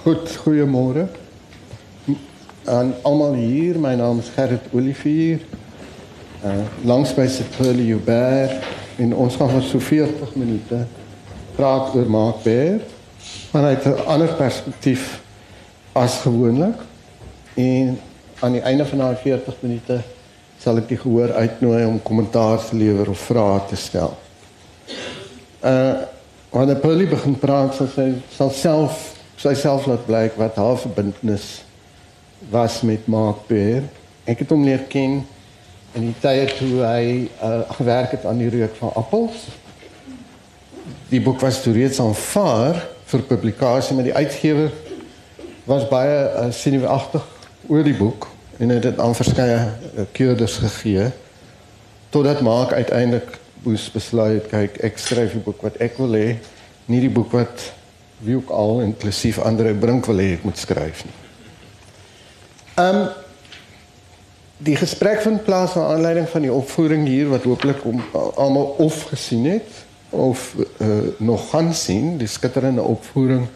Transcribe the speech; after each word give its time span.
Goed, 0.00 0.30
goeiemôre. 0.36 1.08
Aan 2.64 2.94
almal 3.02 3.34
hier, 3.36 3.76
my 3.76 3.92
naam 3.94 4.18
is 4.18 4.30
Gerrit 4.32 4.70
Olivier. 4.72 5.42
Uh 6.40 6.62
langs 6.88 7.12
by 7.12 7.26
se 7.28 7.44
Pearly 7.56 7.84
Hubert 7.90 8.64
en 8.96 9.12
ons 9.12 9.36
gaan 9.36 9.52
vir 9.52 9.66
so 9.68 9.82
40 9.84 10.32
minute 10.40 10.78
praat 11.58 11.92
oor 11.92 12.08
Mark 12.08 12.40
Bear 12.46 12.80
vanuit 13.50 13.84
'n 13.84 14.06
ander 14.06 14.32
perspektief 14.40 15.20
as 15.92 16.16
gewoonlik. 16.24 16.80
En 17.54 18.00
aan 18.40 18.52
die 18.52 18.64
einde 18.64 18.86
van 18.86 18.98
daai 18.98 19.16
40 19.16 19.54
minute 19.60 20.00
sal 20.58 20.80
ek 20.80 20.88
die 20.88 21.00
gehoor 21.04 21.32
uitnooi 21.32 21.84
om 21.84 22.02
kommentaar 22.02 22.64
te 22.64 22.76
lewer 22.76 23.10
of 23.10 23.18
vrae 23.18 23.60
te 23.68 23.76
stel. 23.76 24.16
Uh 25.60 25.92
wanneer 26.50 26.76
Pearly 26.76 27.08
begin 27.08 27.38
praat, 27.38 27.74
sal 27.74 27.86
sy 27.86 28.12
sal 28.32 28.50
self 28.50 29.19
sy 29.40 29.54
self 29.56 29.86
laat 29.88 30.02
blyk 30.04 30.34
wat 30.36 30.58
haar 30.60 30.76
verbintenis 30.76 31.62
was 32.52 32.82
met 32.84 33.06
Mark 33.08 33.46
Bear. 33.48 33.86
Ek 34.28 34.42
het 34.42 34.50
hom 34.52 34.66
leer 34.68 34.82
ken 34.92 35.22
in 35.96 36.10
die 36.10 36.18
tye 36.20 36.44
toe 36.58 36.82
hy 36.84 37.04
uh, 37.40 37.62
gewerk 37.78 38.12
het 38.18 38.26
aan 38.28 38.42
die 38.42 38.50
reuk 38.52 38.76
van 38.76 38.92
appels. 39.00 39.46
Die 41.08 41.22
boek 41.24 41.40
was 41.40 41.62
toe 41.64 41.72
reeds 41.72 42.02
aanvaar 42.04 42.82
vir 43.10 43.24
publikasie 43.32 43.96
met 43.96 44.10
die 44.10 44.14
uitgewer 44.14 44.68
was 45.64 45.88
baie 45.88 46.20
uh, 46.28 46.46
sineagtig 46.52 47.24
oor 47.72 47.86
die 47.86 47.96
boek 47.96 48.28
en 48.60 48.76
het 48.76 48.84
dit 48.90 49.00
aan 49.00 49.16
verskeie 49.16 49.58
uh, 49.64 50.04
keurders 50.12 50.60
gegee 50.66 51.08
totdat 52.12 52.44
Mark 52.44 52.76
uiteindelik 52.76 53.38
moes 53.64 53.88
besluit 53.92 54.46
kyk 54.52 54.78
ek 54.84 55.00
skryf 55.00 55.34
'n 55.34 55.44
boek 55.48 55.64
wat 55.64 55.80
ek 55.80 55.96
wil 55.96 56.12
hê 56.16 56.36
nie 56.92 57.00
die 57.00 57.12
boek 57.12 57.32
wat 57.32 57.70
wie 58.24 58.36
ook 58.36 58.50
al 58.50 58.80
inklusief 58.80 59.38
Andre 59.38 59.74
Brink 59.74 60.06
wil 60.06 60.20
hê 60.22 60.32
ek 60.36 60.44
moet 60.44 60.58
skryf 60.58 61.04
nie. 61.04 61.16
Ehm 62.74 62.96
um, 62.96 63.08
die 64.60 64.76
gesprek 64.76 65.22
vind 65.24 65.44
plaas 65.44 65.74
na 65.74 65.86
aanleiding 65.88 66.26
van 66.28 66.44
die 66.44 66.52
opvoering 66.52 67.06
hier 67.08 67.30
wat 67.32 67.46
hopelik 67.48 67.84
om 67.84 68.02
almal 68.36 68.74
of 68.84 69.02
gesien 69.08 69.46
het 69.48 69.86
of 70.10 70.54
uh, 70.78 70.88
nog 71.16 71.50
gaan 71.50 71.74
sien, 71.74 72.18
die 72.18 72.28
skitterende 72.28 72.82
opvoering 72.82 73.46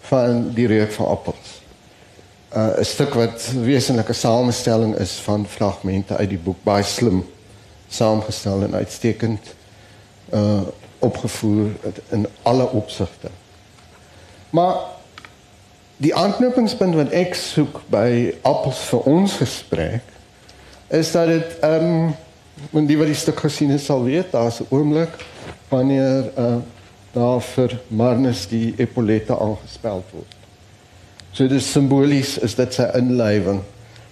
van 0.00 0.50
die 0.54 0.66
reuk 0.66 0.92
van 0.92 1.06
appels. 1.06 1.62
Uh, 2.56 2.78
'n 2.78 2.84
stuk 2.84 3.14
wat 3.14 3.50
wesenlike 3.62 4.12
samestelling 4.12 4.94
is 4.96 5.10
van 5.10 5.46
fragmente 5.46 6.16
uit 6.16 6.28
die 6.28 6.38
boek 6.38 6.60
baie 6.62 6.84
slim 6.84 7.24
saamgestel 7.88 8.62
en 8.62 8.74
uitstekend 8.74 9.54
uh 10.34 10.60
opgevoer 11.04 11.70
in 12.08 12.26
alle 12.42 12.68
opsigte. 12.70 13.28
Maar 14.54 14.76
die 15.96 16.14
aanknopingspunt 16.14 16.94
wat 16.94 17.14
ek 17.16 17.34
soek 17.34 17.80
by 17.90 18.34
appels 18.46 18.84
vir 18.90 19.08
ons 19.10 19.32
gesprek 19.40 20.12
is 20.94 21.10
dat 21.14 21.30
dit 21.32 21.56
ehm 21.66 21.88
um, 21.88 22.12
want 22.70 22.86
die 22.86 22.94
wat 22.94 23.08
die 23.10 23.18
stuk 23.18 23.40
gesien 23.42 23.72
het 23.74 23.82
sal 23.82 24.04
weet 24.06 24.30
daar's 24.30 24.60
'n 24.62 24.70
oomblik 24.70 25.10
wanneer 25.68 26.30
uh 26.38 26.56
daar 27.14 27.40
vir 27.40 27.78
Marnus 27.88 28.46
die 28.50 28.74
epaulette 28.76 29.38
aangespeld 29.38 30.04
word. 30.10 30.34
So 31.32 31.46
dis 31.48 31.72
simbolies 31.72 32.38
is 32.38 32.54
dit 32.54 32.74
sy 32.74 32.88
inlywing 32.98 33.60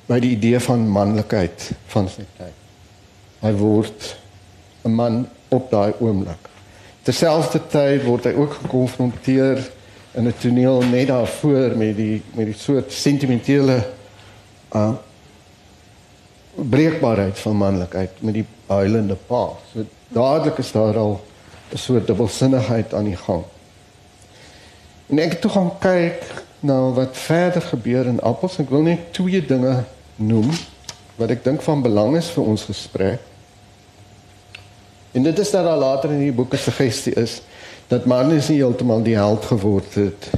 by 0.06 0.20
die 0.22 0.30
idee 0.36 0.60
van 0.60 0.88
manlikheid 0.88 1.70
van 1.86 2.08
sy 2.08 2.22
tyd. 2.38 2.54
Hy 3.42 3.52
word 3.52 4.16
'n 4.84 4.94
man 4.94 5.28
op 5.48 5.70
daai 5.70 5.92
oomblik. 5.98 6.50
Terselfdertyd 7.02 8.04
word 8.04 8.24
hy 8.24 8.34
ook 8.34 8.52
gekonfronteer 8.62 9.70
in 10.14 10.26
'n 10.26 10.34
toneel 10.38 10.82
net 10.82 11.06
daarvoor 11.06 11.76
met 11.76 11.96
die 11.96 12.22
met 12.34 12.46
die 12.46 12.58
soort 12.58 12.92
sentimentele 12.92 13.84
uh 14.72 14.92
breekbaarheid 16.54 17.38
van 17.38 17.56
manlikheid 17.56 18.10
met 18.20 18.34
die 18.34 18.46
huilende 18.66 19.14
pa. 19.14 19.48
So 19.72 19.84
dadelik 20.08 20.58
is 20.58 20.72
daar 20.72 20.98
al 20.98 21.24
'n 21.72 21.78
soort 21.78 22.06
dubbelsinnigheid 22.06 22.94
aan 22.94 23.04
die 23.04 23.16
gang. 23.16 23.44
En 25.06 25.18
ek 25.18 25.30
het 25.30 25.40
toe 25.40 25.50
gaan 25.50 25.78
kyk 25.78 26.44
na 26.60 26.90
wat 26.90 27.16
verder 27.16 27.62
gebeur 27.62 28.06
in 28.06 28.20
Appels. 28.20 28.58
Ek 28.58 28.70
wil 28.70 28.82
net 28.82 29.12
twee 29.12 29.46
dinge 29.46 29.84
noem 30.16 30.50
wat 31.16 31.30
ek 31.30 31.44
dink 31.44 31.62
van 31.62 31.82
belang 31.82 32.16
is 32.16 32.30
vir 32.30 32.44
ons 32.44 32.64
gesprek. 32.64 33.20
En 35.12 35.22
dit 35.22 35.38
is 35.38 35.50
dat 35.50 35.64
daar 35.64 35.76
later 35.76 36.10
in 36.10 36.18
die 36.18 36.32
boek 36.32 36.52
'n 36.52 36.56
suggestie 36.56 37.14
is 37.14 37.40
dat 37.92 38.08
Marnus 38.08 38.48
nie 38.48 38.62
heeltemal 38.62 39.02
die 39.04 39.18
held 39.18 39.44
geword 39.50 39.98
het 40.00 40.30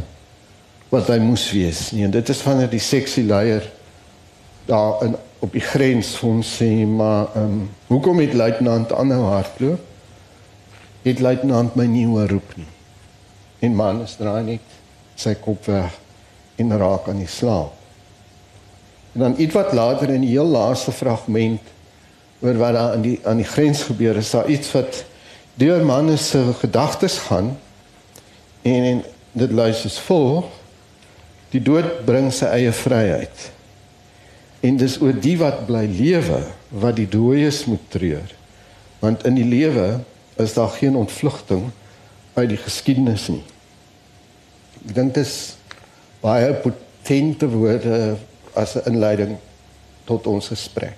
wat 0.91 1.07
hy 1.11 1.21
moes 1.23 1.47
wees 1.55 1.89
nie. 1.95 2.05
En 2.07 2.13
dit 2.15 2.29
is 2.31 2.43
wanneer 2.43 2.71
die 2.71 2.83
seksie 2.83 3.25
leier 3.27 3.67
daar 4.67 5.03
in 5.07 5.15
op 5.45 5.53
die 5.53 5.63
grens 5.63 6.15
ons 6.25 6.55
sê 6.59 6.71
maar 6.89 7.35
um, 7.37 7.67
hoekom 7.91 8.23
het 8.23 8.33
luitenant 8.35 8.95
aanhou 8.97 9.27
hardloop? 9.29 9.81
Het 11.05 11.21
luitenant 11.21 11.75
my 11.77 11.85
nie 11.91 12.07
hoor 12.09 12.31
roep 12.33 12.55
nie. 12.57 12.71
En 13.67 13.77
Marnus 13.77 14.17
draai 14.17 14.43
net 14.47 14.79
sy 15.21 15.35
kop 15.37 15.67
weg 15.69 15.99
en 16.59 16.73
raak 16.81 17.11
aan 17.13 17.21
die 17.21 17.31
slaap. 17.31 17.75
En 19.15 19.27
dan 19.27 19.35
iets 19.39 19.55
wat 19.55 19.75
later 19.77 20.15
in 20.15 20.25
die 20.25 20.33
heel 20.33 20.49
laaste 20.49 20.95
fragment 20.97 21.73
oor 22.41 22.57
wat 22.59 22.79
daar 22.79 22.97
aan 22.97 23.05
die 23.05 23.19
aan 23.23 23.43
die 23.43 23.51
grens 23.51 23.85
gebeur 23.91 24.17
is, 24.19 24.33
daar 24.33 24.49
iets 24.51 24.73
wat 24.75 25.05
deur 25.61 25.85
manne 25.85 26.17
se 26.17 26.41
gedagtes 26.61 27.19
gaan 27.29 27.55
en, 28.63 28.85
en 28.93 29.03
dit 29.33 29.51
luister 29.51 29.91
is 29.91 29.99
vol 30.07 30.45
die 31.51 31.63
dood 31.63 32.05
bring 32.07 32.33
sy 32.35 32.51
eie 32.55 32.73
vryheid 32.75 33.51
en 34.65 34.81
dis 34.81 34.97
oor 35.03 35.15
die 35.15 35.37
wat 35.39 35.67
bly 35.69 35.85
lewe 35.91 36.41
wat 36.71 36.99
die 36.99 37.09
dooies 37.11 37.65
moet 37.71 37.87
treur 37.93 38.35
want 39.05 39.27
in 39.29 39.37
die 39.39 39.47
lewe 39.47 40.01
is 40.41 40.55
daar 40.57 40.69
geen 40.69 40.97
ontvlugting 40.97 41.71
uit 42.35 42.49
die 42.49 42.59
geskiedenis 42.59 43.29
nie. 43.31 43.43
Ek 44.89 44.95
dink 44.97 45.15
dit 45.15 45.23
is 45.23 45.35
baie 46.23 46.51
potente 46.65 47.49
woorde 47.51 48.17
as 48.55 48.75
'n 48.77 48.95
inleiding 48.95 49.37
tot 50.05 50.27
ons 50.27 50.49
gesprek. 50.49 50.97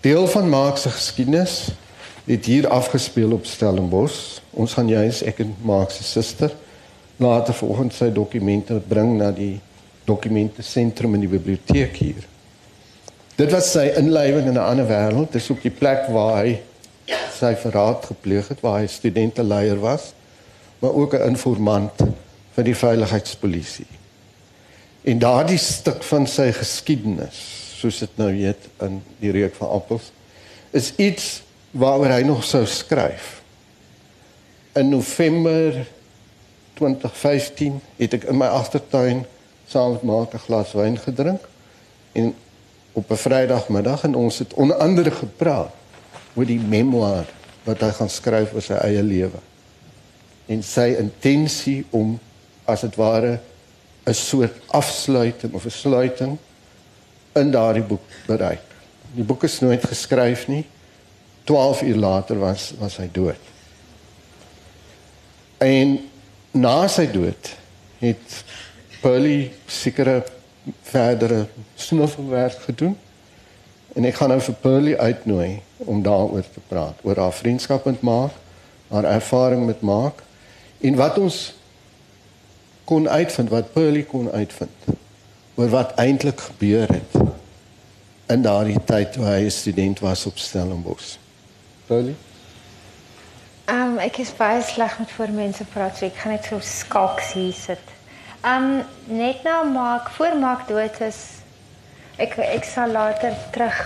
Deel 0.00 0.26
van 0.26 0.48
Marx 0.48 0.82
se 0.82 0.90
geskiedenis 0.90 1.70
het 2.24 2.46
hier 2.46 2.68
afgespeel 2.68 3.32
op 3.32 3.46
Stellenbosch. 3.46 4.40
Ons 4.50 4.74
gaan 4.74 4.88
juis 4.88 5.22
ek 5.22 5.38
en 5.38 5.54
Mark 5.62 5.90
se 5.90 6.04
suster 6.04 6.52
later 7.20 7.54
vanoggend 7.54 7.94
sy 7.94 8.08
dokumente 8.12 8.80
bring 8.88 9.18
na 9.18 9.30
die 9.36 9.60
dokumente 10.08 10.62
sentrum 10.64 11.14
in 11.14 11.26
die 11.26 11.32
biblioteek 11.32 11.96
hier. 12.00 12.24
Dit 13.36 13.52
was 13.52 13.70
sy 13.72 13.90
inlywing 13.96 14.48
in 14.48 14.56
'n 14.56 14.64
ander 14.64 14.88
wêreld. 14.88 15.32
Dit 15.32 15.42
is 15.42 15.50
ook 15.50 15.62
die 15.62 15.76
plek 15.76 16.08
waar 16.08 16.44
hy 16.44 16.60
sy 17.36 17.54
verraad 17.56 18.04
gepleeg 18.04 18.48
het, 18.48 18.60
waar 18.60 18.80
hy 18.80 18.86
studenteleier 18.86 19.80
was, 19.80 20.12
maar 20.78 20.92
ook 20.92 21.14
'n 21.14 21.28
informant 21.28 22.02
vir 22.54 22.64
die 22.64 22.76
veiligheidspolisie. 22.76 23.86
En 25.02 25.18
daardie 25.18 25.58
stuk 25.58 26.02
van 26.02 26.26
sy 26.26 26.52
geskiedenis, 26.52 27.38
soos 27.80 27.98
dit 27.98 28.16
nou 28.16 28.32
weet 28.32 28.68
in 28.80 29.02
die 29.20 29.30
reuk 29.30 29.54
van 29.54 29.68
appels, 29.68 30.12
is 30.70 30.92
iets 30.96 31.42
waaroor 31.70 32.10
hy 32.10 32.22
nog 32.26 32.44
sou 32.44 32.66
skryf. 32.66 33.42
In 34.72 34.88
November 34.88 35.86
2015 36.74 37.80
het 37.96 38.14
ek 38.16 38.24
in 38.30 38.38
my 38.40 38.46
agtertuin 38.46 39.24
saam 39.70 39.92
met 39.92 40.02
Mark 40.02 40.34
'n 40.34 40.44
glas 40.46 40.72
wyn 40.72 40.98
gedrink 40.98 41.42
en 42.12 42.34
op 42.92 43.10
'n 43.10 43.16
Vrydagmiddag 43.16 44.04
en 44.04 44.14
ons 44.14 44.38
het 44.38 44.54
onder 44.54 44.76
andere 44.76 45.10
gepraat 45.10 45.72
oor 46.34 46.46
die 46.46 46.60
memoir 46.60 47.26
wat 47.64 47.80
hy 47.80 47.90
gaan 47.90 48.10
skryf 48.10 48.52
oor 48.54 48.62
sy 48.62 48.74
eie 48.74 49.02
lewe. 49.02 49.38
En 50.46 50.62
sy 50.62 50.96
intensie 50.98 51.84
om 51.90 52.18
as 52.64 52.80
dit 52.80 52.96
ware 52.96 53.40
'n 54.06 54.14
soort 54.14 54.54
afsluiting 54.66 55.52
of 55.52 55.64
'n 55.64 55.70
sluiting 55.70 56.38
in 57.32 57.50
daardie 57.50 57.82
boek 57.82 58.02
bereik. 58.26 58.62
Die 59.14 59.24
boek 59.24 59.44
is 59.44 59.60
nooit 59.60 59.84
geskryf 59.84 60.48
nie. 60.48 60.64
12 61.44 61.82
uur 61.82 61.96
later 61.96 62.38
was 62.38 62.72
was 62.78 62.96
hy 62.96 63.08
dood. 63.12 63.48
En 65.58 65.98
na 66.50 66.88
sy 66.88 67.06
dood 67.10 67.54
het 67.98 68.44
Pearly 69.00 69.52
sekere 69.66 70.24
verdere 70.82 71.46
snuffelwerk 71.74 72.60
gedoen. 72.68 72.96
En 73.92 74.04
ek 74.04 74.20
gaan 74.20 74.32
nou 74.32 74.40
vir 74.40 74.56
Pearly 74.62 74.94
uitnooi 74.94 75.60
om 75.76 76.02
daaroor 76.02 76.44
te 76.46 76.62
praat, 76.68 77.00
oor 77.02 77.18
haar 77.18 77.34
vriendskap 77.34 77.84
met 77.84 78.00
Mark, 78.00 78.34
haar 78.88 79.04
ervaring 79.04 79.66
met 79.66 79.80
Mark 79.80 80.22
en 80.80 80.96
wat 80.96 81.18
ons 81.18 81.38
kon 82.84 83.08
uitvind, 83.08 83.50
wat 83.50 83.72
Pearly 83.72 84.02
kon 84.02 84.30
uitvind 84.30 84.90
oor 85.54 85.68
wat 85.68 85.92
eintlik 86.00 86.40
gebeur 86.40 86.88
het 86.88 87.18
in 88.30 88.42
daardie 88.42 88.78
tyd 88.86 89.12
toe 89.12 89.24
hy 89.26 89.40
'n 89.44 89.50
student 89.50 90.00
was 90.00 90.26
op 90.26 90.38
Stellenbosch. 90.38 91.19
Paulie? 91.90 92.14
Um, 93.66 93.96
ek 93.98 94.20
is 94.22 94.30
baie 94.38 94.60
sleg 94.62 94.92
met 95.00 95.10
voor 95.10 95.32
mense 95.34 95.64
praat, 95.72 95.96
so 95.98 96.06
ek 96.06 96.20
gaan 96.22 96.36
net 96.36 96.46
so 96.46 96.62
skalks 96.62 97.32
hier 97.34 97.56
sit. 97.56 97.82
Um 98.46 98.84
net 99.10 99.42
nou 99.42 99.64
maak 99.72 100.12
voor 100.14 100.36
maak 100.38 100.68
dood 100.68 101.00
is 101.02 101.18
ek 102.22 102.38
ek 102.46 102.68
sal 102.68 102.94
later 102.94 103.34
terug 103.50 103.80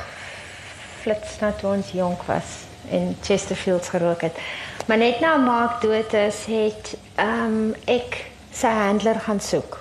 flits 1.01 1.41
na 1.41 1.55
toe 1.57 1.71
ons 1.73 1.95
jonk 1.97 2.29
was 2.29 2.53
in 2.93 3.17
Chesterfields 3.25 3.89
gerook 3.95 4.27
het. 4.29 4.37
Maar 4.85 5.01
net 5.01 5.25
na 5.25 5.39
maak 5.41 5.81
dood 5.81 6.13
is 6.21 6.45
het 6.53 6.93
um 7.17 7.73
ek 7.89 8.21
sy 8.53 8.69
handler 8.85 9.17
gaan 9.25 9.41
soek. 9.41 9.81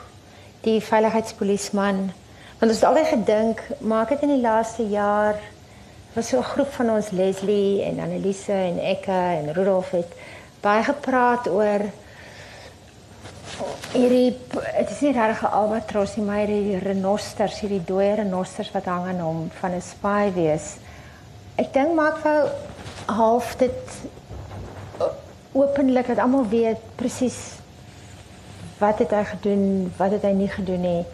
Die 0.64 0.80
veiligheidspolisieman 0.80 2.06
want 2.62 2.72
ons 2.72 2.80
het 2.80 2.88
altyd 2.88 3.12
gedink 3.18 3.68
maak 3.84 4.16
dit 4.16 4.24
in 4.24 4.38
die 4.38 4.46
laaste 4.48 4.88
jaar 4.88 5.44
was 6.16 6.28
so 6.28 6.38
'n 6.38 6.44
groep 6.44 6.72
van 6.74 6.90
ons 6.90 7.10
Leslie 7.10 7.84
en 7.84 8.00
Annelise 8.00 8.52
en 8.52 8.80
Ekke 8.80 9.12
en 9.12 9.54
Rudolf 9.54 9.92
het 9.92 10.12
baie 10.62 10.84
gepraat 10.84 11.48
oor 11.50 11.82
hierdie 13.94 14.38
dit 14.78 14.90
is 14.90 15.02
nie 15.02 15.14
regtig 15.14 15.42
'n 15.42 15.56
albatros 15.62 16.16
nie 16.16 16.26
maar 16.26 16.46
hierdie 16.46 16.78
renosters 16.78 17.60
hierdie 17.60 17.84
dooie 17.86 18.16
renosters 18.16 18.72
wat 18.72 18.86
hang 18.86 19.08
aan 19.08 19.20
hom 19.20 19.50
van 19.60 19.72
'n 19.72 19.82
spy 19.82 20.32
wees. 20.34 20.78
Ek 21.56 21.74
dink 21.74 21.94
maak 21.94 22.18
vir 22.18 22.52
half 23.06 23.56
dit 23.56 23.82
openlik 25.52 26.08
dat 26.08 26.18
almal 26.18 26.48
weet 26.50 26.82
presies 26.96 27.40
wat 28.78 29.00
het 29.00 29.12
hy 29.12 29.24
gedoen, 29.24 29.94
wat 29.98 30.12
het 30.12 30.22
hy 30.22 30.32
nie 30.32 30.50
gedoen 30.50 30.82
nie. 30.82 31.06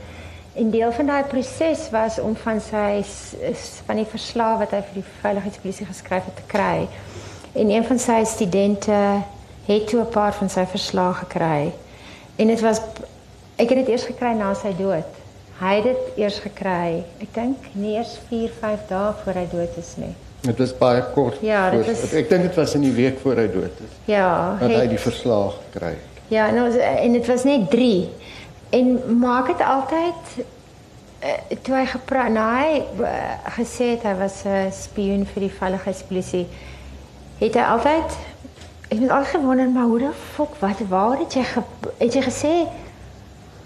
En 0.54 0.70
deel 0.70 0.92
van 0.92 1.06
daai 1.06 1.24
proses 1.24 1.90
was 1.92 2.20
om 2.20 2.36
van 2.36 2.62
sy 2.62 3.04
van 3.86 3.96
die 3.96 4.06
verslag 4.10 4.58
wat 4.64 4.72
hy 4.76 4.80
vir 4.88 4.94
die 5.02 5.06
veiligheidspolisie 5.22 5.86
geskryf 5.86 6.26
het 6.26 6.36
te 6.36 6.48
kry. 6.48 6.88
En 7.54 7.70
een 7.70 7.86
van 7.86 8.00
sy 8.00 8.24
studente 8.28 8.98
het 9.70 9.88
toe 9.88 10.02
'n 10.02 10.10
paar 10.10 10.34
van 10.34 10.50
sy 10.50 10.66
verslae 10.66 11.14
gekry. 11.14 11.72
En 12.36 12.48
dit 12.48 12.60
was 12.62 12.82
ek 13.56 13.70
het 13.70 13.78
dit 13.78 13.88
eers 13.88 14.04
gekry 14.04 14.34
na 14.34 14.54
sy 14.54 14.74
dood. 14.78 15.06
Hy 15.60 15.76
het 15.76 15.84
dit 15.84 15.98
eers 16.16 16.40
gekry. 16.40 17.04
Ek 17.22 17.34
dink 17.34 17.58
nie 17.72 17.96
eers 17.96 18.18
4, 18.28 18.50
5 18.60 18.80
dae 18.88 19.14
voor 19.24 19.34
hy 19.34 19.48
dood 19.52 19.78
is 19.78 19.94
nie. 19.96 20.16
Dit 20.42 20.58
was 20.58 20.78
baie 20.78 21.04
kort. 21.14 21.38
Ja, 21.42 21.70
dit 21.70 21.86
was 21.86 22.14
Ek 22.14 22.30
dink 22.30 22.42
dit 22.42 22.56
was 22.56 22.76
in 22.76 22.82
die 22.82 22.92
week 22.94 23.20
voor 23.20 23.36
hy 23.36 23.48
dood 23.52 23.76
is. 23.80 23.92
Ja, 24.06 24.58
Dat 24.60 24.70
hy 24.70 24.76
het- 24.76 24.90
die 24.90 24.98
verslag 25.00 25.54
kry. 25.70 25.94
Ja, 26.28 26.52
nou 26.52 26.78
en 26.80 27.12
dit 27.12 27.28
was 27.28 27.44
net 27.44 27.70
3. 27.70 28.10
En 28.70 29.18
maak 29.20 29.48
dit 29.48 29.62
altyd 29.62 30.46
uh, 31.24 31.58
toe 31.62 31.76
hy 31.76 31.86
gepraat, 31.86 32.32
nou 32.32 32.46
hy 32.46 32.82
uh, 33.02 33.14
gesê 33.58 33.94
het 33.96 34.04
hy 34.06 34.16
was 34.20 34.44
'n 34.46 34.72
spioen 34.72 35.26
vir 35.26 35.48
die 35.48 35.56
veiligheidspolisie. 35.60 36.48
Het 37.40 37.56
hy 37.56 37.66
altyd 37.76 38.18
ek 38.90 39.00
het 39.00 39.10
altyd 39.10 39.34
gewonder 39.36 39.70
maar 39.70 39.90
hoe 39.90 40.00
die 40.00 40.14
fok 40.36 40.56
wat 40.60 40.80
waar 40.90 41.18
het 41.18 41.34
jy 41.34 41.44
ge, 41.44 41.62
het 41.98 42.14
jy 42.14 42.22
gesê 42.22 42.54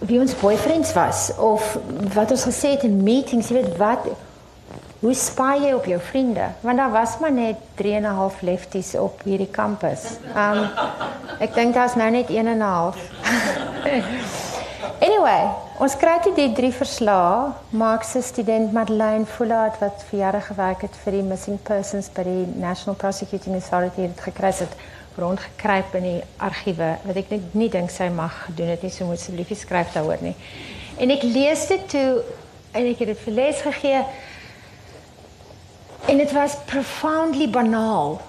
wie 0.04 0.20
ons 0.20 0.36
boyfriends 0.40 0.94
was 0.94 1.32
of 1.38 1.78
wat 2.14 2.32
ons 2.32 2.44
gesê 2.44 2.76
het 2.76 2.84
in 2.84 3.04
meetings, 3.04 3.50
jy 3.50 3.62
weet 3.62 3.78
wat 3.78 4.08
hoe 5.00 5.14
spy 5.14 5.58
jy 5.64 5.74
op 5.76 5.86
jou 5.86 6.00
vriende? 6.00 6.48
Want 6.62 6.78
daar 6.78 6.92
was 6.92 7.18
maar 7.20 7.32
net 7.32 7.56
3 7.76 7.94
en 7.94 8.04
'n 8.04 8.16
half 8.16 8.42
lefties 8.42 8.96
op 8.96 9.22
hierdie 9.24 9.52
kampus. 9.52 10.18
Um 10.36 10.70
ek 11.40 11.54
dink 11.54 11.74
daar's 11.74 11.96
nou 11.96 12.10
net 12.12 12.30
1 12.30 12.48
en 12.48 12.58
'n 12.58 12.62
half. 12.62 12.98
anyway, 15.04 15.52
ons 15.84 15.96
kry 16.00 16.16
dit 16.24 16.36
die 16.38 16.52
drie 16.56 16.72
verslae. 16.72 17.52
Maak 17.76 18.06
se 18.08 18.22
student 18.24 18.74
Madeleine 18.76 19.26
Fullard 19.26 19.80
wat 19.82 20.04
vir 20.10 20.20
jare 20.20 20.42
gewerk 20.42 20.86
het 20.86 20.96
vir 21.04 21.18
die 21.18 21.24
missing 21.28 21.60
persons 21.68 22.10
by 22.14 22.24
die 22.28 22.44
National 22.56 22.96
Prosecuting 23.00 23.58
Authority 23.60 24.08
het 24.08 24.24
gekry 24.24 24.54
het 24.60 24.78
rondgekruip 25.20 25.94
in 26.00 26.08
die 26.08 26.22
argiewe 26.42 26.94
wat 27.04 27.20
ek 27.22 27.34
net 27.34 27.58
nie 27.58 27.70
dink 27.74 27.92
sy 27.94 28.08
mag 28.14 28.38
gedoen 28.48 28.74
het 28.74 28.86
nie. 28.86 28.94
So 28.94 29.06
moet 29.10 29.22
asseblief 29.22 29.54
skryf 29.60 29.94
daaroor 29.94 30.24
nie. 30.24 30.36
En 31.02 31.12
ek 31.14 31.26
lees 31.28 31.68
dit 31.70 31.86
toe 31.90 32.24
en 32.74 32.88
ek 32.88 33.04
het 33.04 33.14
dit 33.14 33.24
vir 33.28 33.38
les 33.42 33.62
gegee. 33.68 34.02
En 36.10 36.20
dit 36.20 36.34
was 36.36 36.58
profoundly 36.70 37.50
banaal. 37.50 38.20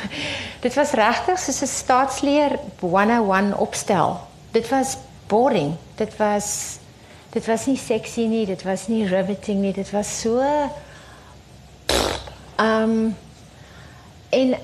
dit 0.66 0.74
was 0.74 0.94
regtig 0.98 1.40
soos 1.40 1.62
'n 1.62 1.72
staatsleer 1.72 2.58
101 2.80 3.56
opstel. 3.56 4.20
Dit 4.52 4.68
was 4.68 4.96
boring. 5.28 5.76
Dit 5.96 6.16
was 6.16 6.78
dit 7.36 7.46
was 7.46 7.66
nie 7.66 7.76
sexy 7.76 8.24
nie, 8.26 8.46
dit 8.48 8.62
was 8.64 8.86
nie 8.88 9.04
riveting 9.04 9.60
nie, 9.60 9.72
dit 9.76 9.90
was 9.92 10.08
so 10.20 10.40
um 12.56 13.16
en 14.30 14.54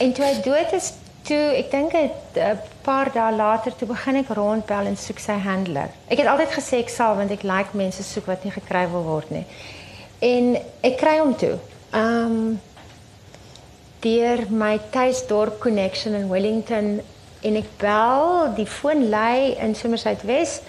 en 0.00 0.12
toe 0.12 0.24
hy 0.24 0.34
dood 0.42 0.72
is, 0.72 0.92
toe 1.24 1.42
ek 1.58 1.70
dink 1.72 1.94
'n 1.94 2.58
paar 2.84 3.12
dae 3.12 3.32
later 3.32 3.72
toe 3.76 3.88
begin 3.88 4.16
ek 4.20 4.32
rondbel 4.36 4.86
en 4.86 4.96
soek 4.96 5.18
sy 5.18 5.36
handler. 5.40 5.88
Ek 6.08 6.18
het 6.18 6.28
altyd 6.28 6.52
gesê 6.52 6.80
ek 6.84 6.92
sal 6.92 7.16
want 7.16 7.30
ek 7.30 7.42
like 7.42 7.76
mense 7.76 8.02
soek 8.02 8.26
wat 8.26 8.44
nie 8.44 8.52
gekry 8.52 8.84
wil 8.90 9.04
word 9.04 9.30
nie. 9.30 9.46
En 10.20 10.56
ek 10.82 10.98
kry 11.00 11.18
hom 11.18 11.34
toe. 11.36 11.58
Um 11.92 12.60
deur 14.04 14.44
my 14.50 14.78
tuisdorp 14.92 15.60
connection 15.60 16.14
in 16.14 16.28
Wellington 16.28 17.00
en 17.44 17.56
ek 17.60 17.70
bel 17.78 18.54
die 18.56 18.66
foon 18.66 19.08
lei 19.12 19.54
in 19.60 19.74
Somerset 19.74 20.22
Wes 20.28 20.60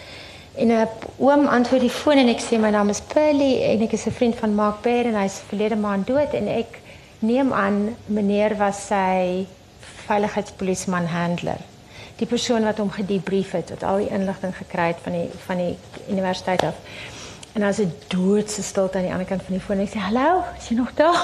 en 0.55 0.71
'n 0.71 0.87
oom 1.17 1.47
antwoord 1.47 1.81
die 1.81 1.97
foon 2.01 2.17
en 2.17 2.29
ek 2.29 2.41
sê 2.41 2.59
my 2.59 2.69
naam 2.69 2.89
is 2.89 3.01
Pearly 3.01 3.63
en 3.63 3.81
ek 3.81 3.93
is 3.93 4.05
'n 4.07 4.11
vriend 4.11 4.35
van 4.35 4.55
Mark 4.55 4.81
Bear 4.81 5.05
en 5.05 5.15
hy's 5.15 5.41
verlede 5.47 5.75
maand 5.75 6.07
dood 6.07 6.33
en 6.33 6.47
ek 6.47 6.79
neem 7.19 7.53
aan 7.53 7.95
meneer 8.05 8.57
was 8.57 8.87
sy 8.87 9.47
veiligheidspolisieman 10.05 11.05
handler. 11.05 11.59
Die 12.15 12.27
persoon 12.27 12.63
wat 12.63 12.77
hom 12.77 12.91
gedebrief 12.91 13.51
het, 13.51 13.69
wat 13.69 13.83
al 13.83 13.97
die 13.97 14.09
inligting 14.09 14.55
gekry 14.55 14.87
het 14.87 15.01
van 15.03 15.11
die 15.11 15.29
van 15.45 15.57
die 15.57 15.77
universiteit 16.09 16.63
af. 16.63 16.75
En 17.53 17.63
as 17.63 17.79
'n 17.79 17.93
doodse 18.07 18.63
stilte 18.63 18.97
aan 18.97 19.03
die 19.03 19.11
ander 19.11 19.27
kant 19.27 19.43
van 19.43 19.55
die 19.55 19.65
foon. 19.65 19.79
Ek 19.79 19.89
sê: 19.89 19.99
"Hallo, 19.99 20.43
is 20.59 20.69
jy 20.69 20.75
nog 20.75 20.93
daar?" 20.93 21.21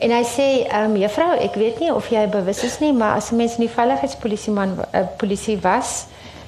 En 0.00 0.24
sê: 0.24 0.64
"Ehm 0.66 0.90
um, 0.90 0.96
juffrou, 0.96 1.32
ek 1.38 1.54
weet 1.54 1.78
nie 1.78 1.94
of 1.94 2.08
jy 2.08 2.28
bewus 2.28 2.62
is 2.64 2.78
nie, 2.78 2.92
maar 2.92 3.16
as 3.16 3.30
'n 3.30 3.36
mens 3.36 3.54
in 3.58 3.66
die 3.66 3.74
veiligheidspolisieman 3.74 4.68
'n 4.68 4.84
uh, 4.96 5.06
polisie 5.16 5.58
was 5.60 6.06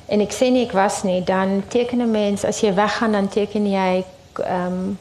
en 0.09 0.21
ek 0.21 0.33
sê 0.33 0.51
nie 0.51 0.65
ek 0.65 0.73
was 0.73 1.03
nie, 1.03 1.25
dan 1.25 1.63
teken 1.69 2.01
'n 2.01 2.11
mens 2.11 2.45
as 2.45 2.61
jy 2.61 2.75
weggaan 2.75 3.13
dan 3.13 3.29
teken 3.29 3.71
jy 3.71 4.05
ehm 4.45 4.97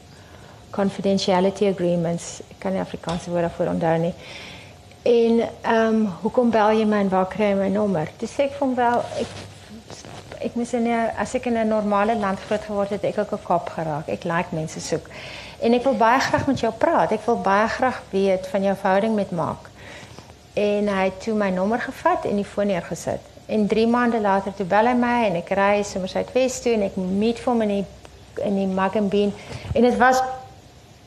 confidentiality 0.70 1.66
agreements. 1.66 2.40
Ek 2.50 2.58
kan 2.58 2.72
nie 2.72 2.80
Afrikaanse 2.80 3.30
woord 3.30 3.42
daarvoor 3.42 3.66
onthou 3.66 3.98
nie. 3.98 4.14
En 5.02 5.40
ehm 5.62 5.94
um, 5.94 6.08
hoekom 6.22 6.50
bel 6.50 6.70
jy 6.70 6.84
my 6.84 7.00
en 7.00 7.08
waar 7.08 7.28
kry 7.28 7.44
jy 7.44 7.54
my 7.54 7.68
nommer? 7.68 8.08
Sê 8.20 8.42
ek 8.42 8.58
wel 8.76 9.04
ek 10.40 10.54
mis 10.54 10.72
in 10.72 10.88
'n 10.88 11.10
as 11.16 11.34
ek 11.34 11.46
in 11.46 11.58
'n 11.58 11.68
normale 11.68 12.16
land 12.16 12.38
groot 12.46 12.64
geword 12.64 12.90
het, 12.90 13.04
ek 13.04 13.18
ook 13.18 13.32
'n 13.32 13.42
kop 13.44 13.68
geraak. 13.68 14.08
Ek 14.08 14.24
like 14.24 14.48
mense 14.52 14.80
soek. 14.80 15.08
En 15.62 15.72
ek 15.72 15.84
wil 15.86 15.94
baie 15.96 16.20
graag 16.20 16.46
met 16.46 16.60
jou 16.60 16.72
praat. 16.74 17.12
Ek 17.14 17.22
wil 17.26 17.38
baie 17.40 17.68
graag 17.70 18.02
weet 18.10 18.48
van 18.50 18.64
jou 18.66 18.74
verhouding 18.76 19.14
met 19.14 19.30
Mark. 19.30 19.68
En 20.58 20.88
hy 20.90 21.04
het 21.04 21.20
toe 21.22 21.34
my 21.38 21.50
nommer 21.54 21.80
gevat 21.80 22.26
en 22.26 22.40
die 22.40 22.46
foon 22.46 22.66
neergesit. 22.66 23.30
En 23.46 23.66
3 23.70 23.86
maande 23.86 24.20
later 24.20 24.54
toe 24.54 24.66
bel 24.66 24.90
hy 24.90 24.96
my 24.98 25.16
en 25.28 25.38
ek 25.38 25.54
ry 25.54 25.82
sommer 25.86 26.10
suidwes 26.10 26.58
toe 26.64 26.74
en 26.74 26.86
ek 26.88 26.98
meet 26.98 27.38
vir 27.42 27.52
hom 27.52 27.62
in 27.68 27.74
die 27.76 27.84
in 28.42 28.54
die 28.56 29.00
Bean 29.12 29.32
en 29.74 29.82
dit 29.82 29.96
was 30.00 30.22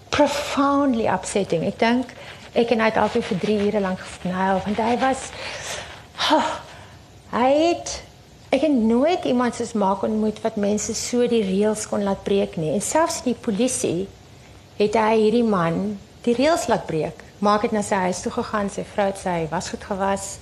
profoundly 0.09 1.07
upsetting. 1.09 1.65
Ek 1.65 1.79
dink 1.79 2.11
ek 2.53 2.71
en 2.71 2.79
hy 2.79 2.89
het 2.93 2.99
altyd 3.01 3.25
vir 3.29 3.39
3 3.43 3.61
ure 3.67 3.83
lank 3.83 3.99
gesnyl 3.99 4.61
want 4.63 4.77
hy 4.79 4.97
was 5.01 5.29
oh, 6.31 6.51
hy 7.33 7.49
het 7.51 7.95
ek 8.55 8.61
het 8.69 8.75
nooit 8.75 9.25
iemand 9.25 9.57
soos 9.57 9.73
Mark 9.73 10.05
ontmoet 10.07 10.39
wat 10.45 10.55
mense 10.55 10.93
so 10.95 11.27
die 11.27 11.43
reëls 11.43 11.89
kon 11.91 12.05
laat 12.07 12.23
breek 12.23 12.55
nie. 12.55 12.71
En 12.71 12.81
selfs 12.81 13.23
die 13.25 13.35
polisie 13.35 14.05
het 14.79 14.95
hy 14.99 15.13
hierdie 15.19 15.45
man 15.47 15.97
die 16.25 16.35
reëls 16.35 16.67
laat 16.67 16.85
breek. 16.89 17.21
Maak 17.43 17.67
het 17.67 17.75
na 17.75 17.83
sy 17.85 17.99
huis 18.07 18.21
toe 18.23 18.31
gegaan, 18.33 18.69
sy 18.71 18.83
vrou 18.87 19.07
het 19.11 19.19
sy 19.21 19.37
wasgoed 19.51 19.83
gewas. 19.85 20.37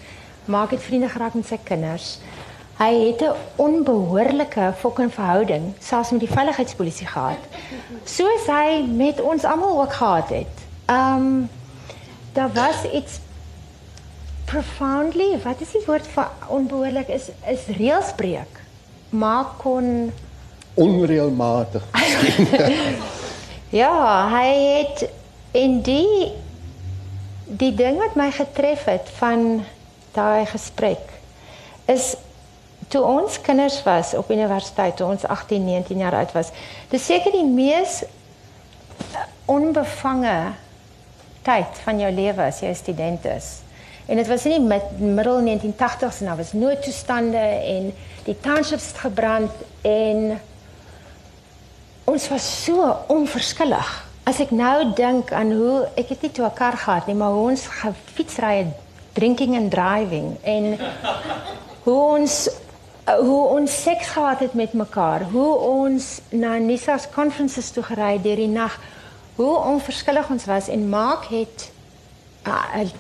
Maak 0.46 0.74
het 0.76 0.84
vriende 0.84 1.10
geraak 1.12 1.36
met 1.38 1.48
sy 1.48 1.60
kinders. 1.64 2.18
Hy 2.80 2.92
het 3.08 3.22
'n 3.22 3.36
onbehoorlike 3.56 4.74
fucking 4.78 5.14
verhouding 5.14 5.74
selfs 5.80 6.12
met 6.12 6.20
die 6.20 6.36
veiligheidspolisie 6.36 7.08
gehad. 7.08 7.42
Soos 8.06 8.48
hy 8.48 8.86
met 8.88 9.22
ons 9.22 9.44
almal 9.44 9.82
ook 9.82 9.94
gehad 9.94 10.30
het. 10.30 10.56
Um 10.88 11.50
daar 12.34 12.52
was 12.54 12.84
iets 12.94 13.20
profoundly, 14.46 15.40
wat 15.44 15.62
is 15.62 15.72
die 15.72 15.86
woord 15.86 16.08
vir 16.08 16.28
onbehoorlik 16.48 17.08
is 17.08 17.30
is 17.48 17.66
reëlsbreek. 17.78 18.62
Maak 19.10 19.58
kon 19.58 20.12
Onreëlmatig. 20.74 21.84
Ja, 23.74 24.30
hy 24.30 24.50
het 24.78 25.08
en 25.58 25.80
die 25.82 26.30
die 27.44 27.72
ding 27.74 27.98
wat 27.98 28.14
my 28.14 28.28
getref 28.34 28.84
het 28.86 29.10
van 29.18 29.64
daai 30.14 30.46
gesprek 30.46 31.10
is 31.90 32.12
toe 32.94 33.02
ons 33.02 33.40
kinders 33.42 33.80
was 33.86 34.14
op 34.14 34.30
universiteit, 34.30 34.94
toe 34.98 35.08
ons 35.10 35.26
18, 35.26 35.66
19 35.66 35.98
jaar 35.98 36.20
oud 36.20 36.32
was. 36.38 36.54
Dis 36.94 37.06
seker 37.06 37.34
die 37.34 37.48
mees 37.50 38.04
onbevange 39.50 40.38
tyd 41.42 41.84
van 41.88 42.06
jou 42.06 42.14
lewe 42.14 42.46
as 42.46 42.62
jy 42.62 42.70
'n 42.70 42.82
student 42.84 43.26
is. 43.26 43.62
En 44.06 44.22
dit 44.22 44.28
was 44.28 44.46
in 44.46 44.52
die 44.52 44.68
mid, 44.70 45.00
middel 45.00 45.42
1980s 45.42 46.22
en 46.22 46.26
daar 46.26 46.38
was 46.38 46.54
noodtoestande 46.54 47.46
en 47.74 47.94
die 48.24 48.40
townships 48.40 48.88
het 48.88 48.98
gebrand 48.98 49.52
en 49.82 50.40
ons 52.06 52.30
was 52.30 52.66
so 52.66 52.96
onverskillig. 53.08 53.92
As 54.24 54.40
ek 54.44 54.52
nou 54.56 54.94
dink 54.96 55.32
aan 55.36 55.52
hoe 55.52 55.84
ek 56.00 56.14
het 56.16 56.22
nie 56.24 56.32
toe 56.32 56.46
'n 56.46 56.54
kar 56.54 56.78
gehad 56.78 57.08
nie, 57.08 57.16
maar 57.16 57.32
hoe 57.32 57.50
ons 57.52 57.68
gefietsry 57.68 58.56
het 58.58 58.74
drinking 59.14 59.56
and 59.56 59.72
driving 59.72 60.38
en 60.44 60.78
hoe 61.84 62.02
ons 62.18 62.50
hoe 63.06 63.48
ons 63.48 63.82
seks 63.82 64.08
gehad 64.08 64.40
het 64.40 64.54
met 64.54 64.74
mekaar, 64.74 65.22
hoe 65.22 65.56
ons 65.56 66.22
na 66.30 66.58
Nissa's 66.58 67.08
conferences 67.12 67.72
toe 67.72 67.84
gery 67.84 68.22
deur 68.22 68.36
die 68.36 68.48
nag, 68.48 68.80
hoe 69.36 69.58
onverskillig 69.58 70.30
ons 70.30 70.46
was 70.46 70.68
en 70.68 70.90
Mark 70.90 71.26
het 71.26 71.72
'n 72.46 72.92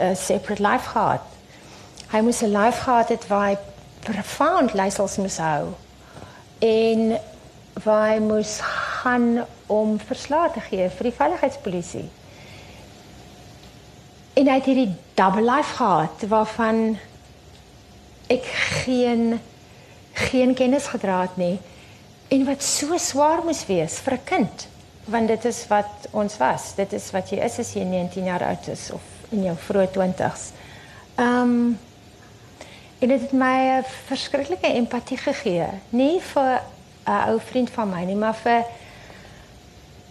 'n 0.00 0.16
separate 0.16 0.62
life 0.62 0.88
gehad. 0.88 1.20
Hy 2.10 2.20
moes 2.20 2.42
'n 2.42 2.56
life 2.56 2.80
gehad 2.80 3.08
het 3.08 3.26
waar 3.26 3.48
hy 3.48 3.58
profound 4.00 4.72
leiersels 4.74 5.16
moes 5.16 5.38
hou 5.38 5.66
en 6.58 7.18
waar 7.84 8.08
hy 8.10 8.18
moes 8.20 8.58
gaan 9.02 9.44
om 9.66 9.98
verslae 9.98 10.50
te 10.52 10.60
gee 10.60 10.88
vir 10.88 11.08
die 11.08 11.16
veiligheidspolisie. 11.16 12.08
En 14.36 14.48
hy 14.48 14.58
het 14.58 14.68
hierdie 14.68 14.94
double 15.14 15.44
life 15.44 15.76
gehad 15.76 16.26
waarvan 16.28 16.98
ek 18.32 18.44
geen 18.84 19.40
geen 20.12 20.54
kennis 20.54 20.86
gedra 20.92 21.22
het 21.24 21.36
nie 21.40 21.56
en 22.32 22.44
wat 22.44 22.62
so 22.64 22.96
swaar 23.00 23.40
moes 23.44 23.64
wees 23.66 23.96
vir 24.04 24.14
'n 24.14 24.24
kind 24.24 24.66
want 25.04 25.28
dit 25.28 25.44
is 25.44 25.66
wat 25.68 26.08
ons 26.10 26.36
was 26.36 26.74
dit 26.74 26.92
is 26.92 27.10
wat 27.10 27.30
jy 27.30 27.38
is 27.44 27.58
as 27.58 27.72
jy 27.74 27.84
19 27.84 28.24
jaar 28.24 28.44
oud 28.44 28.68
is 28.68 28.90
of 28.92 29.00
in 29.32 29.44
jou 29.48 29.56
vroeë 29.56 29.88
20's. 29.96 30.52
Ehm 31.16 31.40
um, 31.40 31.78
en 33.02 33.08
dit 33.08 33.20
het 33.20 33.32
my 33.32 33.80
'n 33.80 33.84
verskriklike 34.06 34.66
empatie 34.66 35.16
gegee, 35.16 35.66
nie 35.90 36.20
vir 36.20 36.60
'n 37.06 37.28
ou 37.30 37.40
vriend 37.40 37.70
van 37.70 37.90
my 37.90 38.04
nie, 38.04 38.16
maar 38.16 38.34
vir 38.34 38.64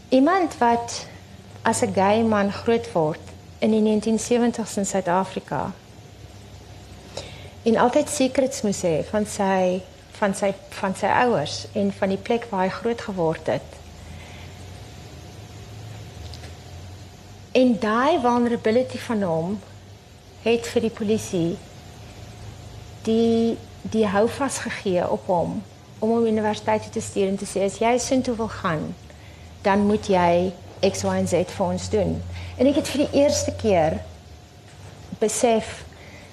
iemand 0.10 0.58
wat 0.58 1.06
as 1.62 1.82
'n 1.82 1.94
gay 1.94 2.24
man 2.24 2.52
groot 2.52 2.92
word 2.92 3.20
in 3.60 3.72
die 3.72 3.82
1970s 3.82 4.78
in 4.78 4.86
Suid-Afrika. 4.86 5.72
En 7.64 7.78
altyd 7.78 8.10
secrets 8.10 8.62
moes 8.62 8.82
hê 8.82 9.04
van 9.10 9.26
sy 9.26 9.82
van 10.12 10.36
sy 10.36 10.54
van 10.70 10.96
sy 10.96 11.06
ouers 11.06 11.66
en 11.74 11.94
van 11.94 12.10
die 12.10 12.18
plek 12.18 12.46
waar 12.50 12.64
hy 12.64 12.70
groot 12.70 13.02
geword 13.02 13.48
het. 13.48 13.70
En 17.52 17.80
daai 17.80 18.20
vulnerability 18.22 18.98
van 18.98 19.24
hom 19.24 19.60
het 20.44 20.68
vir 20.68 20.82
die 20.82 20.94
polisie 20.94 21.58
die 23.06 23.58
die 23.82 24.06
houvas 24.08 24.58
gegee 24.58 25.10
op 25.10 25.26
hom 25.26 25.62
om 26.02 26.10
hom 26.10 26.26
universiteit 26.26 26.90
te 26.92 27.02
stuur 27.02 27.30
en 27.30 27.38
te 27.38 27.46
sê 27.46 27.64
as 27.68 27.78
jy 27.82 27.94
sin 28.02 28.24
toe 28.26 28.36
wil 28.36 28.50
gaan, 28.50 28.90
dan 29.62 29.86
moet 29.86 30.10
jy 30.10 30.52
X 30.82 31.04
Y 31.06 31.14
en 31.14 31.28
Z 31.30 31.54
vir 31.54 31.66
ons 31.68 31.90
doen. 31.94 32.16
En 32.58 32.68
ek 32.68 32.82
het 32.82 32.90
vir 32.90 33.06
die 33.06 33.22
eerste 33.22 33.54
keer 33.62 34.00
besef 35.22 35.84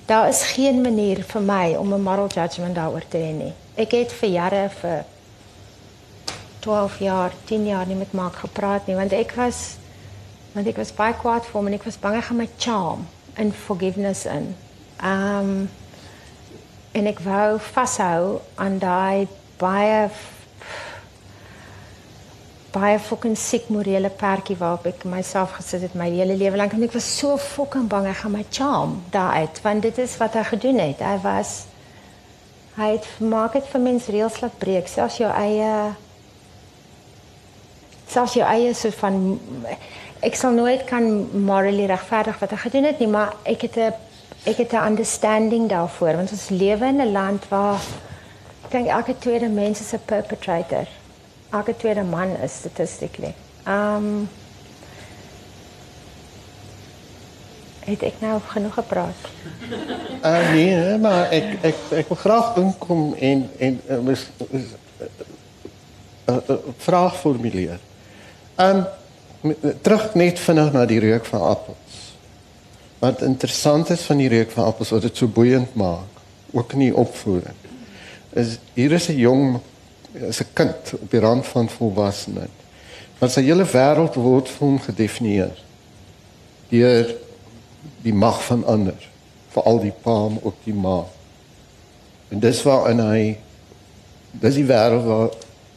daar 0.09 0.31
is 0.33 0.41
geen 0.55 0.81
manier 0.81 1.21
vir 1.21 1.45
my 1.45 1.75
om 1.77 1.93
'n 1.93 2.03
moral 2.03 2.33
judgment 2.33 2.75
daaroor 2.75 3.05
te 3.09 3.19
hê 3.19 3.33
nie. 3.33 3.53
Ek 3.77 3.93
het 3.93 4.13
vir 4.13 4.29
jare 4.29 4.71
vir 4.81 5.05
12 6.61 6.99
jaar, 6.99 7.33
10 7.45 7.67
jaar 7.67 7.87
nie 7.87 7.97
met 7.97 8.13
Mark 8.13 8.35
gepraat 8.37 8.87
nie 8.87 8.97
want 8.97 9.13
ek 9.13 9.33
was 9.37 9.77
want 10.55 10.67
ek 10.67 10.77
was 10.77 10.93
baie 10.93 11.15
kwaad 11.15 11.45
vir 11.45 11.53
hom 11.53 11.67
en 11.67 11.75
ek 11.75 11.85
was 11.85 12.01
bang 12.01 12.15
hy 12.15 12.21
gaan 12.21 12.37
my 12.37 12.49
charm 12.59 13.07
in 13.37 13.53
forgiveness 13.53 14.27
in. 14.27 14.57
Um 15.05 15.69
en 16.93 17.07
ek 17.07 17.21
wou 17.21 17.59
vashou 17.59 18.41
aan 18.55 18.79
daai 18.79 19.29
baie 19.59 20.09
baie 22.73 22.99
fucking 23.01 23.37
siek 23.37 23.69
morele 23.73 24.11
perkie 24.13 24.57
waarop 24.59 24.87
ek 24.91 25.05
myself 25.09 25.55
gesit 25.57 25.87
het 25.87 25.95
my 25.97 26.11
hele 26.13 26.37
lewe 26.37 26.59
lank 26.61 26.75
en 26.77 26.85
ek 26.85 26.93
was 26.93 27.07
so 27.19 27.39
fucking 27.41 27.89
bang 27.89 28.07
hy 28.07 28.17
gaan 28.19 28.35
my 28.35 28.45
charm 28.51 28.99
daaruit 29.15 29.61
want 29.65 29.87
dit 29.87 29.99
is 30.05 30.17
wat 30.21 30.37
hy 30.37 30.45
gedoen 30.51 30.81
het. 30.83 31.01
Hy 31.01 31.17
was 31.25 31.55
hy 32.79 32.93
het 32.95 33.07
maak 33.19 33.57
dit 33.57 33.71
vir 33.73 33.83
mense 33.83 34.13
reëls 34.13 34.37
laat 34.43 34.59
breek, 34.61 34.91
selfs 34.91 35.17
jou 35.19 35.31
eie 35.33 35.95
selfs 38.09 38.37
jou 38.39 38.45
eie 38.47 38.75
so 38.77 38.93
van 39.01 39.39
ek 40.25 40.37
sal 40.37 40.53
nooit 40.53 40.85
kan 40.87 41.09
morally 41.49 41.89
regverdig 41.89 42.39
wat 42.43 42.53
hy 42.55 42.61
gedoen 42.67 42.91
het 42.91 43.01
nie, 43.01 43.11
maar 43.11 43.35
ek 43.45 43.65
het 43.67 43.77
'n 43.79 43.93
ek 44.45 44.57
het 44.57 44.73
'n 44.73 44.87
understanding 44.93 45.69
daarvoor 45.69 46.21
want 46.21 46.31
ons 46.31 46.49
lewe 46.49 46.87
in 46.87 47.01
'n 47.01 47.13
land 47.13 47.49
waar 47.49 47.81
ek 48.69 48.75
dink 48.75 48.91
elke 48.93 49.15
tweede 49.17 49.49
mens 49.49 49.81
is 49.81 49.95
'n 49.97 50.05
perpetrator. 50.05 50.87
Elke 51.51 51.77
tweede 51.77 52.03
man 52.03 52.37
is 52.45 52.53
statistically. 52.53 53.35
Um 53.67 54.29
het 57.85 58.03
ek 58.03 58.21
nou 58.21 58.41
genoeg 58.47 58.75
gepraat? 58.75 59.21
Uh, 60.25 60.51
nee, 60.53 60.99
maar 60.99 61.33
ek 61.33 61.65
ek 61.65 61.77
ek 61.91 62.09
wil 62.09 62.17
graag 62.17 62.57
inkom 62.57 63.15
en 63.15 63.51
en 63.59 63.81
uh, 63.89 64.13
is, 64.13 64.27
is, 64.51 64.67
uh, 66.29 66.37
uh, 66.37 66.57
vraag 66.77 67.17
formuleer. 67.17 67.81
Um 68.57 68.85
terug 69.83 70.15
net 70.15 70.39
vinnig 70.39 70.73
na 70.73 70.85
die 70.85 71.01
reuk 71.01 71.25
van 71.25 71.41
appels. 71.41 72.13
Wat 72.99 73.23
interessant 73.23 73.89
is 73.91 74.05
van 74.05 74.17
die 74.17 74.29
reuk 74.29 74.51
van 74.51 74.65
appels 74.65 74.91
wat 74.91 75.03
dit 75.03 75.17
so 75.17 75.27
boeiend 75.27 75.75
maak, 75.75 76.21
ook 76.53 76.73
in 76.73 76.79
die 76.79 76.95
opvoeding. 76.95 77.68
Is 78.39 78.59
hier 78.75 78.93
is 78.95 79.09
'n 79.09 79.19
jong 79.19 79.61
is 80.13 80.41
'n 80.41 80.53
kind 80.53 80.93
op 80.95 81.11
die 81.11 81.21
rand 81.21 81.47
van 81.47 81.69
volwassenheid. 81.69 82.57
Maar 83.19 83.31
sy 83.31 83.43
hele 83.43 83.67
wêreld 83.67 84.15
word 84.15 84.49
vir 84.49 84.67
hom 84.67 84.79
gedefinieer 84.79 85.57
deur 86.69 87.15
die 88.05 88.15
mag 88.15 88.45
van 88.45 88.65
ander, 88.65 89.09
veral 89.49 89.81
die 89.81 89.95
pa 90.03 90.27
en 90.27 90.39
ook 90.43 90.59
die 90.65 90.75
ma. 90.75 91.05
En 92.29 92.41
dis 92.41 92.63
waar 92.63 92.91
in 92.91 93.01
hy 93.01 93.39
dis 94.33 94.55
die 94.55 94.67
wêreld 94.69 95.05
waar 95.05 95.31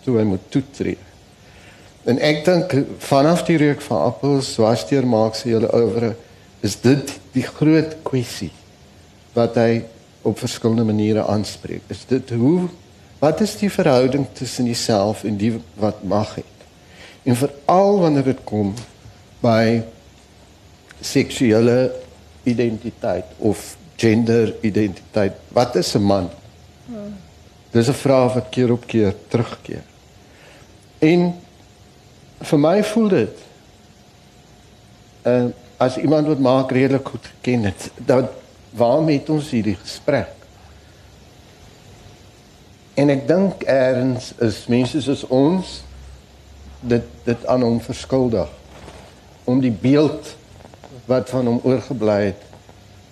toe 0.03 0.17
hy 0.17 0.25
moet 0.27 0.43
toetree. 0.49 0.97
En 2.03 2.19
ek 2.19 2.43
dink 2.45 2.73
vanaf 2.97 3.45
die 3.47 3.57
reuk 3.61 3.81
van 3.85 4.07
appels, 4.09 4.55
was 4.57 4.87
deur 4.89 5.05
maak 5.07 5.37
sy 5.37 5.53
hele 5.53 5.69
oeuvre, 5.75 6.15
is 6.65 6.75
dit 6.81 7.13
die 7.33 7.45
groot 7.45 7.95
kwessie 8.03 8.51
wat 9.33 9.55
hy 9.55 9.83
op 10.21 10.39
verskillende 10.39 10.83
maniere 10.83 11.25
aanspreek. 11.25 11.81
Is 11.87 12.05
dit 12.07 12.29
hoe 12.29 12.69
wat 13.19 13.41
is 13.41 13.57
die 13.57 13.71
verhouding 13.71 14.27
tussen 14.33 14.65
jouself 14.65 15.23
en 15.23 15.37
die 15.37 15.59
wat 15.73 16.03
mag 16.03 16.35
het? 16.35 16.45
En 17.23 17.35
veral 17.35 17.99
wanneer 17.99 18.23
dit 18.23 18.43
kom 18.43 18.73
by 19.41 19.81
seksuele 21.01 21.91
identiteit 22.43 23.25
of 23.37 23.77
gender 23.95 24.53
identiteit. 24.61 25.33
Wat 25.47 25.75
is 25.75 25.93
'n 25.95 26.01
man? 26.01 26.29
Dis 27.71 27.87
'n 27.87 27.93
vraag 27.93 28.33
wat 28.33 28.49
keer 28.49 28.71
op 28.71 28.87
keer 28.87 29.15
terugkeer. 29.27 29.83
En 30.99 31.33
vir 32.41 32.59
my 32.59 32.83
voel 32.83 33.07
dit 33.07 33.37
uh 35.25 35.45
as 35.81 35.97
iemand 35.97 36.27
wat 36.27 36.39
maak 36.39 36.71
redelik 36.71 37.07
goed 37.07 37.31
ken 37.41 37.63
het 37.63 37.89
dat 37.95 38.29
waarom 38.75 39.09
het 39.11 39.29
ons 39.29 39.49
hierdie 39.51 39.75
gesprek? 39.75 40.33
En 42.99 43.09
ek 43.13 43.23
dink 43.27 43.63
eers 43.67 44.31
is 44.43 44.65
mense 44.71 45.01
soos 45.01 45.23
ons 45.31 45.79
dit 46.81 47.07
dit 47.25 47.45
aan 47.51 47.63
hom 47.63 47.79
verskuldig. 47.83 48.49
Om 49.49 49.61
die 49.63 49.73
beeld 49.73 50.35
wat 51.09 51.29
van 51.31 51.47
hom 51.49 51.59
oorgebly 51.63 52.19
het 52.31 52.45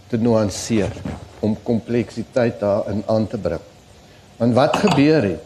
te 0.09 0.17
nuanceer 0.17 0.93
om 1.39 1.55
kompleksiteit 1.63 2.59
daarin 2.59 3.03
aan 3.07 3.27
te 3.27 3.37
bring. 3.37 3.63
Want 4.37 4.55
wat 4.57 4.77
gebeur 4.83 5.23
het? 5.23 5.45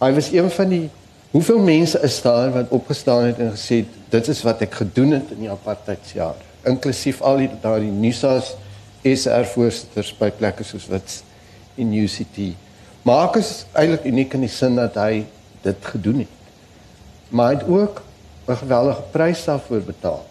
Hy 0.00 0.12
was 0.14 0.30
een 0.32 0.50
van 0.50 0.70
die 0.72 0.86
Hoeveel 1.34 1.58
mense 1.58 1.98
is 2.06 2.22
daar 2.22 2.52
wat 2.54 2.68
opgestaan 2.68 3.24
het 3.24 3.38
en 3.42 3.48
gesê 3.50 3.80
dit 4.08 4.28
is 4.30 4.42
wat 4.46 4.60
ek 4.62 4.76
gedoen 4.78 5.16
het 5.16 5.32
in 5.34 5.40
die 5.42 5.50
apartheidsjaar, 5.50 6.36
inklusief 6.62 7.18
al 7.26 7.40
die 7.42 7.48
daardie 7.58 7.90
NUSA's 7.90 8.52
SR 9.04 9.44
voorsitters 9.52 10.12
by 10.18 10.30
plekke 10.30 10.64
soos 10.64 10.86
wat 10.88 11.22
in 11.80 11.92
UCT. 11.92 12.54
Mark 13.04 13.36
is 13.36 13.66
eintlik 13.76 14.06
uniek 14.08 14.34
in 14.34 14.46
die 14.46 14.52
sin 14.52 14.78
dat 14.80 14.96
hy 14.96 15.26
dit 15.64 15.90
gedoen 15.92 16.22
het. 16.24 16.40
Maar 17.28 17.50
hy 17.50 17.58
het 17.58 17.68
ook 17.68 18.02
'n 18.48 18.56
geweldige 18.56 19.02
prys 19.10 19.44
daarvoor 19.44 19.80
betaal. 19.80 20.24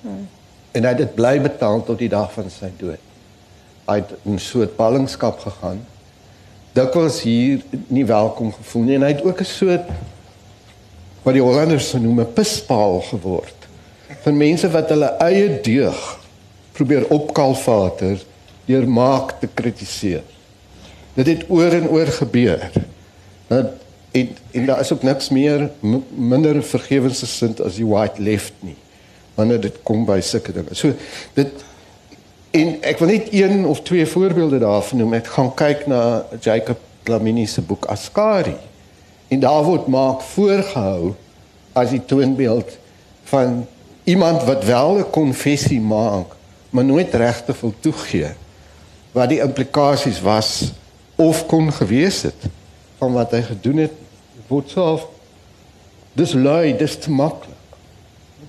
Hmm. 0.00 0.28
En 0.72 0.82
hy 0.82 0.88
het 0.88 0.98
dit 0.98 1.14
bly 1.14 1.40
betaal 1.40 1.84
tot 1.84 1.98
die 1.98 2.08
dag 2.08 2.32
van 2.32 2.50
sy 2.50 2.70
dood. 2.76 3.00
Hy 3.86 3.96
het 3.96 4.12
'n 4.24 4.38
soort 4.38 4.76
ballingskap 4.76 5.40
gegaan. 5.40 5.86
Dikwels 6.72 7.22
hier 7.22 7.62
nie 7.86 8.06
welkom 8.06 8.52
gevoel 8.52 8.82
nie 8.82 8.94
en 8.94 9.02
hy 9.02 9.12
het 9.12 9.24
ook 9.24 9.40
'n 9.40 9.44
soort 9.44 9.88
wat 11.22 11.34
die 11.34 11.42
Hollanders 11.42 11.92
noem 11.92 12.20
'n 12.20 12.32
pispaal 12.32 13.00
geword 13.00 13.68
van 14.22 14.36
mense 14.36 14.70
wat 14.70 14.88
hulle 14.88 15.16
eie 15.18 15.60
deug 15.60 16.19
probeer 16.80 17.08
opkalfater 17.12 18.22
deur 18.68 18.86
maak 18.88 19.36
te 19.40 19.48
kritiseer. 19.54 20.24
Dit 21.14 21.26
het 21.26 21.44
oor 21.52 21.74
en 21.76 21.88
oor 21.92 22.10
gebeur. 22.20 22.70
Dat 23.50 23.76
en, 24.10 24.28
en 24.50 24.66
daar 24.66 24.80
is 24.80 24.92
ook 24.92 25.02
niks 25.02 25.28
meer 25.28 25.70
minder 26.08 26.62
vergewensgesind 26.62 27.60
as 27.62 27.76
die 27.78 27.86
white 27.86 28.22
left 28.22 28.52
nie 28.66 28.78
wanneer 29.38 29.60
dit 29.62 29.76
kom 29.86 30.02
by 30.04 30.18
sulke 30.24 30.52
dinge. 30.52 30.74
So 30.74 30.92
dit 31.36 31.62
en 32.56 32.72
ek 32.84 32.98
wil 32.98 33.12
net 33.12 33.28
een 33.30 33.62
of 33.70 33.84
twee 33.86 34.06
voorbeelde 34.06 34.58
daarvan 34.60 35.00
noem. 35.00 35.14
Ek 35.20 35.30
gaan 35.36 35.52
kyk 35.56 35.86
na 35.90 36.00
Jacob 36.42 36.80
Dlamini 37.06 37.46
se 37.46 37.62
boek 37.62 37.86
Askari. 37.92 38.56
En 39.30 39.40
daar 39.40 39.62
word 39.64 39.86
maak 39.86 40.24
voorgehou 40.34 41.14
as 41.78 41.94
die 41.94 42.02
toonbeeld 42.04 42.74
van 43.30 43.62
iemand 44.10 44.42
wat 44.50 44.66
wel 44.66 44.98
'n 44.98 45.10
konfessie 45.14 45.80
maak, 45.80 46.34
maar 46.70 46.84
nooit 46.84 47.14
regtig 47.14 47.60
wil 47.60 47.74
toegee 47.80 48.32
wat 49.12 49.30
die 49.32 49.40
implikasies 49.42 50.20
was 50.22 50.70
of 51.18 51.42
kon 51.50 51.72
gewees 51.74 52.22
het 52.22 52.46
van 53.00 53.16
wat 53.16 53.34
hy 53.34 53.40
gedoen 53.42 53.84
het. 53.86 53.96
Word 54.50 54.70
self 54.72 55.06
dis 56.18 56.34
lui 56.34 56.74
dis 56.78 56.96
te 57.00 57.10
maklik. 57.10 57.56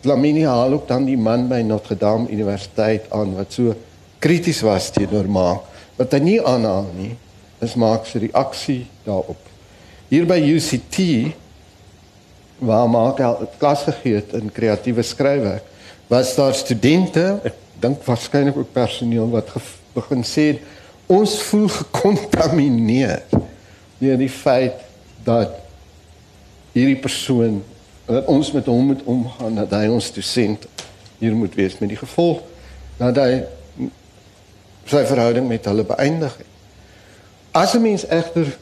Lamini 0.05 0.45
haal 0.49 0.73
ook 0.77 0.87
dan 0.89 1.05
die 1.05 1.17
man 1.17 1.47
by 1.49 1.61
Notre 1.65 1.97
Dame 1.97 2.29
Universiteit 2.29 3.09
aan 3.13 3.35
wat 3.37 3.53
so 3.53 3.75
krities 4.21 4.61
was 4.65 4.89
teenoor 4.93 5.29
maak 5.29 5.67
wat 5.97 6.13
hy 6.15 6.21
nie 6.23 6.39
aanhaal 6.39 6.87
nie. 6.97 7.13
Is 7.61 7.75
maak 7.77 8.07
se 8.09 8.23
reaksie 8.23 8.87
daarop. 9.05 9.37
Hier 10.09 10.25
by 10.25 10.39
UCT 10.41 10.97
waar 12.61 12.89
maak 12.89 13.21
hy 13.21 13.49
klas 13.61 13.85
gegee 13.89 14.19
het 14.21 14.33
in 14.37 14.53
kreatiewe 14.53 15.05
skryfwerk 15.05 15.67
was 16.11 16.33
daar 16.35 16.53
studente 16.57 17.23
ek 17.47 17.60
dink 17.81 18.03
waarskynlik 18.05 18.57
ook 18.57 18.73
personeel 18.73 19.29
wat 19.33 19.49
begin 19.95 20.23
sê 20.27 20.47
ons 21.11 21.33
voel 21.49 21.67
gekontamineer 21.67 23.23
deur 23.99 24.17
die 24.17 24.31
feit 24.31 24.79
dat 25.25 25.57
hierdie 26.73 26.99
persoon 27.01 27.59
dat 28.05 28.29
ons 28.31 28.51
met 28.51 28.65
hom 28.65 28.91
moet 28.91 29.03
omgaan 29.03 29.59
dat 29.59 29.73
hy 29.75 29.87
ons 29.91 30.11
dosent 30.15 30.67
hier 31.19 31.35
moet 31.37 31.55
wees 31.55 31.77
met 31.79 31.91
die 31.91 31.99
gevolg 31.99 32.41
dat 32.99 33.17
hy 33.21 33.41
sy 34.89 35.03
verhouding 35.07 35.47
met 35.47 35.65
hulle 35.69 35.85
beëindig 35.87 36.33
het. 36.37 36.49
As 37.51 37.73
'n 37.75 37.81
mens 37.81 38.05
egter 38.07 38.57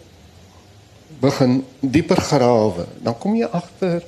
begin 1.19 1.65
dieper 1.79 2.21
grawe, 2.21 2.85
dan 3.01 3.17
kom 3.17 3.35
jy 3.35 3.47
agter 3.51 4.03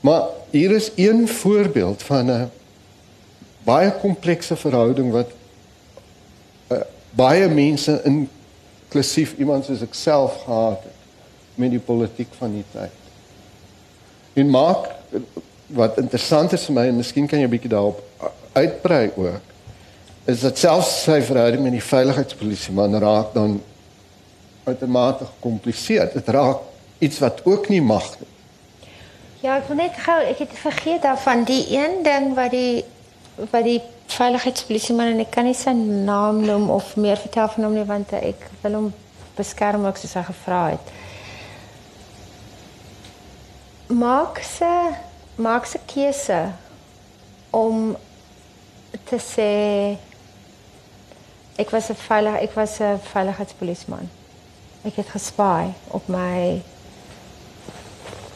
maar 0.00 0.22
hier 0.50 0.70
is 0.70 0.90
een 0.94 1.28
voorbeeld 1.28 2.02
van 2.02 2.30
'n 2.30 2.50
baie 3.66 3.90
komplekse 4.00 4.56
verhouding 4.56 5.10
wat 5.14 5.32
uh, 6.70 6.84
baie 7.18 7.48
mense 7.50 7.96
inklusief 8.06 9.34
iemand 9.42 9.66
soos 9.66 9.82
ek 9.82 9.96
self 9.98 10.38
gehad 10.44 10.86
het 10.86 11.58
met 11.60 11.72
die 11.72 11.82
politiek 11.82 12.32
van 12.38 12.52
die 12.52 12.64
tyd. 12.72 13.02
En 14.36 14.50
maak 14.52 14.90
wat 15.74 15.98
interessant 15.98 16.52
is 16.52 16.66
vir 16.68 16.76
my 16.76 16.86
en 16.90 17.00
miskien 17.00 17.26
kan 17.26 17.40
jy 17.40 17.48
'n 17.48 17.54
bietjie 17.56 17.72
daarop 17.72 18.02
uitbrei 18.56 19.10
ook 19.16 19.54
is 20.26 20.40
dat 20.42 20.58
selfs 20.58 21.02
sy 21.04 21.20
verhouding 21.22 21.62
met 21.62 21.76
die 21.76 21.84
veiligheidspolisie 21.86 22.74
man 22.74 22.98
raak 22.98 23.34
dan 23.34 23.60
uitermate 24.66 25.24
gekompliseerd. 25.24 26.16
Dit 26.18 26.28
raak 26.34 26.64
iets 26.98 27.20
wat 27.22 27.44
ook 27.44 27.68
nie 27.68 27.82
mag 27.82 28.08
nie. 28.18 28.32
Ja, 29.44 29.60
ek 29.60 29.68
wil 29.70 29.78
net 29.78 29.94
gou 30.02 30.16
ek 30.26 30.40
het 30.42 30.56
vergeet 30.58 31.04
daarvan 31.06 31.44
die 31.46 31.62
een 31.70 32.02
ding 32.02 32.32
wat 32.34 32.50
die 32.50 32.82
wat 33.36 33.64
die 33.64 33.80
veiligheidspolisie 34.06 34.94
man 34.96 35.12
en 35.12 35.20
ek 35.24 35.32
kan 35.34 35.44
nie 35.44 35.56
sy 35.56 35.72
naam 35.76 36.40
noem 36.46 36.70
of 36.72 36.94
meer 36.96 37.20
vertel 37.20 37.50
van 37.52 37.66
hom 37.68 37.74
nie 37.76 37.84
want 37.88 38.14
ek 38.16 38.46
wil 38.62 38.78
hom 38.78 38.86
beskerm 39.36 39.84
ook 39.84 39.98
soos 40.00 40.16
hy 40.16 40.22
gevra 40.30 40.62
het. 40.72 40.92
Maak 43.92 44.40
se 44.44 44.72
maak 45.36 45.68
se 45.68 45.78
keuse 45.86 46.40
om 47.52 47.90
te 49.04 49.18
sê 49.20 49.52
ek 51.60 51.70
was 51.70 51.90
'n 51.90 52.00
veilig 52.08 52.40
ek 52.40 52.54
was 52.54 52.80
'n 52.80 52.98
veiligheidspolisieman. 53.12 54.08
Ek 54.84 54.96
het 54.96 55.08
gespy 55.08 55.72
op 55.88 56.08
my 56.08 56.62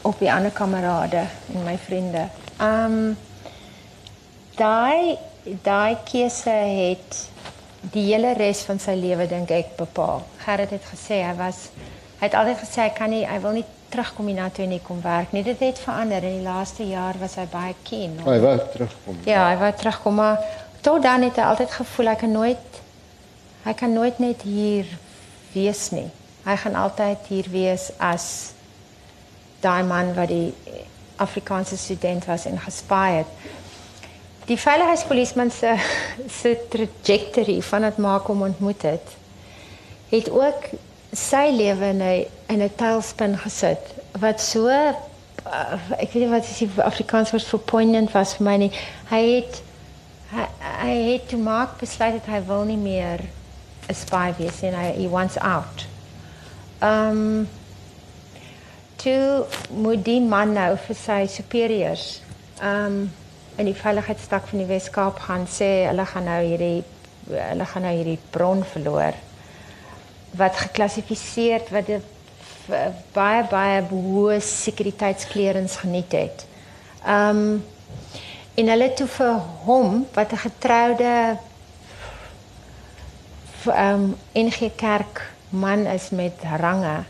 op 0.02 0.18
die 0.18 0.32
ander 0.32 0.50
kamerade 0.50 1.26
en 1.54 1.64
my 1.64 1.78
vriende. 1.78 2.28
Um 2.60 3.16
daai 4.60 5.18
daai 5.64 5.96
keuse 6.04 6.52
het 6.52 7.20
die 7.94 8.06
hele 8.10 8.34
res 8.36 8.62
van 8.68 8.80
sy 8.82 8.94
lewe 8.98 9.26
dink 9.28 9.50
ek 9.56 9.76
bepaal. 9.78 10.24
Gerrit 10.44 10.74
het 10.76 10.88
gesê 10.92 11.22
hy 11.24 11.34
was 11.38 11.68
hy 12.20 12.26
het 12.26 12.36
altyd 12.36 12.60
gesê 12.60 12.84
hy 12.84 12.90
kan 12.96 13.12
nie 13.12 13.22
hy 13.24 13.38
wil 13.40 13.56
nie 13.56 13.66
terugkom 13.90 14.28
hiernatoe 14.30 14.66
en 14.66 14.74
nie 14.76 14.82
kom 14.84 15.00
werk 15.02 15.32
nie. 15.34 15.42
Dit 15.42 15.62
het 15.64 15.80
verander 15.82 16.24
in 16.26 16.38
die 16.38 16.46
laaste 16.46 16.86
jaar 16.86 17.18
was 17.18 17.38
hy 17.40 17.46
baie 17.50 17.74
keen. 17.88 18.18
Hy 18.26 18.38
wou 18.44 18.56
terugkom. 18.74 19.22
Ja, 19.26 19.48
hy 19.48 19.56
wou 19.62 19.72
terugkom 19.80 20.20
maar 20.20 20.44
tot 20.84 21.02
dan 21.02 21.24
het 21.26 21.40
hy 21.40 21.48
altyd 21.48 21.74
gevoel 21.80 22.12
hy 22.12 22.16
kan 22.20 22.36
nooit 22.36 22.80
hy 23.64 23.74
kan 23.76 23.92
nooit 23.92 24.20
net 24.22 24.44
hier 24.46 24.88
wees 25.54 25.88
nie. 25.96 26.08
Hy 26.44 26.56
gaan 26.62 26.76
altyd 26.78 27.26
hier 27.28 27.48
wees 27.52 27.90
as 27.98 28.26
daai 29.60 29.82
man 29.84 30.14
wat 30.16 30.30
die 30.30 30.52
Afrikaanse 31.20 31.76
student 31.76 32.24
was 32.24 32.46
en 32.48 32.60
gespy 32.60 33.08
het. 33.18 33.32
Die 34.50 34.58
veiligheidspolisieman 34.58 35.50
se 35.54 35.76
se 36.40 36.56
trajectory 36.68 37.60
van 37.62 37.86
dit 37.86 37.98
maak 38.02 38.28
om 38.28 38.42
ontmoet 38.42 38.82
het 38.82 39.16
het 40.10 40.30
ook 40.30 40.64
sy 41.14 41.50
lewe 41.54 41.86
in 41.94 42.02
'n 42.02 42.26
in 42.46 42.62
'n 42.62 42.74
tailspin 42.76 43.38
gesit 43.38 43.94
wat 44.18 44.40
so 44.40 44.66
uh, 44.68 45.78
ek 45.98 46.12
weet 46.12 46.22
nie 46.24 46.28
wat 46.28 46.44
is 46.44 46.58
die 46.58 46.70
Afrikaans 46.82 47.30
woord 47.30 47.46
vir 47.46 47.60
poignant 47.60 48.12
was 48.12 48.34
vir 48.34 48.46
my 48.46 48.56
nie. 48.56 48.72
Hy 49.10 49.22
het 49.34 49.62
hy, 50.30 50.46
hy 50.82 50.96
het 51.12 51.28
te 51.28 51.36
maak 51.36 51.78
besluit 51.78 52.18
dat 52.18 52.26
hy 52.26 52.42
wil 52.46 52.64
nie 52.64 52.76
meer 52.76 53.22
'n 53.88 53.94
spy 53.94 54.34
wees 54.38 54.62
en 54.62 54.74
hy 54.74 54.90
he 54.98 55.08
wants 55.08 55.38
out. 55.38 55.86
Um 56.82 57.48
toe 58.96 59.46
moet 59.70 60.04
die 60.04 60.20
man 60.20 60.52
nou 60.52 60.76
vir 60.76 60.96
sy 60.96 61.26
superieurs 61.26 62.20
um 62.62 63.10
in 63.56 63.64
die 63.64 63.74
veiligheidstak 63.74 64.46
van 64.46 64.58
die 64.58 64.68
Weskaap 64.68 65.18
gaan 65.18 65.46
sê 65.46 65.86
hulle 65.88 66.06
gaan 66.06 66.24
nou 66.24 66.40
hierdie 66.44 66.84
hulle 67.30 67.66
gaan 67.72 67.82
nou 67.82 67.92
hierdie 67.94 68.18
bron 68.30 68.64
verloor 68.64 69.18
wat 70.38 70.56
geklassifiseer 70.56 71.66
wat 71.74 71.88
'n 71.88 72.02
baie 73.12 73.42
baie 73.50 73.82
hoë 73.90 74.38
sekuriteitsklerens 74.40 75.76
geniet 75.76 76.12
het. 76.12 76.46
Um 77.06 77.64
en 78.54 78.68
hulle 78.68 78.92
toe 78.94 79.06
vir 79.06 79.34
hom 79.66 80.06
wat 80.14 80.32
'n 80.32 80.44
getroude 80.46 81.36
um 83.66 84.16
NG 84.34 84.70
Kerk 84.76 85.30
man 85.48 85.86
is 85.86 86.10
met 86.10 86.34
range. 86.60 87.04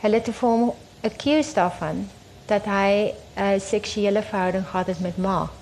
Hulle 0.00 0.14
het 0.14 0.28
vir 0.30 0.48
hom 0.48 0.72
accused 1.02 1.54
daarvan 1.54 2.08
dat 2.46 2.64
hy 2.64 3.12
'n 3.36 3.60
seksuele 3.60 4.22
verhouding 4.22 4.66
gehad 4.66 4.86
het 4.86 5.00
met 5.00 5.16
Mark. 5.16 5.55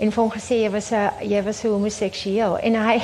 En 0.00 0.12
hom 0.14 0.30
gesê 0.32 0.62
jy 0.62 0.70
was 0.72 0.90
'n 0.90 1.28
jy 1.28 1.42
was 1.44 1.62
homoseksueel 1.62 2.58
en 2.58 2.74
hy 2.74 2.96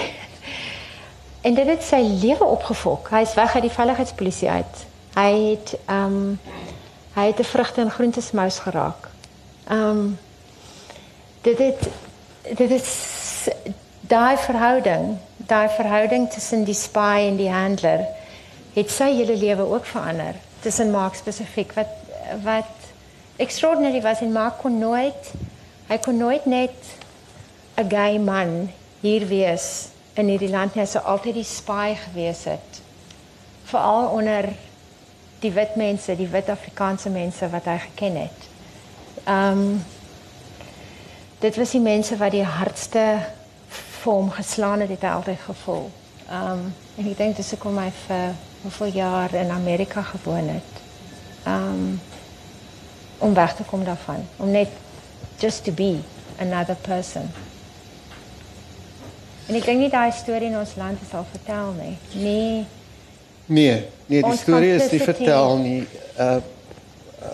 en 1.47 1.55
dit 1.55 1.67
het 1.67 1.83
sy 1.83 2.01
lewe 2.01 2.45
opgevok. 2.45 3.11
Hy 3.11 3.21
is 3.21 3.35
weg 3.35 3.55
uit 3.55 3.67
die 3.69 3.77
veiligheidspolisie 3.79 4.51
uit. 4.51 4.87
Hy 5.15 5.33
het 5.51 5.77
um 5.89 6.39
hy 7.15 7.27
het 7.27 7.39
'n 7.39 7.45
vrugte 7.53 7.81
en 7.81 7.91
groentesmous 7.91 8.59
geraak. 8.59 9.09
Um 9.71 10.19
dit 11.43 11.59
het 11.59 11.89
dit 12.57 12.71
is 12.71 12.89
daai 14.01 14.37
verhouding, 14.37 15.19
daai 15.37 15.69
verhouding 15.69 16.31
tussen 16.31 16.65
die 16.65 16.75
spy 16.75 17.27
en 17.29 17.37
die 17.37 17.51
handler 17.51 18.07
het 18.75 18.91
sy 18.91 19.11
hele 19.17 19.37
lewe 19.37 19.63
ook 19.63 19.87
verander. 19.87 20.35
Tussen 20.61 20.91
Mark 20.91 21.15
spesifiek 21.15 21.73
wat 21.73 21.93
wat 22.43 22.73
extraordinary 23.37 24.03
was 24.03 24.21
en 24.21 24.33
Mark 24.33 24.59
kon 24.59 24.79
nooit 24.79 25.33
hy 25.89 25.99
kon 26.03 26.17
nooit 26.17 26.47
net 26.47 26.75
'n 27.77 27.89
gay 27.89 28.19
man 28.19 28.71
hier 29.01 29.27
wees 29.29 29.89
in 30.15 30.29
hierdie 30.29 30.51
land 30.51 30.75
nie. 30.75 30.83
Hy 30.83 30.89
sou 30.89 31.05
altyd 31.05 31.35
die 31.35 31.45
spy 31.45 31.97
gewees 32.07 32.45
het. 32.45 32.81
Veral 33.65 34.09
onder 34.17 34.49
die 35.41 35.53
wit 35.53 35.77
mense, 35.77 36.17
die 36.17 36.29
wit 36.33 36.49
Afrikaanse 36.49 37.11
mense 37.13 37.49
wat 37.53 37.69
hy 37.69 37.77
geken 37.79 38.17
het. 38.17 38.49
Um 39.29 39.85
dit 41.39 41.57
was 41.57 41.71
die 41.77 41.83
mense 41.85 42.17
wat 42.17 42.33
die 42.33 42.45
hardste 42.45 43.05
vir 43.69 44.13
hom 44.13 44.31
geslaan 44.33 44.81
het, 44.81 44.91
het 44.91 45.05
hy 45.05 45.13
altyd 45.19 45.41
gevoel. 45.45 45.91
Um 46.33 46.73
en 46.97 47.11
ek 47.11 47.19
dink 47.19 47.37
dis 47.37 47.53
hoekom 47.53 47.79
hy 47.79 47.91
vir 48.07 48.33
hoeveel 48.63 48.95
jaar 48.97 49.35
in 49.35 49.51
Amerika 49.51 50.03
gewoon 50.03 50.49
het. 50.49 50.83
Um 51.47 52.01
om 53.19 53.35
weg 53.35 53.55
te 53.57 53.65
kom 53.65 53.85
daarvan, 53.85 54.27
om 54.37 54.51
net 54.51 54.69
just 55.41 55.65
to 55.65 55.73
be 55.73 55.99
another 56.39 56.77
person. 56.83 57.29
En 59.47 59.55
ek 59.55 59.65
dink 59.69 59.79
nie 59.79 59.91
daai 59.93 60.11
storie 60.13 60.49
in 60.51 60.57
ons 60.59 60.75
land 60.77 60.99
is 61.05 61.13
al 61.15 61.27
vertel 61.31 61.73
nie. 61.79 61.95
Nee. 62.19 62.65
Nee, 63.47 63.75
nee, 64.07 64.21
die 64.21 64.25
Ons 64.27 64.41
storie 64.43 64.73
is 64.75 64.91
nie 64.91 65.01
vertel 65.05 65.59
nie. 65.63 65.81
Uh 66.19 66.41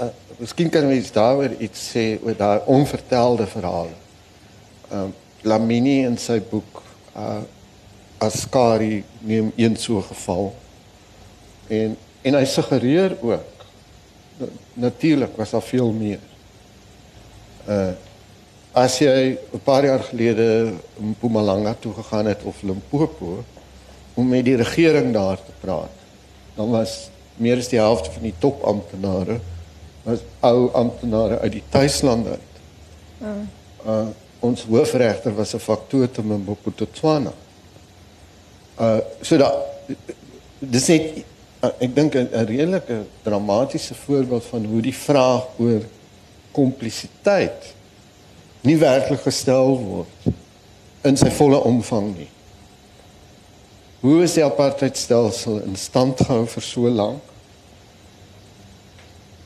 uh 0.03 0.11
miskien 0.43 0.69
kan 0.73 0.85
mens 0.88 1.12
daaroor 1.15 1.53
iets 1.62 1.83
sê 1.95 2.05
oor 2.25 2.35
daai 2.37 2.61
onvertelde 2.67 3.47
verhale. 3.47 3.95
Um 4.93 5.15
Lamini 5.43 6.03
in 6.07 6.19
sy 6.21 6.38
boek 6.51 6.83
uh 7.17 7.41
Askari 8.23 9.03
neem 9.27 9.49
een 9.57 9.77
so 9.77 10.03
geval. 10.07 10.53
En 11.69 11.97
en 12.23 12.37
hy 12.38 12.45
suggereer 12.47 13.17
ook 13.21 13.65
na- 14.38 14.53
natuurlik 14.87 15.37
was 15.37 15.51
daar 15.51 15.62
veel 15.67 15.91
meer. 15.93 16.21
Uh 17.68 17.92
as 18.72 18.98
jy 18.98 19.37
'n 19.53 19.61
paar 19.64 19.85
jaar 19.85 20.01
gelede 20.01 20.72
in 20.98 21.09
Mpumalanga 21.12 21.75
toe 21.75 21.92
gegaan 21.92 22.27
het 22.27 22.42
of 22.42 22.62
Limpopo 22.62 23.44
om 24.14 24.29
met 24.29 24.44
die 24.44 24.57
regering 24.57 25.12
daar 25.12 25.37
te 25.37 25.53
praat, 25.61 25.92
dan 26.55 26.70
was 26.70 27.11
meer 27.37 27.57
as 27.57 27.68
die 27.68 27.79
helfte 27.79 28.11
van 28.11 28.22
die 28.22 28.35
topamptenare 28.38 29.40
was 30.03 30.18
ou 30.40 30.70
amptenare 30.72 31.38
uit 31.38 31.53
die 31.53 31.62
tuisland 31.68 32.27
uit. 32.27 32.53
Uh 33.87 34.07
ons 34.42 34.64
hoofregter 34.66 35.35
was 35.35 35.55
'n 35.55 35.59
faktotum 35.59 36.33
in 36.33 36.44
Botswana. 36.44 37.33
Uh 38.81 38.98
so 39.20 39.37
dat 39.37 39.55
dis 40.59 40.87
net 40.87 41.25
uh, 41.62 41.70
ek 41.79 41.94
dink 41.94 42.14
'n 42.14 42.29
redelike 42.46 43.05
dramatiese 43.22 43.94
voorbeeld 43.94 44.44
van 44.44 44.64
hoe 44.64 44.81
die 44.81 44.94
vraag 44.94 45.44
oor 45.59 45.83
komplisiteit 46.53 47.75
nie 48.62 48.77
werklik 48.79 49.25
gestel 49.27 49.77
word 49.79 50.31
in 51.03 51.17
sy 51.19 51.31
volle 51.35 51.59
omvang 51.67 52.12
nie. 52.15 52.29
Hoe 54.03 54.23
is 54.23 54.35
die 54.35 54.45
apartheidstelsel 54.45 55.61
in 55.67 55.77
stand 55.79 56.21
gehou 56.23 56.47
vir 56.47 56.65
so 56.67 56.91
lank? 56.91 57.23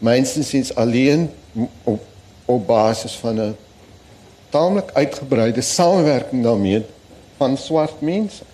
Mynstens 0.05 0.53
is 0.55 0.75
alleen 0.77 1.31
op 1.85 2.05
op 2.47 2.66
basis 2.66 3.14
van 3.19 3.40
'n 3.40 3.57
taamlik 4.49 4.90
uitgebreide 4.92 5.61
samewerking 5.61 6.42
daarmee 6.42 6.85
van 7.37 7.57
swart 7.57 8.01
mense. 8.01 8.45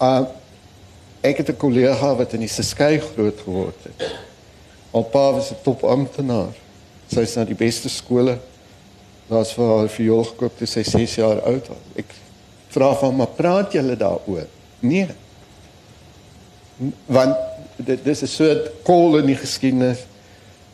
Uh 0.00 0.24
ek 1.20 1.36
het 1.36 1.48
'n 1.48 1.56
kollega 1.56 2.14
wat 2.14 2.32
in 2.32 2.40
die 2.40 2.48
Seskei 2.48 2.98
groot 3.00 3.40
geword 3.40 3.80
het. 3.82 4.14
Haar 4.92 5.02
pa 5.02 5.32
was 5.32 5.50
'n 5.50 5.62
topamptenaar. 5.62 6.63
Sy 7.08 7.20
is 7.20 7.34
na 7.36 7.44
die 7.44 7.58
beste 7.58 7.88
skole. 7.88 8.38
Daar's 9.28 9.52
vir 9.56 9.70
haar 9.70 9.88
viool 9.88 10.24
gekoop 10.24 10.58
toe 10.58 10.68
sy 10.68 10.82
6 10.82 11.16
jaar 11.20 11.42
oud. 11.48 11.70
Ek 11.96 12.12
vra 12.74 12.92
van 13.00 13.16
maar 13.16 13.32
praat 13.36 13.72
julle 13.72 13.96
daaroor? 13.96 14.46
Nee. 14.80 15.08
Want 17.06 17.36
dit 17.76 18.04
dis 18.04 18.22
'n 18.22 18.26
soort 18.26 18.70
kol 18.82 19.18
in 19.18 19.26
die 19.26 19.38
geskiedenis 19.38 20.06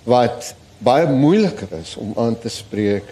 wat 0.04 0.54
baie 0.78 1.06
moeiliker 1.06 1.68
is 1.80 1.96
om 1.96 2.12
aan 2.16 2.38
te 2.38 2.48
spreek 2.48 3.04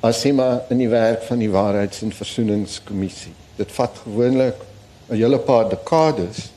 as 0.00 0.20
sê 0.20 0.32
maar 0.32 0.64
in 0.68 0.78
die 0.78 0.88
werk 0.88 1.22
van 1.22 1.38
die 1.38 1.50
waarheids- 1.50 2.02
en 2.02 2.12
versoeningskommissie. 2.12 3.32
Dit 3.56 3.72
vat 3.72 3.96
gewoonlik 4.04 4.56
'n 5.08 5.16
hele 5.16 5.38
paar 5.38 5.68
dekades 5.68 6.50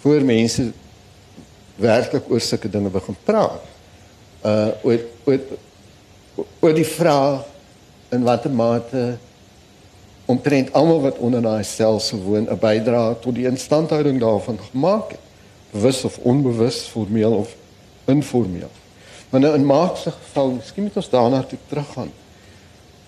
voor 0.00 0.20
mense 0.20 0.72
werklik 1.76 2.30
oor 2.30 2.40
sulke 2.40 2.68
dinge 2.68 2.88
begin 2.88 3.16
praat. 3.24 3.69
Uh 4.44 4.68
oor 4.82 5.00
oor 5.24 5.40
oor 6.60 6.74
die 6.74 6.86
vraag 6.86 7.44
in 8.10 8.22
watter 8.22 8.50
mate 8.50 9.18
omtrent 10.30 10.72
almal 10.72 11.00
wat 11.00 11.18
onder 11.18 11.42
daai 11.42 11.64
stelsel 11.64 12.22
woon 12.22 12.46
'n 12.48 12.58
bydrae 12.58 13.18
tot 13.20 13.34
die 13.34 13.46
instandhouding 13.46 14.20
daarvan 14.20 14.58
gemaak 14.70 15.10
het. 15.10 15.24
Bewus 15.70 16.04
of 16.04 16.18
onbewus, 16.18 16.78
formeel 16.90 17.32
of 17.32 17.54
informeel. 18.04 18.70
Maar 19.30 19.40
nou 19.40 19.54
in 19.54 19.64
Mark 19.64 19.96
se 19.96 20.10
geval, 20.10 20.50
miskien 20.50 20.82
moet 20.82 20.96
ons 20.96 21.10
daarna 21.10 21.42
toe 21.42 21.58
teruggaan. 21.66 22.12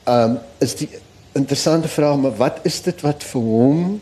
Ehm 0.04 0.30
um, 0.30 0.38
is 0.58 0.74
die 0.76 0.88
interessante 1.32 1.88
vraag, 1.88 2.16
maar 2.16 2.36
wat 2.36 2.58
is 2.62 2.82
dit 2.82 3.00
wat 3.00 3.24
vir 3.24 3.40
hom 3.40 4.00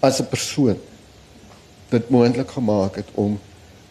as 0.00 0.20
'n 0.20 0.28
persoon 0.28 0.78
dit 1.88 2.08
moontlik 2.08 2.50
gemaak 2.50 2.96
het 2.96 3.08
om 3.14 3.40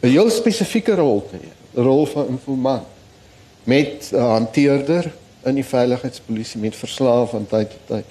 'n 0.01 0.07
heel 0.07 0.29
spesifieke 0.29 0.95
rol 0.95 1.23
te 1.29 1.37
hê, 1.37 1.49
rol 1.81 2.05
van 2.05 2.27
informant 2.27 2.87
met 3.63 4.09
'n 4.11 4.17
hanteerder 4.17 5.11
in 5.43 5.55
die 5.55 5.65
veiligheidspolisie 5.65 6.61
met 6.61 6.75
verslaaf 6.75 7.29
van 7.29 7.47
tyd 7.47 7.69
tot 7.69 7.87
tyd. 7.87 8.05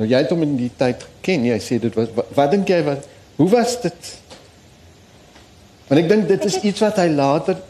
Nou 0.00 0.08
jy 0.08 0.20
het 0.22 0.30
hom 0.32 0.42
in 0.42 0.56
die 0.56 0.70
tyd 0.76 1.02
geken. 1.02 1.44
Jy 1.44 1.58
sê 1.62 1.78
dit 1.80 1.94
was 1.98 2.08
wat, 2.16 2.30
wat 2.34 2.54
dink 2.54 2.68
jy 2.68 2.80
wat 2.86 3.08
hoe 3.36 3.48
was 3.52 3.80
dit? 3.82 4.10
Want 5.88 6.00
ek 6.00 6.08
dink 6.08 6.28
dit 6.30 6.44
is 6.48 6.58
iets 6.70 6.80
wat 6.80 7.00
hy 7.02 7.08
later 7.12 7.60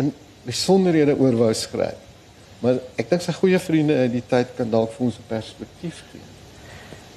in 0.00 0.12
besonderhede 0.46 1.16
oor 1.18 1.36
wou 1.38 1.52
skryf. 1.54 2.02
Maar 2.62 2.80
ek 2.98 3.10
dink 3.10 3.22
sy 3.22 3.34
goeie 3.36 3.60
vriende 3.60 3.98
uit 4.02 4.16
die 4.16 4.24
tyd 4.26 4.54
kan 4.58 4.70
dalk 4.72 4.94
vir 4.96 5.06
ons 5.06 5.18
'n 5.20 5.28
perspektief 5.28 6.02
gee. 6.12 6.25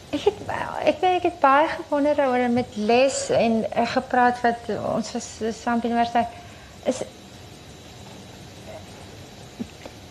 Ek 0.09 0.23
het 0.25 0.39
ek 0.83 0.99
weet 1.01 1.17
ek 1.19 1.23
het 1.27 1.39
baie 1.39 1.67
gewonder 1.67 2.17
oor 2.27 2.49
met 2.49 2.75
les 2.75 3.29
en 3.29 3.63
uh, 3.63 3.87
gepraat 3.87 4.41
wat 4.41 4.69
ons 4.95 5.11
was 5.11 5.27
uh, 5.41 5.53
saam 5.53 5.79
by 5.79 5.87
die 5.87 5.93
universiteit 5.93 6.27
is 6.89 7.03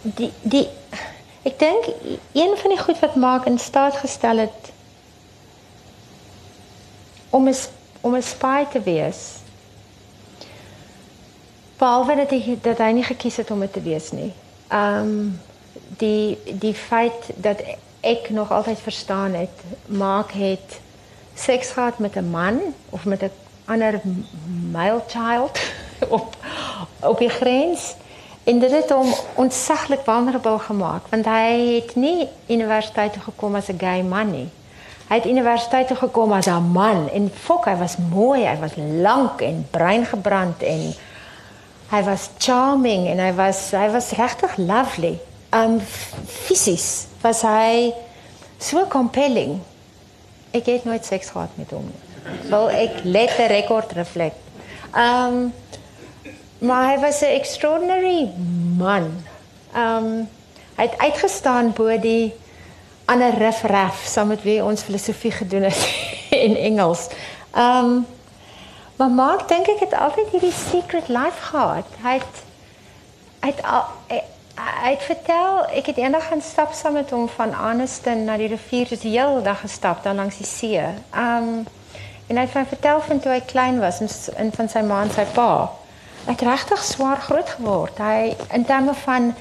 die 0.02 0.30
die 0.42 0.66
ek 1.48 1.58
dink 1.58 1.88
een 2.32 2.54
van 2.61 2.74
die 2.74 2.80
goed 2.80 3.00
wat 3.02 3.16
maak 3.16 3.48
in 3.50 3.58
staat 3.58 3.98
gestel 4.04 4.44
het 4.44 4.70
om 7.30 7.48
'n 7.48 7.56
om 8.00 8.14
'n 8.14 8.22
spy 8.22 8.66
te 8.70 8.80
wees 8.80 9.42
behalwe 11.78 12.16
dat 12.16 12.30
hy 12.30 12.58
dat 12.62 12.78
hy 12.78 12.90
nie 12.92 13.06
gekies 13.06 13.37
het 13.37 13.50
om 13.50 13.61
dit 13.61 13.72
te 13.72 13.82
wees 13.82 14.11
nie. 14.11 14.32
Ehm 14.68 15.02
um, 15.02 15.40
die 15.98 16.38
die 16.58 16.74
feit 16.74 17.30
dat 17.37 17.62
ek 18.00 18.30
nog 18.30 18.52
altyd 18.52 18.78
verstaan 18.78 19.34
het 19.34 19.62
maak 19.87 20.30
het 20.32 20.80
seks 21.34 21.70
gehad 21.70 21.98
met 21.98 22.16
'n 22.16 22.30
man 22.30 22.61
of 22.90 23.04
met 23.04 23.22
'n 23.22 23.30
ander 23.64 24.00
male 24.70 25.02
child 25.06 25.58
op 26.18 26.37
op 27.00 27.18
die 27.18 27.28
grens 27.28 27.94
en 28.44 28.58
dit 28.58 28.70
het 28.70 28.90
hom 28.90 29.14
ontsaglik 29.34 30.00
vulnerable 30.04 30.58
gemaak 30.58 31.02
want 31.08 31.24
hy 31.24 31.74
het 31.74 31.94
nie 31.94 32.28
universiteit 32.46 33.12
toe 33.12 33.22
gekom 33.22 33.54
as 33.54 33.68
'n 33.68 33.78
gay 33.78 34.02
man 34.02 34.30
nie. 34.30 34.48
Hy 35.08 35.14
het 35.14 35.26
universiteit 35.26 35.87
toe 35.87 35.96
gekom 35.96 36.32
as 36.32 36.46
'n 36.46 36.70
man 36.72 37.11
en 37.11 37.32
fok 37.34 37.64
hy 37.64 37.76
was 37.76 37.96
mooi, 37.96 38.46
hy 38.46 38.58
was 38.61 38.72
lank 38.76 39.40
en 39.40 39.66
bruin 39.70 40.04
gebrand 40.06 40.62
en 40.62 40.94
hy 41.88 42.02
was 42.02 42.30
charming 42.38 43.08
en 43.08 43.18
hy 43.18 43.32
was 43.34 43.70
hy 43.70 43.90
was 43.90 44.11
regtig 44.11 44.56
lovely. 44.56 45.18
Um 45.50 45.80
fisies 45.80 47.06
was 47.22 47.40
hy 47.42 47.92
so 48.61 48.84
compelling. 48.92 49.61
Ek 50.52 50.66
het 50.68 50.84
nooit 50.84 51.04
seks 51.04 51.30
gehad 51.32 51.54
met 51.56 51.70
hom 51.72 51.87
nie. 51.88 52.02
Wel 52.50 52.70
ek 52.70 53.00
let 53.04 53.38
'n 53.38 53.48
rekord 53.48 53.92
reflect. 53.92 54.37
Um 54.92 55.54
maar 56.58 56.92
hy 56.92 57.00
was 57.00 57.20
'n 57.22 57.32
extraordinary 57.40 58.28
man. 58.76 59.24
Um 59.74 60.28
hy 60.76 60.84
het 60.84 60.98
uitgestaan 60.98 61.72
bo 61.72 61.98
die 61.98 62.34
ander 63.04 63.34
riffraff 63.38 64.06
saam 64.06 64.28
met 64.28 64.42
wie 64.42 64.64
ons 64.64 64.82
filosofie 64.82 65.32
gedoen 65.32 65.62
het 65.62 65.88
in 66.46 66.56
Engels. 66.56 67.08
Um 67.56 68.06
maar 68.96 69.11
Mark 69.11 69.48
dink 69.48 69.68
ek 69.68 69.80
het 69.80 69.94
altyd 69.94 70.28
hierdie 70.30 70.52
secret 70.52 71.08
life 71.08 71.40
gehad. 71.40 71.87
Hy 72.02 72.12
het 72.20 72.37
hy 73.40 73.48
het 73.48 73.62
al 73.62 73.84
hy, 74.08 74.20
het 74.88 75.03
vertel 75.03 75.64
ek 75.79 75.87
het 75.87 75.97
eendag 75.97 76.29
gaan 76.29 76.42
stap 76.42 76.73
saam 76.73 76.92
met 76.92 77.12
van 77.35 77.55
Aniston 77.55 78.25
na 78.25 78.37
die 78.37 78.49
rivier, 78.49 78.87
so 78.87 78.97
die 79.01 79.18
hele 79.18 79.42
dag 79.42 79.61
gestap 79.61 80.03
daar 80.03 80.14
langs 80.14 80.37
die 80.37 80.47
see. 80.47 80.85
Um 81.12 81.66
en 82.29 82.37
hy 82.37 82.42
het 82.44 82.53
van 82.53 82.66
vertel 82.66 83.01
van 83.01 83.21
toe 83.25 83.33
hy 83.33 83.40
klein 83.40 83.79
was 83.81 84.01
en, 84.05 84.09
en 84.37 84.51
van 84.53 84.68
sy 84.68 84.83
ma 84.85 85.01
en 85.03 85.11
sy 85.11 85.25
pa. 85.33 85.71
Hy 86.27 86.35
het 86.35 86.42
regtig 86.44 86.83
swaar 86.85 87.23
groot 87.25 87.49
geword. 87.57 87.99
Hy 87.99 88.37
in 88.53 88.64
terme 88.68 88.94
van 89.05 89.35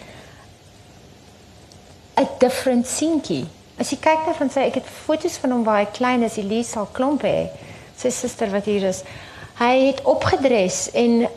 'n 2.18 2.28
different 2.40 2.88
seentjie. 2.88 3.46
As 3.78 3.90
jy 3.90 3.98
kyk 4.02 4.26
na 4.26 4.34
van 4.34 4.50
sy 4.50 4.60
ek 4.60 4.80
het 4.80 4.88
foto's 5.06 5.38
van 5.38 5.52
hom 5.52 5.64
waar 5.64 5.84
hy 5.84 5.90
klein 5.92 6.24
is, 6.24 6.38
Elise 6.38 6.72
sal 6.72 6.88
klomp 6.92 7.22
hê. 7.22 7.50
Sy 7.98 8.10
suster 8.10 8.50
wat 8.50 8.66
hier 8.66 8.88
is. 8.88 9.04
Hy 9.60 9.88
het 9.88 10.02
opgedres 10.02 10.92
en 10.94 11.28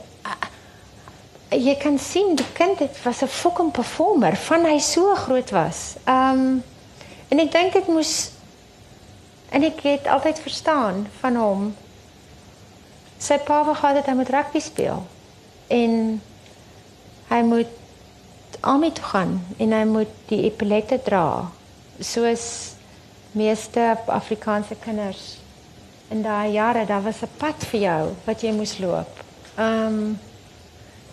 jy 1.50 1.74
kan 1.82 1.98
sien 1.98 2.36
die 2.38 2.52
kind 2.54 2.78
het 2.78 3.02
was 3.02 3.22
'n 3.22 3.26
fucking 3.26 3.72
performer 3.72 4.36
van 4.36 4.64
hy 4.64 4.78
so 4.78 5.14
groot 5.14 5.50
was. 5.50 5.96
Um 6.06 6.62
en 7.28 7.38
ek 7.38 7.52
dink 7.52 7.72
dit 7.72 7.86
moes 7.86 8.30
en 9.50 9.62
ek 9.62 9.80
het 9.80 10.06
altyd 10.06 10.38
verstaan 10.38 11.06
van 11.20 11.36
hom. 11.36 11.76
Sy 13.18 13.38
pa 13.38 13.64
wou 13.64 13.74
gehad 13.74 13.96
het 13.96 14.06
hy 14.06 14.14
moet 14.14 14.30
rugby 14.30 14.60
speel 14.60 15.06
en 15.68 16.22
hy 17.28 17.42
moet 17.42 17.68
army 18.60 18.90
toe 18.90 19.04
gaan 19.04 19.46
en 19.58 19.72
hy 19.72 19.84
moet 19.84 20.12
die 20.26 20.42
epaulette 20.42 21.02
dra 21.02 21.50
soos 22.00 22.74
meeste 23.32 23.96
Afrikaanse 24.06 24.74
kinders 24.74 25.38
in 26.10 26.22
daai 26.22 26.52
jare, 26.52 26.86
daar 26.86 27.02
was 27.02 27.22
'n 27.22 27.28
pad 27.36 27.64
vir 27.70 27.80
jou 27.80 28.14
wat 28.24 28.40
jy 28.42 28.52
moes 28.52 28.78
loop. 28.78 29.24
Ehm 29.56 29.86
um, 29.86 30.18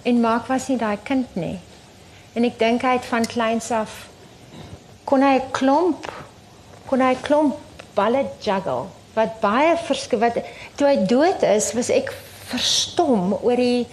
en 0.07 0.21
Mark 0.23 0.47
was 0.51 0.67
nie 0.71 0.79
daai 0.79 0.97
kind 1.03 1.35
nie. 1.35 1.57
En 2.33 2.47
ek 2.47 2.59
dink 2.61 2.85
hy 2.85 2.95
het 2.95 3.07
van 3.09 3.25
kleins 3.27 3.71
af 3.75 4.05
kon 5.07 5.23
hy 5.23 5.35
'n 5.39 5.51
klomp 5.51 6.07
kon 6.87 7.01
hy 7.01 7.15
klomp 7.27 7.55
balle 7.95 8.25
juggle 8.43 8.87
wat 9.17 9.39
baie 9.41 9.75
verskil 9.87 10.19
wat 10.19 10.37
toe 10.77 10.87
hy 10.87 10.97
dood 11.09 11.43
is, 11.43 11.71
was 11.73 11.89
ek 11.89 12.11
verstom 12.51 13.33
oor 13.41 13.55
die 13.59 13.87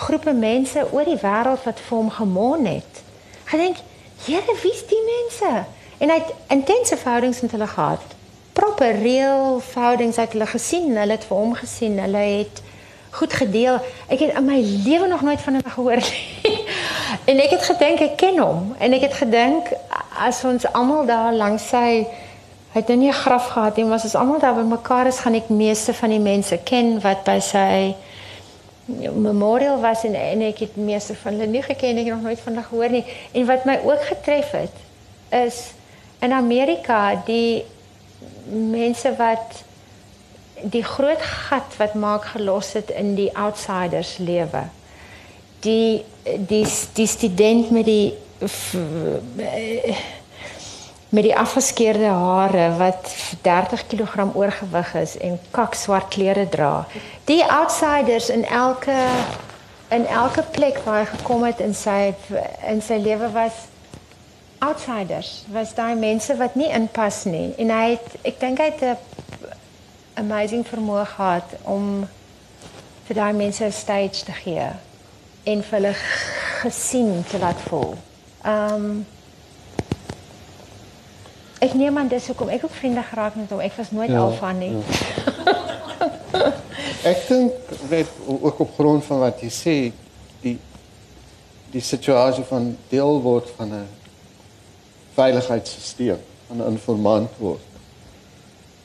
groepe 0.00 0.32
mense 0.32 0.86
oor 0.92 1.04
die 1.04 1.20
wêreld 1.20 1.66
wat 1.66 1.82
vir 1.86 1.96
hom 1.96 2.10
gemoon 2.10 2.66
het. 2.66 3.02
Gedink, 3.50 3.76
Here, 4.20 4.54
wie's 4.62 4.82
die 4.84 5.00
mense? 5.00 5.50
En 5.98 6.10
hy 6.12 6.18
het 6.20 6.32
intense 6.52 6.96
verhoudings 7.00 7.40
met 7.40 7.54
hulle 7.56 7.66
gehad. 7.66 8.02
Proper 8.52 8.98
reël 9.00 9.60
verhoudings 9.64 10.18
het 10.20 10.34
hulle 10.36 10.48
gesien, 10.50 10.90
hulle 10.92 11.16
het 11.16 11.24
vir 11.24 11.38
hom 11.40 11.54
gesien, 11.56 11.96
hulle 11.98 12.24
het 12.40 12.60
goed 13.10 13.32
gedeel. 13.32 13.78
Ek 14.06 14.18
het 14.18 14.36
in 14.36 14.44
my 14.44 14.60
lewe 14.84 15.06
nog 15.06 15.22
nooit 15.22 15.40
van 15.40 15.58
hom 15.58 15.70
gehoor 15.74 15.96
nie. 15.96 16.58
en 17.30 17.38
ek 17.42 17.50
het 17.50 17.62
gedink 17.62 18.00
ek 18.00 18.16
ken 18.16 18.38
hom 18.38 18.74
en 18.78 18.92
ek 18.92 19.08
het 19.08 19.16
gedink 19.22 19.72
as 20.20 20.44
ons 20.44 20.66
almal 20.72 21.06
daar 21.06 21.34
langs 21.34 21.68
sy 21.68 22.06
hy 22.70 22.78
het 22.78 22.88
nie 22.88 23.10
'n 23.10 23.22
graf 23.26 23.46
gehad 23.50 23.76
nie, 23.76 23.84
maar 23.84 23.98
as 23.98 24.04
ons 24.04 24.14
almal 24.14 24.38
daar 24.38 24.54
bymekaar 24.54 25.06
is, 25.06 25.18
gaan 25.18 25.34
ek 25.34 25.48
meeste 25.48 25.94
van 25.94 26.10
die 26.10 26.22
mense 26.22 26.58
ken 26.64 27.00
wat 27.02 27.24
by 27.24 27.40
sy 27.40 27.94
memorial 29.14 29.80
was 29.80 30.04
en, 30.04 30.14
en 30.14 30.42
ek 30.42 30.58
het 30.58 30.76
meeste 30.76 31.14
van 31.14 31.32
hulle 31.32 31.46
nie 31.46 31.62
geken 31.62 31.98
ek 31.98 32.06
het 32.06 32.14
nog 32.14 32.22
nooit 32.22 32.40
van 32.40 32.52
hulle 32.52 32.66
gehoor 32.66 32.90
nie. 32.90 33.04
En 33.32 33.46
wat 33.46 33.64
my 33.64 33.80
ook 33.84 34.02
getref 34.02 34.50
het 34.50 34.76
is 35.30 35.72
in 36.20 36.32
Amerika 36.32 37.22
die 37.26 37.64
mense 38.50 39.14
wat 39.16 39.62
die 40.62 40.84
groot 40.84 41.22
gat 41.22 41.76
wat 41.78 41.94
maak 41.94 42.24
gelos 42.34 42.72
het 42.72 42.90
in 42.90 43.14
die 43.14 43.30
outsiders 43.36 44.16
lewe. 44.18 44.68
Die 45.60 46.04
die 46.48 46.66
die 46.94 47.06
student 47.06 47.70
met 47.70 47.84
die 47.84 48.14
met 51.10 51.26
die 51.26 51.36
afgeskeurde 51.36 52.06
hare 52.06 52.70
wat 52.78 53.10
30 53.42 53.86
kg 53.86 54.30
oorgewig 54.34 54.94
is 54.94 55.16
en 55.18 55.38
kak 55.50 55.74
swart 55.74 56.08
klere 56.14 56.48
dra. 56.48 56.86
Die 57.24 57.42
outsiders 57.44 58.28
in 58.28 58.44
elke 58.46 58.96
in 59.90 60.06
elke 60.06 60.42
plek 60.50 60.78
waar 60.84 61.02
hy 61.02 61.06
gekom 61.16 61.44
het 61.44 61.60
in 61.60 61.74
sy 61.74 62.14
in 62.68 62.82
sy 62.82 63.00
lewe 63.02 63.30
was 63.34 63.66
outsiders 64.58 65.44
was 65.50 65.74
daai 65.74 65.96
mense 65.98 66.36
wat 66.36 66.54
nie 66.54 66.68
inpas 66.70 67.24
nie 67.24 67.48
en 67.58 67.72
hy 67.74 67.86
het 67.96 68.14
ek 68.22 68.38
dink 68.42 68.62
hy 68.62 68.68
het 68.70 68.82
'n 68.84 68.96
amazing 70.14 70.66
vermoë 70.66 71.04
gehad 71.06 71.54
om 71.64 72.08
vir 73.06 73.16
daai 73.16 73.32
mense 73.32 73.64
'n 73.64 73.72
stage 73.72 74.24
te 74.24 74.32
gee 74.32 74.68
en 75.44 75.62
vir 75.62 75.78
hulle 75.78 75.94
gesien 76.62 77.24
te 77.30 77.38
laat 77.38 77.60
voel. 77.68 77.94
Um, 78.46 79.06
ek 81.58 81.74
neem 81.74 81.98
aan 81.98 82.08
dis 82.08 82.26
hoekom 82.26 82.48
ek 82.48 82.64
ook 82.64 82.74
vriende 82.74 83.02
geraak 83.02 83.34
met 83.34 83.50
hom. 83.50 83.60
Ek 83.60 83.76
was 83.76 83.90
nooit 83.90 84.10
ja, 84.10 84.20
al 84.20 84.32
van 84.32 84.58
nie. 84.58 84.72
Ja. 84.72 86.52
ek 87.12 87.24
dink 87.28 87.52
net 87.88 88.08
ook 88.26 88.60
op 88.60 88.74
grond 88.74 89.04
van 89.04 89.18
wat 89.18 89.40
jy 89.40 89.50
sê 89.52 89.76
die 90.44 90.58
die 91.70 91.82
situasie 91.84 92.44
van 92.44 92.76
deel 92.90 93.20
word 93.22 93.50
van 93.56 93.74
'n 93.74 93.88
veiligheidsstelsel 95.14 96.18
aan 96.50 96.62
'n 96.62 96.70
informant 96.72 97.30
word. 97.38 97.69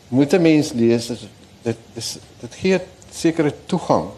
Moet 0.08 0.34
'n 0.34 0.42
mens 0.42 0.72
lees 0.74 1.12
as 1.12 1.26
dit 1.62 1.78
dis 1.94 2.18
dit 2.40 2.54
gee 2.54 2.80
sekere 3.12 3.54
toegang. 3.66 4.10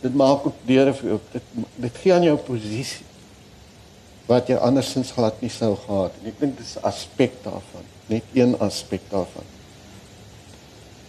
Dit 0.00 0.14
maak 0.14 0.46
ook 0.46 0.54
deure 0.64 0.94
vir 0.94 1.08
jou. 1.08 1.20
Dit 1.32 1.42
dit 1.74 1.96
gee 2.02 2.12
aan 2.12 2.22
jou 2.22 2.36
posisie 2.36 3.04
wat 4.26 4.48
jy 4.50 4.56
andersins 4.58 5.12
glad 5.14 5.40
nie 5.40 5.50
sou 5.50 5.76
gehad 5.86 6.14
nie. 6.22 6.32
Ek 6.32 6.40
dink 6.40 6.58
dis 6.58 6.76
'n 6.76 6.82
aspek 6.82 7.32
daarvan, 7.42 7.84
net 8.06 8.24
een 8.34 8.58
aspek 8.58 9.00
daarvan. 9.10 9.44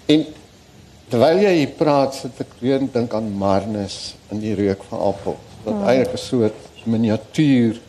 En 0.06 0.26
terwyl 1.10 1.42
jy 1.42 1.54
hier 1.58 1.74
praat, 1.78 2.16
sit 2.16 2.40
ek 2.40 2.54
weer 2.60 2.80
en 2.80 2.90
dink 2.94 3.14
aan 3.14 3.32
Marnus 3.32 4.16
in 4.32 4.40
die 4.40 4.54
reuk 4.54 4.84
van 4.90 5.00
appel. 5.00 5.38
Wat 5.64 5.74
hmm. 5.74 5.88
eintlik 5.88 6.14
'n 6.14 6.18
soort 6.18 6.86
miniatuur 6.86 7.82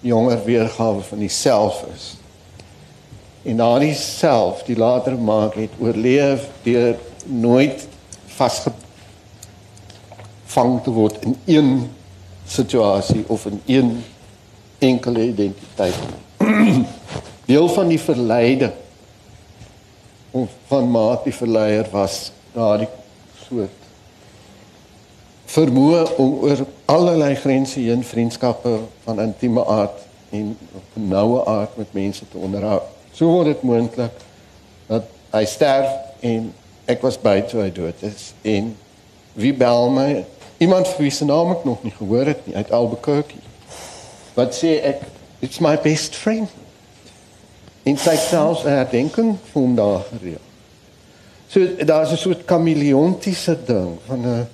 jonger 0.00 0.44
weergawe 0.44 1.02
van 1.02 1.18
dieself 1.18 1.84
is. 1.94 2.16
En 3.44 3.56
daardie 3.60 3.94
self, 3.94 4.62
die 4.64 4.76
later 4.76 5.18
maak 5.20 5.54
het 5.60 5.70
oorleef 5.78 6.48
deur 6.64 6.96
nooit 7.24 7.88
vasgevang 8.36 8.82
te 10.82 10.90
word 10.90 11.18
in 11.24 11.36
een 11.44 11.90
situasie 12.48 13.24
of 13.26 13.46
in 13.46 13.60
een 13.66 14.04
enkele 14.78 15.28
identiteit. 15.28 15.94
Deel 17.50 17.68
van 17.68 17.88
die 17.88 18.00
verleiding 18.00 18.72
of 20.30 20.50
van 20.66 20.90
maat 20.90 21.24
die 21.24 21.34
verleier 21.34 21.86
was 21.92 22.32
daardie 22.52 22.88
soort 23.44 23.84
vermoë 25.54 26.16
om 26.18 26.32
oor 26.48 26.64
allerlei 26.90 27.34
grense 27.38 27.78
heen 27.80 28.02
vriendskappe 28.04 28.78
van 29.04 29.20
intieme 29.22 29.62
aard 29.70 30.00
en 30.34 30.56
noue 30.98 31.44
aard 31.46 31.76
met 31.76 31.92
mense 31.94 32.26
te 32.28 32.38
onderhou. 32.38 32.80
So 33.14 33.30
word 33.30 33.52
dit 33.52 33.62
moontlik 33.62 34.22
dat 34.86 35.06
hy 35.34 35.44
sterf 35.46 35.90
en 36.20 36.52
ek 36.90 37.02
was 37.06 37.18
by 37.20 37.40
toe 37.48 37.62
hy 37.62 37.70
dood 37.74 38.02
is 38.06 38.32
en 38.42 38.72
wie 39.38 39.54
bel 39.56 39.88
my? 39.90 40.24
Iemand 40.62 40.88
vir 40.94 41.06
wie 41.06 41.14
se 41.14 41.26
naam 41.26 41.54
ek 41.54 41.64
nog 41.66 41.82
nie 41.82 41.94
gehoor 41.94 42.30
het 42.30 42.46
nie 42.46 42.56
uit 42.56 42.70
Albuquerque. 42.70 43.38
Wat 44.34 44.54
sê 44.54 44.78
ek? 44.82 45.06
It's 45.42 45.60
my 45.60 45.74
best 45.82 46.14
friend. 46.18 46.50
In 47.84 47.98
sy 48.00 48.14
selfs 48.16 48.62
herdenking 48.66 49.34
van 49.52 49.74
daar 49.76 50.04
gereël. 50.10 50.42
So 51.48 51.84
daar's 51.84 52.12
'n 52.12 52.16
soort 52.16 52.44
kameleontiese 52.44 53.58
ding 53.66 53.98
van 54.06 54.26
'n 54.26 54.46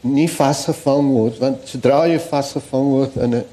nie 0.00 0.28
vasgevang 0.28 1.10
word 1.12 1.38
want 1.38 1.68
sodra 1.68 2.06
jy 2.08 2.18
vasgevang 2.18 2.86
word 2.88 3.16
in 3.16 3.34
'n 3.34 3.44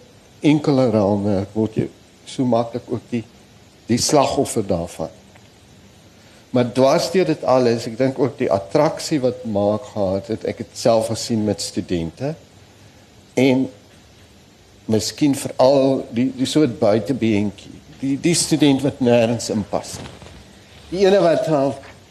enkele 0.41 0.89
raamwerk 0.89 1.49
word 1.53 1.75
jy 1.75 1.89
so 2.25 2.45
maklik 2.45 2.83
ook 2.87 3.03
die 3.09 3.23
die 3.87 3.99
slagoffer 4.01 4.65
daarvan. 4.67 5.13
Maar 6.49 6.71
dwarsteer 6.73 7.27
dit 7.27 7.43
alles, 7.43 7.87
ek 7.89 7.97
dink 7.99 8.19
ook 8.19 8.37
die 8.39 8.51
attraksie 8.51 9.19
wat 9.23 9.43
maak 9.51 9.91
gehad 9.93 10.31
het, 10.31 10.45
ek 10.47 10.63
het 10.63 10.79
self 10.79 11.11
gesien 11.11 11.43
met 11.47 11.61
studente 11.61 12.33
en 13.37 13.67
miskien 14.87 15.35
veral 15.35 16.01
die 16.15 16.29
die 16.35 16.47
soort 16.47 16.77
buitebeentjie, 16.79 17.75
die 17.99 18.15
die 18.23 18.35
student 18.35 18.81
wat 18.85 19.03
nêrens 19.03 19.51
inpas. 19.53 19.97
Die 20.89 21.03
ene 21.03 21.19
wat 21.21 21.49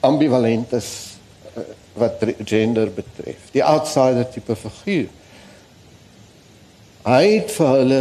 ambivalent 0.05 0.73
is 0.77 0.91
wat 1.97 2.21
gender 2.45 2.91
betref. 2.93 3.49
Die 3.55 3.65
outsider 3.65 4.29
tipe 4.29 4.57
figuur. 4.61 5.09
Hy 7.07 7.23
het 7.25 7.53
vir 7.57 7.73
hulle 7.73 8.01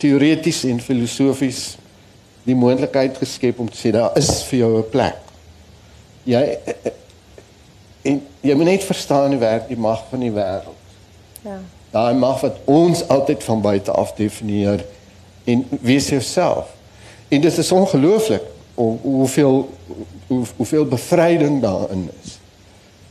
teoreties 0.00 0.62
en 0.70 0.80
filosofies 0.80 1.74
die 2.44 2.56
moontlikheid 2.56 3.18
geskep 3.18 3.58
om 3.58 3.70
te 3.70 3.78
sê 3.78 3.92
daar 3.94 4.16
is 4.20 4.42
vir 4.48 4.58
jou 4.58 4.78
'n 4.78 4.90
plek. 4.90 5.16
Jy 6.24 6.58
en 8.02 8.22
jy 8.40 8.54
moet 8.54 8.66
net 8.66 8.84
verstaan 8.84 9.30
hoe 9.30 9.38
werk 9.38 9.68
die 9.68 9.76
mag 9.76 10.04
van 10.10 10.20
die 10.20 10.32
wêreld. 10.32 10.82
Ja. 11.42 11.58
Daai 11.90 12.14
mag 12.14 12.40
wat 12.40 12.56
ons 12.64 13.08
altyd 13.08 13.44
van 13.44 13.60
buite 13.60 13.90
af 13.90 14.14
definieer 14.14 14.84
en 15.44 15.66
wees 15.80 16.08
jouself. 16.08 16.68
En 17.28 17.40
dit 17.40 17.58
is 17.58 17.72
ongelooflik 17.72 18.42
hoeveel 18.74 19.70
hoe, 20.26 20.44
hoeveel 20.56 20.86
bevryding 20.86 21.62
daarin 21.62 22.10
is 22.22 22.38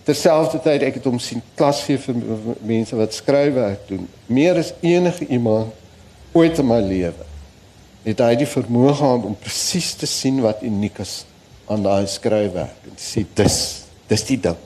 terselfdertyd 0.04 0.84
ek 0.90 0.98
het 1.00 1.06
hom 1.08 1.20
sien 1.22 1.44
klas 1.58 1.84
gee 1.88 2.00
vir 2.02 2.18
mense 2.68 2.98
wat 3.00 3.16
skryfwerk 3.16 3.86
doen 3.88 4.08
meer 4.28 4.60
as 4.60 4.74
enige 4.84 5.28
iemand 5.32 5.72
ooit 6.36 6.60
in 6.60 6.68
my 6.68 6.80
lewe 6.84 7.28
het 8.04 8.20
hy 8.20 8.34
die 8.42 8.50
vermoë 8.50 8.94
gehad 9.00 9.28
om 9.30 9.36
presies 9.40 9.94
te 10.00 10.10
sien 10.10 10.42
wat 10.44 10.64
uniek 10.66 11.00
is 11.04 11.24
aan 11.72 11.86
daai 11.86 12.08
skryfwerk 12.12 12.90
en 12.90 13.00
sê 13.00 13.24
dis 13.38 13.58
dis 14.10 14.26
die 14.28 14.40
ding 14.44 14.60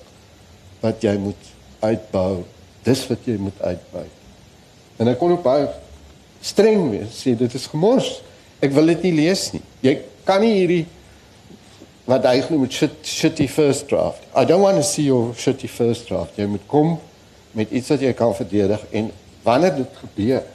wat 0.82 1.04
jy 1.06 1.14
moet 1.22 1.50
uitbou. 1.82 2.44
Dis 2.86 3.04
wat 3.10 3.26
jy 3.28 3.38
moet 3.42 3.58
uitbou. 3.62 4.06
En 4.98 5.12
ek 5.12 5.20
kon 5.22 5.34
ook 5.36 5.44
baie 5.46 5.68
streng 6.42 6.90
wees 6.94 7.22
sê 7.22 7.36
dit 7.38 7.58
is 7.60 7.70
gemors. 7.70 8.18
Ek 8.64 8.74
wil 8.74 8.90
dit 8.94 9.10
nie 9.10 9.16
lees 9.22 9.50
nie. 9.54 9.64
Jy 9.86 9.98
kan 10.26 10.42
nie 10.42 10.56
hierdie 10.58 10.86
wat 12.08 12.26
hy 12.26 12.40
genoem 12.46 12.66
het 12.66 12.78
shit, 12.78 12.96
shitty 13.04 13.50
first 13.52 13.90
draft. 13.92 14.24
I 14.34 14.46
don't 14.48 14.64
want 14.64 14.80
to 14.80 14.86
see 14.86 15.10
your 15.10 15.36
shitty 15.38 15.70
first 15.70 16.08
draft. 16.10 16.38
Jy 16.40 16.48
moet 16.50 16.66
kom 16.72 16.96
met 17.58 17.74
iets 17.76 17.92
wat 17.92 18.06
jy 18.06 18.14
kan 18.18 18.34
verdedig. 18.38 18.84
En 18.96 19.12
wanneer 19.44 19.76
dit 19.76 20.00
gebeur, 20.02 20.46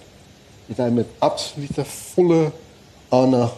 het 0.69 0.81
hy 0.81 0.89
met 0.95 1.11
absolute 1.21 1.85
volle 1.85 2.41
aandag 3.13 3.57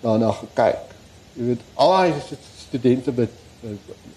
daarna 0.00 0.30
gekyk. 0.32 0.94
Jy 1.38 1.44
weet 1.52 1.62
al 1.74 1.92
daai 1.94 2.38
studente 2.66 3.12
met 3.14 3.30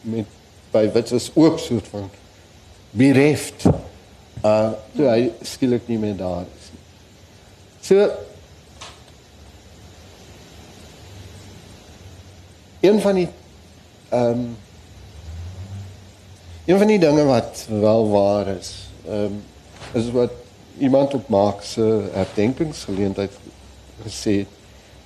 met 0.02 0.26
by 0.72 0.88
Wits 0.94 1.12
is 1.12 1.30
ook 1.34 1.60
soort 1.60 1.88
van 1.88 2.10
bereft. 2.90 3.66
Uh 4.42 4.72
toe 4.96 5.08
hy 5.08 5.30
skielik 5.46 5.88
nie 5.88 6.00
meer 6.02 6.18
daar 6.18 6.48
is 6.48 6.70
nie. 6.74 6.82
So 7.82 8.10
een 12.82 13.02
van 13.02 13.22
die 13.22 13.30
ehm 14.10 14.30
um, 14.30 14.58
een 16.66 16.78
van 16.78 16.88
die 16.88 17.00
dinge 17.00 17.24
wat 17.26 17.66
wel 17.70 18.10
waar 18.10 18.48
is, 18.48 18.74
ehm 19.06 19.24
um, 19.24 19.44
is 19.94 20.12
wat 20.12 20.32
iemand 20.78 21.14
op 21.14 21.28
Marx 21.30 21.72
se 21.72 22.10
herdenkingsgeleentheid 22.14 23.32
gesê 24.06 24.32
het 24.42 24.61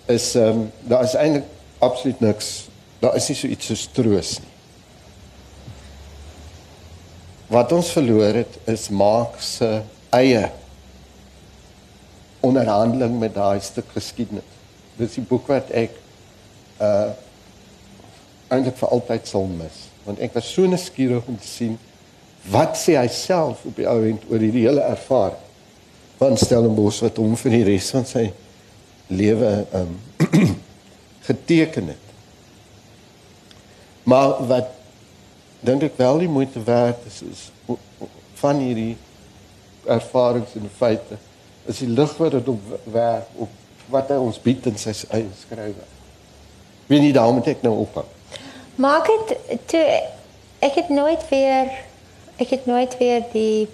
is 0.05 0.35
ehm 0.35 0.47
um, 0.49 0.71
daar 0.89 1.03
is 1.03 1.13
eintlik 1.13 1.45
absoluut 1.77 2.19
niks. 2.19 2.67
Daar 2.99 3.15
is 3.15 3.27
nie 3.27 3.37
so 3.37 3.47
iets 3.47 3.65
soos 3.65 3.87
troos 3.91 4.37
nie. 4.39 4.53
Wat 7.47 7.71
ons 7.71 7.91
verloor 7.93 8.33
het 8.41 8.57
is 8.65 8.89
Marx 8.89 9.55
se 9.57 9.81
eie 10.09 10.49
onderhandeling 12.45 13.19
met 13.19 13.33
daai 13.33 13.59
stuk 13.61 13.89
geskiedenis. 13.93 14.53
Dis 14.97 15.17
die 15.17 15.25
boek 15.25 15.47
wat 15.51 15.71
ek 15.75 15.97
uh 16.81 17.13
eintlik 18.53 18.77
vir 18.77 18.91
altyd 18.93 19.27
sal 19.27 19.47
mis, 19.49 19.77
want 20.05 20.19
ek 20.21 20.35
was 20.37 20.45
so 20.53 20.69
nuuskierig 20.69 21.25
om 21.27 21.37
te 21.41 21.47
sien 21.49 21.79
wat 22.53 22.77
sê 22.77 22.93
hy 22.93 23.07
self 23.09 23.63
op 23.65 23.79
die 23.79 23.87
ou 23.89 24.03
end 24.05 24.25
oor 24.29 24.43
hierdie 24.43 24.67
hele 24.67 24.83
ervaring 24.85 25.41
van 26.19 26.37
Stellenbosch 26.37 27.01
wat 27.01 27.17
hom 27.17 27.33
vir 27.41 27.55
die 27.57 27.63
res 27.71 27.89
van 27.95 28.05
sy 28.05 28.27
lewe 29.07 29.65
um 29.73 29.99
geteken 31.27 31.87
het. 31.87 32.05
Maar 34.03 34.47
wat 34.47 34.67
dink 35.65 35.83
ek 35.87 35.97
wel 35.97 36.17
die 36.25 36.29
moeite 36.29 36.63
werd 36.63 37.05
is 37.09 37.21
is 37.25 37.49
van 38.33 38.59
hierdie 38.61 38.97
ervarings 39.85 40.53
en 40.55 40.69
feite 40.77 41.17
is 41.65 41.81
die 41.81 41.89
lig 41.89 42.17
wat 42.17 42.31
dit 42.31 42.47
op 42.47 42.73
werk 42.93 43.29
op 43.41 43.49
wat 43.89 44.09
hy 44.09 44.17
ons 44.21 44.41
bied 44.41 44.65
in 44.65 44.77
sy 44.81 44.93
eie 45.13 45.29
skrywe. 45.39 45.85
Wie 46.89 46.99
nie 47.01 47.13
daarom 47.13 47.37
het 47.41 47.55
ek 47.55 47.65
nou 47.65 47.73
ophou. 47.85 48.05
Maak 48.81 49.09
dit 49.09 49.35
toe 49.69 49.83
ek 50.65 50.81
het 50.81 50.89
nooit 50.93 51.21
weer 51.29 51.69
ek 52.41 52.51
het 52.51 52.65
nooit 52.65 52.97
weer 52.99 53.23
die 53.31 53.67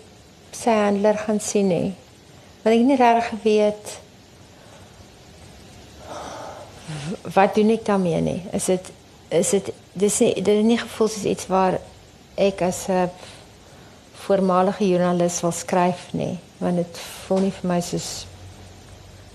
sy 0.56 0.76
handler 0.84 1.18
gaan 1.18 1.40
sien 1.40 1.72
nie. 1.72 1.92
Want 2.62 2.76
ek 2.76 2.82
het 2.82 2.90
nie 2.92 3.00
reg 3.00 3.30
geweet 3.32 3.94
wat 7.22 7.56
doen 7.56 7.70
ek 7.70 7.86
daarmee 7.86 8.22
nie. 8.22 8.42
Is 8.52 8.66
dit 8.66 8.92
is 9.30 9.50
dit 9.50 9.72
dis 9.94 10.20
nie 10.20 10.34
dit 10.34 10.56
het 10.56 10.66
nie 10.66 10.78
gevoel 10.78 11.08
soos 11.08 11.28
iets 11.28 11.48
waar 11.48 11.80
ek 12.36 12.62
as 12.62 12.88
'n 12.88 13.10
voormalige 14.26 14.88
joernalis 14.88 15.42
wil 15.42 15.52
skryf 15.52 16.14
nie, 16.14 16.40
want 16.58 16.76
dit 16.76 16.98
voel 17.28 17.40
nie 17.40 17.52
vir 17.52 17.68
my 17.70 17.82
soos 17.82 18.26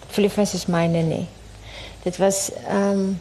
voel 0.09 0.25
nie 0.25 0.31
vir 0.31 0.43
my 0.43 0.47
soos 0.47 0.67
myne 0.67 1.03
nie. 1.03 1.27
Dit 2.05 2.17
was 2.17 2.51
ehm 2.69 2.91
um, 2.91 3.21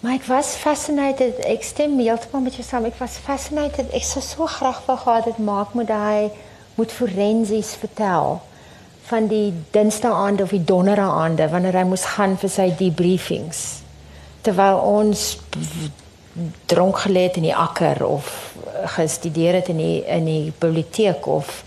Maar 0.00 0.12
ek 0.12 0.24
was 0.24 0.54
fascinated. 0.54 1.38
Ek 1.38 1.62
stem 1.62 1.98
heeltemal 1.98 2.40
met 2.40 2.54
jou 2.54 2.62
saam. 2.62 2.84
Ek 2.84 2.94
was 2.98 3.16
fascinated. 3.18 3.90
Ek 3.90 4.04
sou 4.06 4.22
so 4.22 4.46
graag 4.46 4.78
wou 4.86 4.94
gehad 4.98 5.24
het 5.24 5.38
maak 5.38 5.72
moet 5.74 5.88
hy 5.88 6.30
moet 6.78 6.92
forensies 6.92 7.72
vertel 7.74 8.38
van 9.08 9.28
die 9.30 9.52
dinsdae 9.72 10.12
aande 10.12 10.44
of 10.44 10.52
die 10.52 10.64
donderdae 10.64 11.10
aande 11.24 11.48
wanneer 11.52 11.80
hy 11.80 11.84
moes 11.88 12.04
gaan 12.16 12.36
vir 12.40 12.52
sy 12.52 12.68
debriefings. 12.76 13.62
Terwyl 14.44 14.80
ons 14.84 15.30
dronk 16.70 17.00
gelê 17.06 17.26
het 17.28 17.38
in 17.40 17.48
die 17.48 17.56
akker 17.56 18.04
of 18.06 18.28
gestudeer 18.98 19.58
het 19.58 19.72
in 19.72 19.80
die 19.82 19.98
in 20.04 20.28
die 20.28 20.52
biblioteek 20.52 21.26
of 21.26 21.64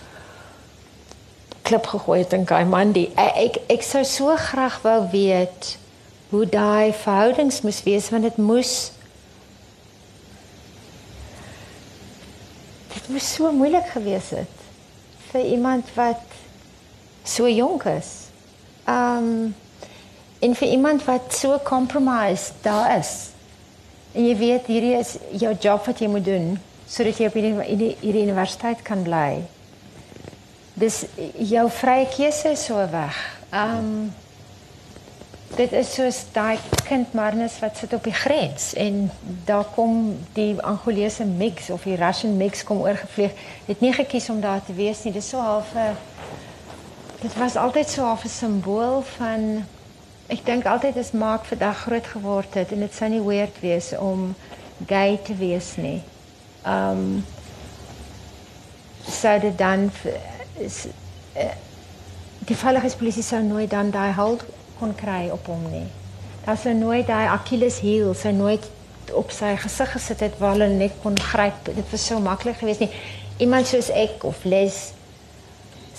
klip 1.67 1.85
gegooi 1.91 2.21
het 2.23 2.33
in 2.33 2.45
Kaimandi. 2.45 3.09
Ek 3.15 3.37
ek, 3.45 3.61
ek 3.77 3.85
sou 3.85 4.03
so 4.07 4.35
graag 4.37 4.79
wou 4.85 4.99
weet 5.11 5.75
hoe 6.31 6.45
daai 6.47 6.93
verhoudings 6.95 7.61
moes 7.65 7.81
wees 7.83 8.09
want 8.13 8.23
dit 8.23 8.37
moes 8.39 8.75
dit 12.93 13.09
moes 13.11 13.31
so 13.35 13.51
moeilik 13.51 13.89
gewees 13.91 14.31
het 14.37 14.67
vir 15.31 15.49
iemand 15.55 15.91
wat 15.97 16.30
so 17.23 17.49
jonk 17.49 17.85
is. 17.85 18.29
Um 18.87 19.55
en 20.41 20.55
vir 20.57 20.67
iemand 20.73 21.03
wat 21.05 21.33
so 21.37 21.59
compromised 21.63 22.53
daar 22.61 22.97
is. 22.97 23.29
En 24.11 24.25
jy 24.25 24.37
weet 24.37 24.65
hierdie 24.65 24.95
is 24.97 25.15
jou 25.37 25.53
job 25.59 25.85
wat 25.85 26.01
jy 26.01 26.09
moet 26.09 26.25
doen 26.25 26.55
sodat 26.91 27.21
jy 27.21 27.29
op 27.29 27.37
hierdie 27.37 27.93
hierdie 28.01 28.25
universiteit 28.25 28.81
kan 28.83 29.03
bly. 29.05 29.43
Dis 30.73 31.05
jou 31.37 31.67
vrye 31.71 32.09
keuse 32.11 32.55
so 32.59 32.81
weg. 32.91 33.21
Um 33.53 34.11
dit 35.51 35.73
is 35.75 35.89
soos 35.93 36.21
daai 36.31 36.57
kind 36.87 37.13
Marnus 37.13 37.57
wat 37.59 37.77
sit 37.77 37.93
op 37.93 38.05
die 38.07 38.15
grens 38.15 38.71
en 38.79 39.09
daar 39.45 39.67
kom 39.75 40.13
die 40.33 40.55
Angolese 40.63 41.25
mix 41.27 41.69
of 41.69 41.83
die 41.83 41.97
Russian 41.99 42.37
mix 42.39 42.63
kom 42.63 42.81
oorgevlieg. 42.81 43.35
Het 43.67 43.83
nie 43.83 43.93
gekies 43.93 44.29
om 44.31 44.41
daar 44.41 44.63
te 44.65 44.73
wees 44.73 45.03
nie. 45.03 45.13
Dit 45.13 45.23
is 45.23 45.29
so 45.29 45.39
half 45.43 45.75
'n 45.75 45.95
dit 47.21 47.37
was 47.37 47.55
altyd 47.55 47.89
so 47.89 48.03
half 48.03 48.23
'n 48.23 48.27
simbool 48.27 49.01
van 49.17 49.65
ek 50.27 50.45
dink 50.45 50.65
altyd 50.65 50.97
as 50.97 51.11
maak 51.11 51.45
vandag 51.45 51.77
groot 51.77 52.07
geword 52.07 52.53
het 52.53 52.71
en 52.71 52.79
dit 52.79 52.93
sou 52.93 53.09
nie 53.09 53.21
weird 53.21 53.59
wees 53.59 53.93
om 53.97 54.35
gay 54.87 55.19
te 55.23 55.35
wees 55.35 55.75
nie. 55.75 56.01
Um 56.65 57.25
sou 59.07 59.39
dit 59.39 59.57
dan 59.57 59.91
is, 60.57 60.85
uh, 61.37 61.51
die 62.39 62.55
veiligheidspolisie 62.55 63.23
sou 63.23 63.43
nooit 63.43 63.69
dan 63.69 63.91
daai 63.91 64.13
hold 64.13 64.45
kon 64.79 64.95
kry 64.95 65.29
op 65.29 65.45
hom 65.45 65.69
nie. 65.71 65.87
Daar 66.45 66.57
sou 66.57 66.73
nooit 66.73 67.07
daai 67.07 67.27
Achilles 67.27 67.79
heel 67.79 68.13
sou 68.13 68.33
nooit 68.33 68.69
op 69.13 69.31
sy 69.31 69.55
gesig 69.57 69.91
gesit 69.91 70.19
het 70.19 70.37
waar 70.37 70.51
hulle 70.55 70.67
net 70.67 70.93
kon 71.01 71.19
gryp. 71.19 71.65
Dit 71.65 71.91
was 71.91 72.05
so 72.05 72.19
maklik 72.19 72.57
geweest 72.57 72.79
nie. 72.79 72.91
Iemand 73.37 73.67
soos 73.67 73.89
ek 73.89 74.23
of 74.23 74.43
Les 74.43 74.93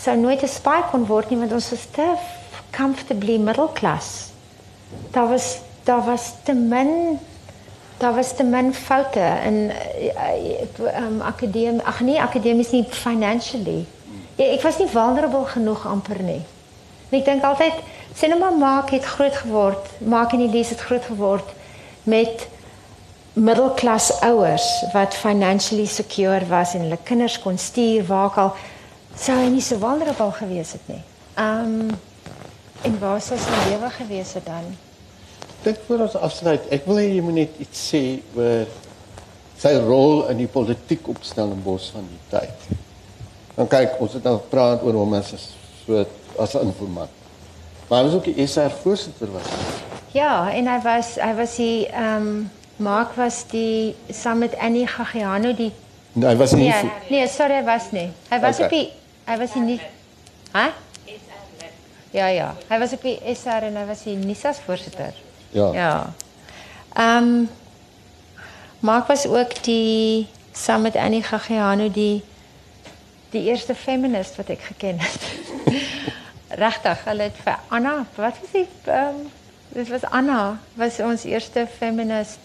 sou 0.03 0.17
nooit 0.19 0.43
'n 0.43 0.49
spy 0.49 0.81
kon 0.91 1.07
word 1.07 1.31
nie 1.31 1.39
want 1.39 1.53
ons 1.53 1.73
is 1.73 1.87
te 1.91 2.07
comfortably 2.71 3.39
middle 3.39 3.69
class. 3.73 4.31
Daar 5.11 5.29
was 5.29 5.59
daar 5.85 6.05
was 6.05 6.33
te 6.45 6.53
min 6.53 7.19
daar 7.99 8.15
was 8.15 8.37
te 8.37 8.43
min 8.43 8.75
foute 8.75 9.27
in 9.45 9.71
um, 11.05 11.21
akademie 11.21 11.83
ag 11.83 12.01
nee 12.01 12.21
akademies 12.21 12.71
nie 12.71 12.85
financially. 12.91 13.87
Ja, 14.37 14.45
ek 14.45 14.63
was 14.63 14.79
nie 14.79 14.89
vulnerable 14.89 15.45
genoeg 15.45 15.87
amper 15.87 16.23
nie. 16.23 16.43
En 17.11 17.19
ek 17.19 17.25
dink 17.25 17.45
altyd 17.45 17.75
Cinema 18.15 18.51
maak 18.51 18.91
het 18.91 19.05
groot 19.05 19.37
geword, 19.37 19.87
maak 19.99 20.33
en 20.33 20.41
Elise 20.41 20.75
het 20.75 20.81
groot 20.81 21.05
geword 21.05 21.49
met 22.03 22.49
middelklas 23.33 24.11
ouers 24.21 24.67
wat 24.93 25.15
financially 25.15 25.87
secure 25.87 26.47
was 26.47 26.75
en 26.75 26.81
hulle 26.81 26.99
kinders 27.05 27.39
kon 27.41 27.59
stuur 27.59 28.05
waar 28.07 28.35
al 28.37 28.53
sou 29.17 29.37
hy 29.37 29.49
nie 29.53 29.63
so 29.65 29.79
vulnerable 29.79 30.33
gewees 30.33 30.73
het 30.73 30.89
nie. 30.89 31.03
Um 31.39 31.91
en 32.83 32.99
waar 32.99 33.21
sou 33.23 33.39
sy 33.39 33.59
lewe 33.71 33.91
gewees 33.95 34.33
het 34.35 34.47
dan? 34.47 34.73
Dit 35.63 35.79
voor 35.87 36.07
ons 36.09 36.17
afsluit. 36.17 36.65
Ek 36.75 36.87
wil 36.87 36.99
hê 36.99 37.09
jy 37.13 37.23
moet 37.23 37.39
net 37.45 37.61
iets 37.63 37.85
sê 37.93 38.03
oor 38.35 38.67
sy 39.63 39.77
rol 39.85 40.25
in 40.33 40.43
die 40.43 40.51
politiek 40.51 41.07
opstelling 41.09 41.63
bos 41.63 41.93
van 41.95 42.09
die 42.11 42.23
tyd. 42.33 42.71
Dan 43.55 43.69
kyk, 43.71 44.01
ons 44.03 44.17
het 44.17 44.25
nou 44.27 44.39
gepraat 44.41 44.83
oor 44.83 44.99
hom 44.99 45.15
as 45.15 45.31
so 45.85 46.05
as 46.39 46.55
'n 46.55 46.67
informant. 46.67 47.11
Maar 47.89 48.05
was 48.05 48.15
ook 48.15 48.25
de 48.25 48.47
SR 48.47 48.71
voorzitter 48.83 49.33
was. 49.33 49.43
Ja, 50.13 50.53
en 50.53 50.67
hij 50.67 50.81
was, 50.81 51.15
hij 51.15 51.35
was 51.35 51.57
die, 51.57 51.89
um, 51.97 52.51
Mark 52.77 53.13
was 53.13 53.45
die, 53.51 53.95
samen 54.11 54.39
met 54.39 54.59
Annie 54.59 54.87
Gagiano, 54.87 55.55
die... 55.55 55.73
Nee, 56.13 56.27
hij 56.27 56.37
was 56.37 56.53
niet... 56.53 56.75
Nee, 56.83 56.91
nee, 57.11 57.29
sorry, 57.29 57.53
hij 57.53 57.65
was 57.65 57.83
niet. 57.91 58.11
Hij 58.29 58.41
was 58.41 58.55
okay. 58.55 58.65
op 58.65 58.71
die, 58.71 58.93
hij 59.25 59.39
was 59.39 59.55
niet... 59.55 59.81
Huh? 60.53 60.67
Ja, 62.11 62.27
ja. 62.27 62.55
Hij 62.67 62.79
was 62.79 62.93
op 62.93 63.03
die 63.03 63.21
SR 63.35 63.49
en 63.49 63.75
hij 63.75 63.87
was 63.87 64.03
die 64.03 64.17
NISA's 64.17 64.59
voorzitter. 64.65 65.15
Ja. 65.51 65.73
Ja. 65.73 66.13
Um, 67.19 67.51
Mark 68.79 69.07
was 69.07 69.27
ook 69.27 69.65
die, 69.65 70.29
samen 70.53 70.83
met 70.83 70.97
Annie 70.97 71.23
Gagiano, 71.23 71.91
die, 71.91 72.25
die 73.31 73.45
eerste 73.45 73.75
feminist 73.75 74.37
wat 74.37 74.49
ik 74.49 74.61
gekend 74.61 75.03
heb. 75.03 75.21
regtig, 76.59 77.05
hulle 77.05 77.29
het 77.29 77.39
vir 77.45 77.61
Anna, 77.73 77.95
wat 78.17 78.41
was 78.41 78.53
die 78.53 78.67
ehm 78.85 79.23
um, 79.23 79.31
dit 79.73 79.89
was 79.89 80.03
Anna, 80.05 80.59
was 80.77 80.99
ons 81.01 81.25
eerste 81.25 81.67
feminist 81.79 82.39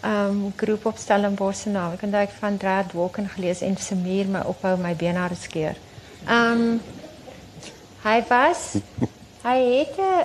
ehm 0.00 0.30
um, 0.30 0.52
groep 0.56 0.86
op 0.86 0.96
Stellenbosch 0.98 1.62
se 1.62 1.68
naam. 1.68 1.92
Ek 1.94 2.00
het 2.00 2.12
daai 2.12 2.28
van 2.38 2.56
Drad 2.56 2.92
Walken 2.92 3.28
gelees 3.28 3.60
en 3.60 3.76
Samir 3.76 4.26
my 4.26 4.42
ophou 4.50 4.76
my 4.78 4.94
bene 4.96 5.18
hare 5.18 5.38
skeer. 5.38 5.76
Ehm 6.26 6.60
um, 6.60 6.82
hy 8.02 8.22
was 8.28 8.74
hy 9.42 9.56
het 9.78 9.96
'n 9.98 10.24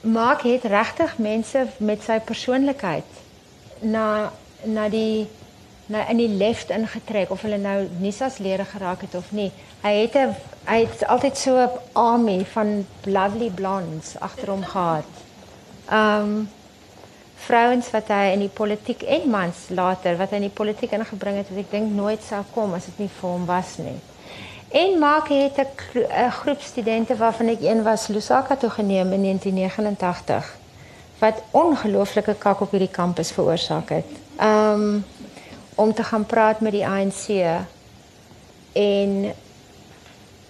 maak 0.00 0.42
het 0.42 0.64
regtig 0.64 1.18
mense 1.18 1.66
met 1.78 2.02
sy 2.02 2.18
persoonlikheid 2.20 3.04
na 3.80 4.32
na 4.64 4.88
die 4.88 5.26
nou 5.86 6.04
in 6.10 6.16
die 6.16 6.28
left 6.28 6.70
ingetrek 6.70 7.30
of 7.30 7.42
hulle 7.42 7.58
nou 7.58 7.88
Nisas 7.98 8.38
lere 8.38 8.64
geraak 8.64 9.00
het 9.00 9.14
of 9.14 9.32
nie. 9.32 9.50
Hy 9.82 9.94
het 10.02 10.14
'n 10.14 10.34
hy 10.64 10.84
het 10.84 11.06
altyd 11.06 11.36
so 11.38 11.56
'n 11.56 11.70
army 11.92 12.44
van 12.44 12.86
lovely 13.04 13.50
blondes 13.50 14.16
agter 14.20 14.50
hom 14.50 14.64
gehad. 14.64 15.04
Um 15.92 16.50
vrouens 17.46 17.90
wat 17.90 18.10
hy 18.12 18.32
in 18.34 18.42
die 18.44 18.52
politiek 18.52 19.02
en 19.02 19.30
mans 19.30 19.68
later 19.68 20.16
wat 20.18 20.30
hy 20.30 20.42
in 20.42 20.48
die 20.48 20.58
politiek 20.60 20.92
ingebring 20.96 21.36
het 21.40 21.50
wat 21.52 21.64
ek 21.64 21.70
dink 21.70 21.92
nooit 21.94 22.22
sou 22.26 22.42
kom 22.54 22.74
as 22.74 22.88
dit 22.90 23.04
nie 23.04 23.12
vir 23.20 23.28
hom 23.30 23.46
was 23.48 23.76
nie. 23.78 23.98
En 24.68 24.98
maak 25.00 25.28
het 25.28 25.58
'n 25.58 26.30
groep 26.30 26.60
studente 26.60 27.16
waarvan 27.16 27.48
ek 27.48 27.62
een 27.62 27.82
was 27.82 28.08
Lusaka 28.08 28.56
toe 28.56 28.70
geneem 28.70 29.12
in 29.12 29.22
1989 29.22 30.56
wat 31.18 31.42
ongelooflike 31.50 32.34
kak 32.38 32.60
op 32.60 32.70
hierdie 32.70 32.90
kampus 32.90 33.30
veroorsaak 33.32 33.88
het. 33.88 34.10
Um 34.40 35.04
om 35.74 35.94
te 35.94 36.04
gaan 36.04 36.26
praat 36.26 36.60
met 36.60 36.72
die 36.72 36.86
ANC 36.86 37.28
en 38.72 39.32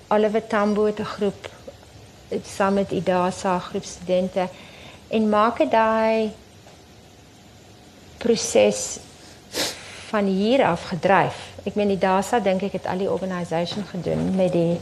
Oliver 0.09 0.47
Tambo 0.47 0.85
het 0.85 0.99
'n 0.99 1.05
groep 1.05 1.49
saam 2.45 2.75
met 2.75 2.91
IDASA 2.91 3.59
groep 3.59 3.85
studente 3.85 4.49
en 5.09 5.29
maak 5.29 5.59
dit 5.59 5.71
daai 5.71 6.33
proses 8.19 8.99
van 10.09 10.25
hier 10.25 10.65
af 10.65 10.89
gedryf. 10.89 11.37
Ek 11.65 11.75
meen 11.75 11.91
IDASA 11.91 12.41
dink 12.41 12.63
ek 12.69 12.79
het 12.79 12.87
al 12.89 13.03
die 13.05 13.11
organisation 13.11 13.85
gedoen 13.91 14.35
met 14.37 14.53
die 14.53 14.79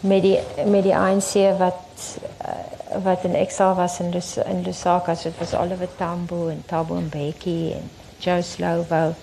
met 0.00 0.22
die 0.24 0.38
met 0.64 0.84
die 0.84 0.96
ANC 0.96 1.32
wat 1.60 2.04
uh, 2.44 3.00
wat 3.04 3.24
in 3.24 3.34
exile 3.34 3.74
was 3.74 4.00
in 4.00 4.10
Lus 4.10 4.36
in 4.36 4.62
Lusaka, 4.64 5.14
so 5.14 5.28
dit 5.28 5.38
was 5.38 5.54
Oliver 5.54 5.88
Tambo 5.96 6.48
en 6.48 6.62
Thabo 6.66 7.00
Mbeki 7.00 7.72
en 7.72 7.90
Joe 8.18 8.42
Slovo 8.42 9.14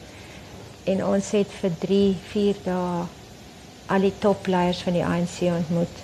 en 0.88 1.06
ons 1.06 1.32
het 1.36 1.52
vir 1.62 1.74
3, 1.80 2.04
4 2.32 2.62
dae 2.64 3.06
al 3.88 4.06
die 4.08 4.14
topleiers 4.20 4.82
van 4.84 4.96
die 4.96 5.04
ANC 5.06 5.42
ontmoet. 5.48 6.04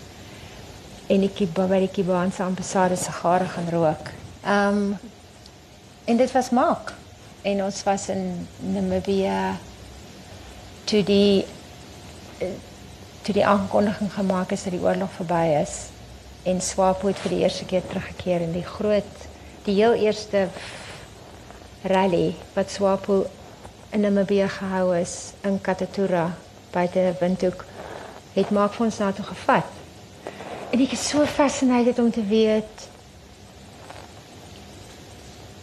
En 1.11 1.23
ek 1.27 1.43
het 1.43 1.53
by 1.55 1.79
die 1.83 1.91
Kubaanse 1.91 2.43
ambassade 2.43 2.97
sigare 2.99 3.47
gaan 3.55 3.71
rook. 3.71 4.11
Ehm 4.43 4.83
um, 4.83 5.11
en 6.03 6.17
dit 6.19 6.31
was 6.31 6.49
maak. 6.51 6.91
En 7.43 7.63
ons 7.63 7.83
was 7.83 8.07
in 8.09 8.47
Namibia 8.73 9.57
toe 10.87 11.03
die 11.03 11.45
toe 13.23 13.33
die 13.35 13.45
aankondiging 13.47 14.11
gemaak 14.13 14.51
is 14.51 14.63
dat 14.63 14.75
die 14.75 14.83
oorlog 14.83 15.11
verby 15.15 15.43
is 15.61 15.75
en 16.47 16.59
Swapo 16.61 17.07
het 17.07 17.19
vir 17.23 17.35
die 17.35 17.43
eerste 17.43 17.67
keer 17.67 17.83
teruggekeer 17.87 18.43
in 18.43 18.51
die 18.55 18.65
groot 18.67 19.27
die 19.63 19.75
heel 19.77 19.95
eerste 19.95 20.49
rally 21.87 22.33
wat 22.55 22.71
Swapo 22.71 23.21
in 23.95 24.03
Namibia 24.03 24.49
gehou 24.51 24.91
is 24.97 25.33
in 25.47 25.61
Katatura 25.61 26.25
buite 26.73 27.13
Windhoek 27.19 27.63
het 28.33 28.51
maak 28.51 28.73
vir 28.73 28.87
ons 28.87 28.99
na 28.99 29.11
toe 29.13 29.25
gevat. 29.27 29.67
En 30.73 30.81
ek 30.81 30.95
is 30.95 31.03
so 31.11 31.25
fascinated 31.29 31.99
om 32.01 32.09
te 32.11 32.23
weet 32.25 32.87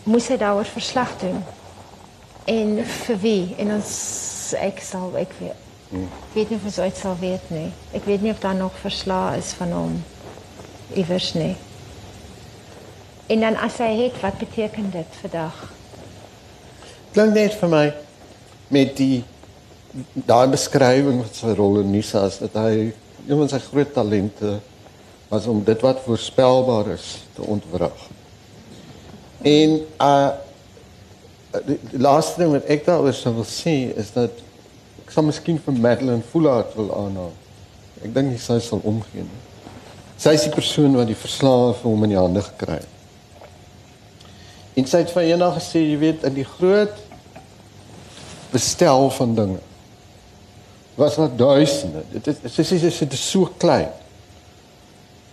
moes 0.06 0.28
hy 0.30 0.38
daaroor 0.38 0.68
verslag 0.70 1.16
doen. 1.22 1.42
En 2.50 2.76
vir 2.84 3.18
wie? 3.22 3.42
En 3.62 3.76
ons 3.76 3.90
ek 4.58 4.82
sal 4.82 5.14
ek 5.20 5.34
weet. 5.38 5.66
Hmm. 5.90 6.06
weet 6.34 6.50
nie 6.50 6.58
of 6.58 6.66
ons 6.70 6.78
ooit 6.78 6.98
sal 6.98 7.16
weet 7.18 7.50
nie. 7.50 7.68
Ek 7.98 8.06
weet 8.06 8.22
nie 8.22 8.30
of 8.30 8.42
daar 8.42 8.54
nog 8.58 8.76
verslae 8.82 9.38
is 9.38 9.50
van 9.58 9.74
hom 9.74 9.96
iewers 10.94 11.32
nie. 11.34 11.56
En 13.30 13.42
dan 13.46 13.58
as 13.62 13.78
hy 13.82 13.90
het, 14.04 14.18
wat 14.22 14.38
beteken 14.38 14.90
dit 14.90 15.18
vandag? 15.22 15.58
Klink 17.14 17.34
net 17.34 17.54
vir 17.58 17.70
my 17.70 17.84
met 18.70 18.94
die 18.98 19.22
daai 20.14 20.50
beskrywing 20.50 21.22
van 21.24 21.32
sy 21.34 21.54
rol 21.58 21.80
in 21.80 21.90
Nisa 21.90 22.24
is 22.30 22.38
dat 22.42 22.58
hy 22.58 22.90
een 22.90 23.38
van 23.38 23.50
sy 23.50 23.58
groot 23.62 23.90
talente 23.94 24.58
was 25.30 25.46
om 25.50 25.62
dit 25.66 25.82
wat 25.86 26.02
voorspelbaar 26.06 26.92
is 26.94 27.08
te 27.34 27.46
ontwrig. 27.46 28.06
En 29.46 29.82
uh 29.98 30.30
die, 31.66 31.78
die 31.90 32.00
laaste 32.00 32.42
ding 32.42 32.54
wat 32.54 32.68
ek 32.70 32.86
daaroor 32.86 33.14
sou 33.16 33.34
wil 33.40 33.48
sê 33.48 33.76
is 33.98 34.12
dat 34.14 34.42
ek 35.04 35.12
sal 35.14 35.26
miskien 35.26 35.58
vir 35.62 35.78
Madeline 35.78 36.24
Fullard 36.32 36.74
wil 36.78 36.92
aanhaal. 36.94 37.32
Ek 38.04 38.14
dink 38.14 38.38
sy 38.40 38.60
sal 38.64 38.82
omgee. 38.86 39.26
Sy 40.20 40.34
is 40.36 40.46
die 40.46 40.54
persoon 40.54 40.96
wat 40.98 41.08
die 41.10 41.18
verslae 41.18 41.72
vir 41.80 41.88
hom 41.88 42.06
in 42.06 42.14
die 42.14 42.20
hande 42.20 42.42
gekry 42.44 42.78
het. 42.80 42.96
En 44.78 44.86
sy 44.86 45.02
het 45.02 45.12
van 45.12 45.26
eendag 45.26 45.56
gesê, 45.58 45.82
jy 45.82 45.96
weet, 46.00 46.26
in 46.28 46.36
die 46.38 46.46
groot 46.46 46.94
bestel 48.52 49.10
van 49.16 49.34
dinge. 49.34 49.58
Was 50.98 51.16
wat 51.20 51.36
duisende. 51.38 52.04
Dit 52.12 52.30
is 52.30 52.54
dis 52.56 52.72
is 52.76 52.98
dit 53.02 53.16
is 53.16 53.24
so 53.30 53.50
klein. 53.58 53.90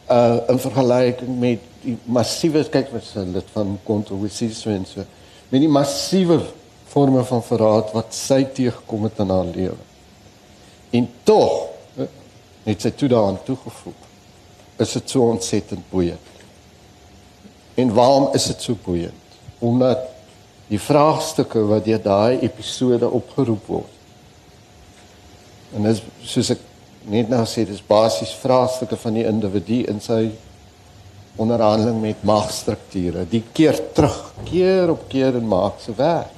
Uh 0.09 0.39
in 0.53 0.59
vergelyking 0.63 1.39
met 1.39 1.63
die 1.83 1.97
massiewe 2.05 2.63
kyk 2.71 2.91
wat 2.95 3.09
lid 3.33 3.49
van 3.53 3.77
kontroversie 3.87 4.53
so 4.55 4.71
en 4.71 4.85
so. 4.87 5.03
Met 5.49 5.63
die 5.63 5.71
massiewe 5.71 6.41
forme 6.87 7.23
van 7.27 7.43
verraad 7.43 7.93
wat 7.95 8.15
sy 8.15 8.41
teëgekom 8.57 9.07
het 9.07 9.19
in 9.23 9.31
haar 9.31 9.51
lewe. 9.53 9.79
En 10.95 11.07
tog 11.27 11.67
net 12.67 12.83
sy 12.83 12.91
toe 12.95 13.09
daaraan 13.11 13.39
toegevoeg. 13.47 14.05
Is 14.83 14.93
dit 14.97 15.09
so 15.09 15.29
ontsettend 15.29 15.85
boeiend. 15.89 16.33
En 17.77 17.93
waarom 17.93 18.29
is 18.35 18.47
dit 18.51 18.61
so 18.61 18.77
boeiend? 18.83 19.37
Omdat 19.59 20.03
die 20.67 20.79
vraagstukke 20.81 21.63
wat 21.69 21.85
deur 21.85 22.01
daai 22.03 22.39
episode 22.43 23.07
opgeroep 23.09 23.69
word. 23.71 23.93
En 25.75 25.87
dis 25.87 26.01
soos 26.27 26.51
ek 26.55 26.63
net 27.07 27.29
nou 27.31 27.43
sê, 27.47 27.63
dis 27.67 27.83
basies 27.87 28.33
vraagstukke 28.41 28.99
van 28.99 29.15
die 29.15 29.25
individu 29.27 29.83
in 29.87 30.01
sy 30.03 30.25
onderhandeling 31.37 32.01
met 32.01 32.23
magstrukture. 32.25 33.25
Die 33.29 33.43
keer 33.53 33.77
terug, 33.93 34.33
keer 34.47 34.91
op 34.93 35.05
keer 35.11 35.37
en 35.37 35.47
maak 35.47 35.81
se 35.83 35.93
werk. 35.97 36.33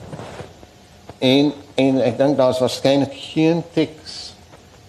En 1.19 1.53
en 1.79 2.01
ek 2.03 2.17
dink 2.19 2.35
daar's 2.35 2.59
waarskynlik 2.59 3.13
geen 3.15 3.61
teks 3.71 4.33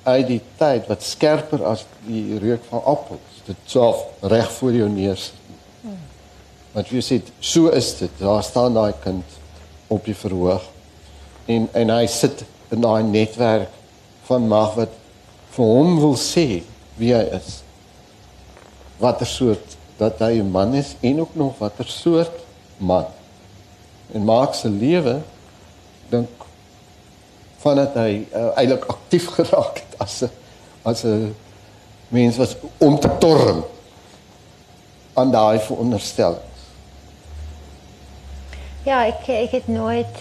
uit 0.03 0.27
die 0.27 0.41
tyd 0.59 0.89
wat 0.91 1.05
skerper 1.07 1.63
as 1.71 1.85
die 2.07 2.39
reuk 2.43 2.65
van 2.71 2.83
appels. 2.83 3.43
Dit 3.47 3.59
self 3.71 4.03
reg 4.27 4.51
voor 4.59 4.75
jou 4.75 4.89
neus. 4.91 5.31
Want 6.75 6.91
jy 6.91 7.03
sê 7.03 7.21
so 7.39 7.71
is 7.75 7.93
dit. 7.99 8.11
Daar 8.19 8.43
staan 8.47 8.75
daai 8.75 8.95
kind 9.05 9.39
op 9.91 10.05
die 10.07 10.15
verhoog 10.15 10.67
en 11.51 11.69
en 11.75 11.91
hy 11.91 12.07
sit 12.11 12.45
in 12.71 12.83
daai 12.85 13.03
netwerk 13.07 13.71
van 14.29 14.47
mag 14.51 14.77
wat 14.79 14.93
vir 15.55 15.73
hom 15.75 15.97
wil 16.03 16.17
sê 16.19 16.63
wie 16.99 17.15
hy 17.15 17.25
is. 17.39 17.61
Watter 19.01 19.27
soort 19.27 19.70
dat 20.01 20.19
hy 20.25 20.41
'n 20.41 20.51
man 20.51 20.75
is 20.75 20.97
en 21.01 21.21
ook 21.21 21.35
nog 21.35 21.59
watter 21.59 21.89
soort 21.89 22.37
man. 22.77 23.07
En 24.13 24.25
maak 24.25 24.55
se 24.55 24.69
lewe 24.69 25.21
dink 26.09 26.29
vandat 27.61 27.95
hy 27.95 28.27
uh, 28.33 28.57
eintlik 28.57 28.85
aktief 28.85 29.29
geraak 29.37 29.83
het 29.85 29.95
as 29.99 30.23
'n 30.25 30.31
as 30.83 31.05
'n 31.05 31.35
mens 32.09 32.37
was 32.37 32.57
om 32.79 32.99
te 32.99 33.11
torm 33.19 33.65
aan 35.13 35.31
daai 35.31 35.59
veronderstelling. 35.59 36.49
Ja, 38.83 39.05
ek 39.07 39.29
ek 39.29 39.51
het 39.51 39.69
nooit 39.69 40.15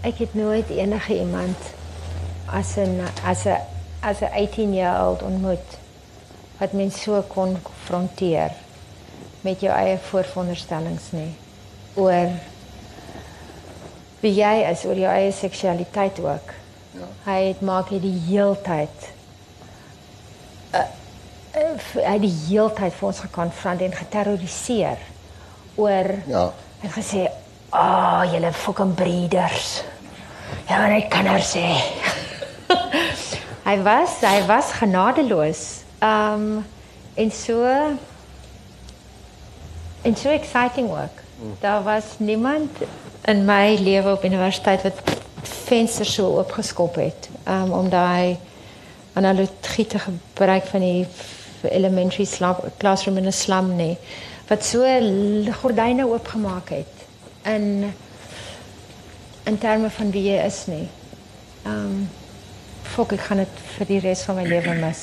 ek 0.00 0.18
het 0.18 0.34
nooit 0.34 0.68
enige 0.68 1.18
iemand 1.18 1.56
as 2.46 2.76
'n 2.76 3.00
as 3.24 3.44
'n 3.44 3.60
as 4.00 4.20
'n 4.20 4.32
18 4.32 4.74
jaar 4.74 4.98
oud 4.98 5.22
ontmoet 5.22 5.68
wat 6.58 6.72
mens 6.72 7.02
so 7.02 7.24
kon 7.28 7.56
konfronteer 7.62 8.52
met 9.44 9.60
jou 9.60 9.72
eie 9.72 9.98
vooronderstellings 10.10 11.10
nie 11.16 11.30
oor 12.00 12.32
wie 14.24 14.32
jy 14.34 14.54
is 14.70 14.84
oor 14.88 14.98
jou 14.98 15.10
eie 15.12 15.32
seksualiteit 15.36 16.18
ook. 16.22 16.52
Ja. 16.94 17.08
Hy 17.26 17.38
het 17.50 17.60
maak 17.60 17.90
hy 17.92 18.00
die 18.02 18.16
heeltyd 18.28 19.08
uh, 20.74 20.84
uh, 21.60 21.72
hy 22.00 22.18
die 22.22 22.32
heeltyd 22.48 22.96
vir 22.96 23.08
ons 23.10 23.24
gekonfronteer 23.26 23.92
en 23.92 23.98
geterroriseer 23.98 25.08
oor 25.76 26.12
ja. 26.30 26.48
hy 26.80 26.86
het 26.88 26.98
gesê 26.98 27.26
Ah, 27.74 28.22
oh, 28.22 28.32
julle 28.32 28.52
fucking 28.52 28.94
breeders. 28.94 29.82
Ja, 30.68 30.84
net 30.86 31.08
kinders 31.10 31.48
sê. 31.56 31.64
hy 33.68 33.74
was, 33.82 34.20
hy 34.22 34.44
was 34.46 34.70
genadeloos. 34.78 35.62
Um 35.98 36.62
en 37.18 37.32
so 37.34 37.66
en 40.04 40.16
so 40.16 40.30
exciting 40.30 40.88
work. 40.88 41.22
Mm. 41.40 41.56
Daar 41.60 41.82
was 41.82 42.04
niemand 42.18 42.70
in 43.24 43.44
my 43.44 43.78
lewe 43.80 44.12
op 44.12 44.24
universiteit 44.24 44.82
wat 44.82 45.00
vensters 45.42 46.14
so 46.14 46.36
oopgeskop 46.38 46.94
het 46.94 47.28
um 47.48 47.72
om 47.72 47.88
daai 47.88 48.38
analogie 49.12 49.86
te 49.86 49.98
gebruik 49.98 50.64
van 50.64 50.80
die 50.80 51.06
elementary 51.70 52.24
slum 52.24 52.56
classroom 52.78 53.16
in 53.16 53.26
'n 53.26 53.32
slum 53.32 53.76
nie 53.76 53.96
wat 54.48 54.64
so 54.64 54.84
gordyne 55.60 56.06
oopgemaak 56.06 56.68
het 56.68 56.94
in 57.42 57.94
in 59.44 59.58
terme 59.58 59.90
van 59.90 60.10
wie 60.10 60.22
jy 60.22 60.44
is 60.44 60.66
nie. 60.66 60.88
Um, 61.66 62.08
fok 62.82 63.12
ek 63.12 63.26
gaan 63.26 63.42
dit 63.42 63.60
vir 63.74 63.86
die 63.86 63.98
res 64.00 64.22
van 64.24 64.38
my 64.38 64.44
lewe 64.48 64.74
mis. 64.80 65.02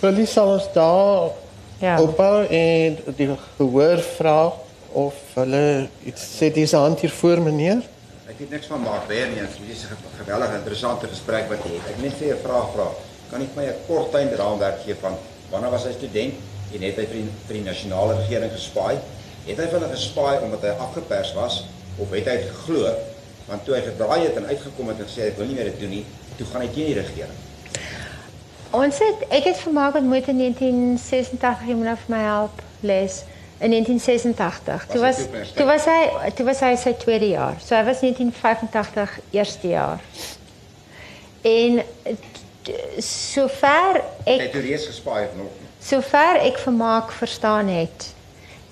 Willie 0.00 0.26
sal 0.26 0.54
ons 0.54 0.68
daar 0.72 1.34
Ja. 1.80 2.00
opbou 2.02 2.44
en 2.46 2.96
die 3.16 3.28
gehoor 3.56 3.98
vra 4.16 4.52
of 4.92 5.14
hulle 5.34 5.88
iets 6.04 6.22
sê 6.40 6.48
dis 6.52 6.72
hand 6.72 7.00
hier 7.00 7.10
voor 7.10 7.40
meneer. 7.40 7.82
Ek 8.28 8.38
weet 8.38 8.50
niks 8.50 8.66
van 8.66 8.80
Mark 8.80 9.06
weer 9.08 9.28
nie. 9.28 9.40
Dit 9.40 9.76
is 9.76 9.84
'n 9.84 9.88
ge- 9.94 10.22
geweldige 10.24 10.54
interessante 10.58 11.06
gesprek 11.08 11.48
wat 11.48 11.58
jy 11.64 11.72
het. 11.78 11.86
Ek 11.94 12.02
net 12.02 12.12
vir 12.18 12.34
'n 12.34 12.42
vraag 12.42 12.68
vra. 12.74 12.88
Kan 13.30 13.40
vir 13.40 13.48
my 13.56 13.64
'n 13.68 13.74
kort 13.86 14.10
tuinraamwerk 14.12 14.82
gee 14.84 14.94
van 15.00 15.14
wanneer 15.50 15.70
was 15.70 15.84
hy 15.84 15.92
student 15.92 16.34
en 16.74 16.80
het 16.82 16.96
hy 16.96 17.04
vir 17.06 17.14
die, 17.22 17.28
vir 17.46 17.54
die 17.54 17.62
nasionale 17.64 18.14
regering 18.16 18.52
gespaai? 18.52 18.96
Het 19.46 19.56
hy 19.56 19.64
vir 19.66 19.80
hulle 19.80 19.90
gespaai 19.96 20.38
omdat 20.42 20.60
hy 20.62 20.68
afgepers 20.78 21.32
was 21.34 21.64
of 21.98 22.10
het 22.10 22.24
hy 22.26 22.38
geglo? 22.42 22.90
Want 23.46 23.64
toe 23.64 23.74
hy 23.74 23.80
gedraai 23.82 24.20
het 24.26 24.36
en 24.36 24.46
uitgekom 24.46 24.88
het 24.88 24.98
en 24.98 25.06
gesê 25.06 25.20
hy 25.22 25.32
wil 25.36 25.46
nie 25.46 25.54
meer 25.54 25.64
dit 25.64 25.80
doen 25.80 25.90
nie, 25.90 26.04
toe 26.36 26.46
gaan 26.52 26.60
hy 26.62 26.68
teen 26.68 26.86
die 26.86 26.94
regering. 27.00 27.36
Ons 28.70 28.98
het 29.00 29.24
ek 29.32 29.44
het 29.48 29.60
vermaak 29.64 29.94
ontmoet 29.96 30.28
in 30.28 30.38
1986, 30.38 31.66
jy 31.68 31.74
moet 31.74 31.88
nou 31.88 31.96
vir 32.04 32.14
my 32.16 32.22
help 32.24 32.62
les. 32.80 33.22
In 33.58 33.72
1986. 33.74 34.86
Toe 34.86 35.00
Was 35.02 35.22
toe 35.56 35.66
was 35.66 35.86
hy 35.90 36.30
toe 36.38 36.44
was 36.46 36.60
hy 36.62 36.74
sy 36.78 36.92
tweede 36.94 37.32
jaar. 37.32 37.56
So 37.58 37.74
hy 37.74 37.82
was 37.88 38.04
1985 38.04 39.18
eerste 39.34 39.72
jaar. 39.72 40.04
En 41.42 41.82
sover 43.02 44.02
ek 44.24 44.44
het 44.46 44.54
reeds 44.62 44.86
gespaai 44.86 45.24
of 45.24 45.34
nog 45.40 45.66
sover 45.80 46.40
ek 46.44 46.58
vermaak 46.58 47.12
verstaan 47.12 47.68
het, 47.72 48.12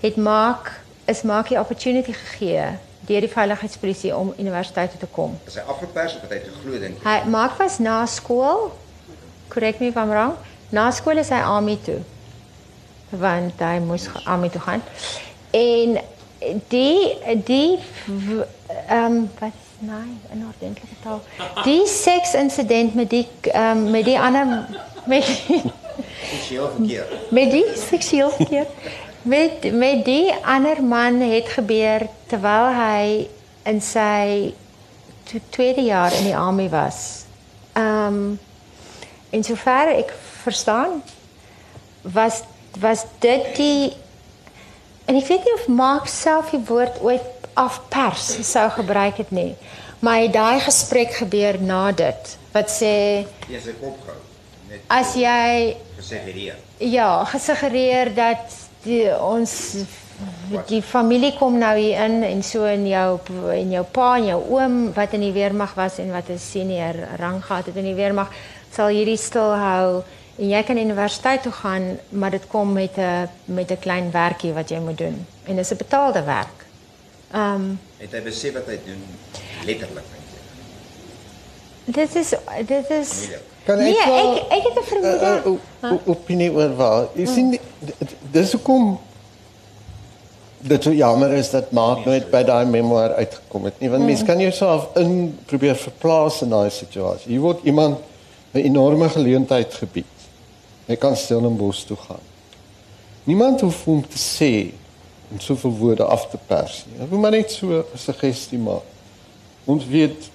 het 0.01 0.17
maak 0.17 0.73
is 1.05 1.23
maak 1.23 1.49
die 1.49 1.59
opportunity 1.59 2.13
gegee 2.13 2.77
deur 3.07 3.23
die 3.23 3.31
veiligheidspolisie 3.31 4.11
om 4.17 4.33
universiteit 4.39 4.91
toe 4.91 4.99
te 4.99 5.07
kom. 5.07 5.37
Is 5.47 5.55
hy 5.55 5.63
afgepers 5.71 6.17
of 6.17 6.25
het 6.27 6.33
hy 6.35 6.41
geglo 6.43 6.81
dink? 6.83 6.99
Hy 7.07 7.21
maak 7.31 7.55
was 7.61 7.79
na 7.79 8.01
skool. 8.11 8.73
Correct 9.57 9.81
me 9.81 9.87
if 9.89 9.97
I'm 9.97 10.11
wrong. 10.11 10.37
Na 10.71 10.91
skool 10.93 11.17
is 11.17 11.31
hy 11.33 11.41
army 11.41 11.79
toe. 11.81 12.03
Want 13.09 13.63
hy 13.65 13.79
moes 13.81 14.05
army 14.29 14.51
toe 14.53 14.61
gaan. 14.61 14.83
En 15.57 15.97
die 16.69 17.17
die 17.49 17.79
ehm 17.79 19.05
um, 19.05 19.31
wat 19.41 19.57
nee, 19.79 20.13
'n 20.35 20.45
ordentlike 20.45 20.99
taal. 21.03 21.23
Die 21.65 21.87
seks 21.89 22.35
insident 22.35 22.95
met 22.95 23.11
die 23.11 23.25
ehm 23.49 23.87
um, 23.87 23.91
met 23.91 24.05
die 24.05 24.19
ander 24.21 24.69
met 25.07 25.25
die, 25.25 25.63
Seksueel 26.29 26.69
verkeer. 26.77 27.07
met 27.31 27.51
die 27.51 27.65
seksueel 27.89 28.31
verkeer 28.31 28.67
met 29.23 29.73
met 29.73 30.05
die 30.05 30.35
ander 30.45 30.83
man 30.83 31.21
het 31.21 31.49
gebeur 31.49 32.09
terwyl 32.27 32.69
hy 32.77 33.29
in 33.65 33.81
sy 33.81 34.53
tweede 35.51 35.81
jaar 35.81 36.13
in 36.13 36.29
die 36.29 36.37
army 36.37 36.69
was. 36.69 37.25
Ehm 37.73 38.07
um, 38.07 38.39
en 39.31 39.45
sover 39.45 39.93
ek 39.97 40.13
verstaan 40.43 41.03
was 42.03 42.43
was 42.81 43.07
dit 43.19 43.57
die 43.57 43.93
en 45.07 45.17
ek 45.17 45.27
weet 45.27 45.45
nie 45.47 45.55
of 45.55 45.67
Mark 45.69 46.09
self 46.11 46.51
die 46.51 46.63
woord 46.69 47.01
ooit 47.01 47.33
afpers 47.57 48.37
sou 48.45 48.69
gebruik 48.71 49.17
het 49.17 49.31
nie. 49.33 49.55
Maar 50.05 50.27
daai 50.33 50.61
gesprek 50.61 51.15
gebeur 51.23 51.57
na 51.63 51.91
dit 51.93 52.37
wat 52.53 52.73
sê 52.73 53.25
Jy 53.49 53.61
sy 53.63 53.75
kop 53.81 53.97
gehou. 54.05 54.23
Net 54.69 54.89
as 54.93 55.15
jy 55.17 55.77
gesuggereer. 55.97 56.59
Ja, 56.83 57.25
gesuggereer 57.31 58.11
dat 58.17 58.57
die, 58.85 59.07
ons 59.15 59.55
die 60.71 60.81
familie 60.85 61.35
kom 61.37 61.59
nou 61.61 61.75
hier 61.77 62.07
in 62.07 62.23
en 62.25 62.43
so 62.45 62.65
in 62.69 62.87
jou 62.89 63.19
en 63.53 63.73
jou 63.75 63.85
pa 63.93 64.15
en 64.17 64.29
jou 64.31 64.39
oom 64.57 64.77
wat 64.97 65.17
in 65.17 65.27
die 65.27 65.35
weermag 65.35 65.75
was 65.77 65.99
en 66.01 66.13
wat 66.15 66.31
'n 66.31 66.39
senior 66.39 66.97
rang 67.21 67.43
gehad 67.45 67.67
het 67.67 67.77
in 67.77 67.89
die 67.91 67.99
weermag 67.99 68.33
sal 68.73 68.89
hierdie 68.89 69.17
stil 69.17 69.55
hou 69.55 70.03
en 70.39 70.49
jy 70.49 70.63
kan 70.63 70.77
universiteit 70.77 71.43
toe 71.43 71.53
gaan, 71.53 71.99
maar 72.09 72.31
dit 72.31 72.47
kom 72.49 72.73
met 72.73 72.97
'n 72.99 73.29
met 73.45 73.71
'n 73.71 73.79
klein 73.79 74.11
werkie 74.11 74.53
wat 74.53 74.69
jy 74.69 74.79
moet 74.79 74.99
doen 74.99 75.27
en 75.45 75.57
dis 75.57 75.71
'n 75.73 75.77
betaalde 75.77 76.23
werk. 76.23 76.65
Ehm 77.33 77.55
um, 77.55 77.79
Het 77.99 78.13
hy 78.13 78.23
besef 78.23 78.53
wat 78.53 78.67
hy 78.67 78.79
doen 78.85 79.03
letterlik 79.65 80.05
jy? 81.87 81.93
dit 81.93 82.15
is 82.15 82.35
dit 82.67 82.91
is 82.91 83.11
Moeilik. 83.19 83.43
Kan 83.65 83.79
ek 83.79 83.85
Nee, 83.85 84.07
wel- 84.07 84.37
ek 84.37 84.43
ek 84.53 84.63
het 84.63 84.79
'n 84.79 84.83
vermoede. 84.85 85.21
Uh, 85.21 85.47
uh, 85.47 85.53
uh, 85.83 85.91
uh, 85.93 85.99
opinie 86.09 86.51
oor 86.53 86.77
waar. 86.77 87.07
Jy 87.15 87.27
sien 87.27 87.51
die- 87.51 87.61
d- 87.85 88.15
dis 88.31 88.53
hoekom 88.53 88.99
dit 90.59 90.83
so 90.83 90.91
jammer 90.93 91.31
is 91.33 91.51
dat 91.51 91.71
Maat 91.71 92.05
nooit 92.05 92.31
by 92.31 92.43
daai 92.43 92.65
memoir 92.67 93.15
uitgekom 93.15 93.65
het 93.65 93.81
nie 93.81 93.91
want 93.91 94.05
mens 94.05 94.23
kan 94.25 94.39
jouself 94.41 94.89
in 94.97 95.39
probeer 95.47 95.77
verplaas 95.77 96.43
in 96.43 96.49
daai 96.51 96.71
situasie. 96.71 97.31
Hier 97.31 97.41
word 97.41 97.59
iemand 97.63 97.99
'n 98.57 98.65
enorme 98.65 99.09
geleentheid 99.09 99.75
gebied. 99.75 100.15
Hy 100.87 100.97
kan 100.97 101.17
Stellenbosch 101.17 101.85
toe 101.85 101.97
gaan. 101.97 102.25
Niemand 103.25 103.61
hoef 103.61 103.85
hom 103.85 104.05
te 104.09 104.19
sê 104.19 104.73
om 105.31 105.41
soveel 105.41 105.77
woorde 105.77 106.05
af 106.05 106.29
te 106.31 106.39
pers 106.47 106.85
nie. 106.87 107.03
Ek 107.03 107.11
wil 107.11 107.19
maar 107.19 107.35
net 107.35 107.51
so 107.51 107.67
'n 107.67 107.99
suggestie 107.99 108.59
maak. 108.59 108.87
Ons 109.65 109.87
weet 109.87 110.31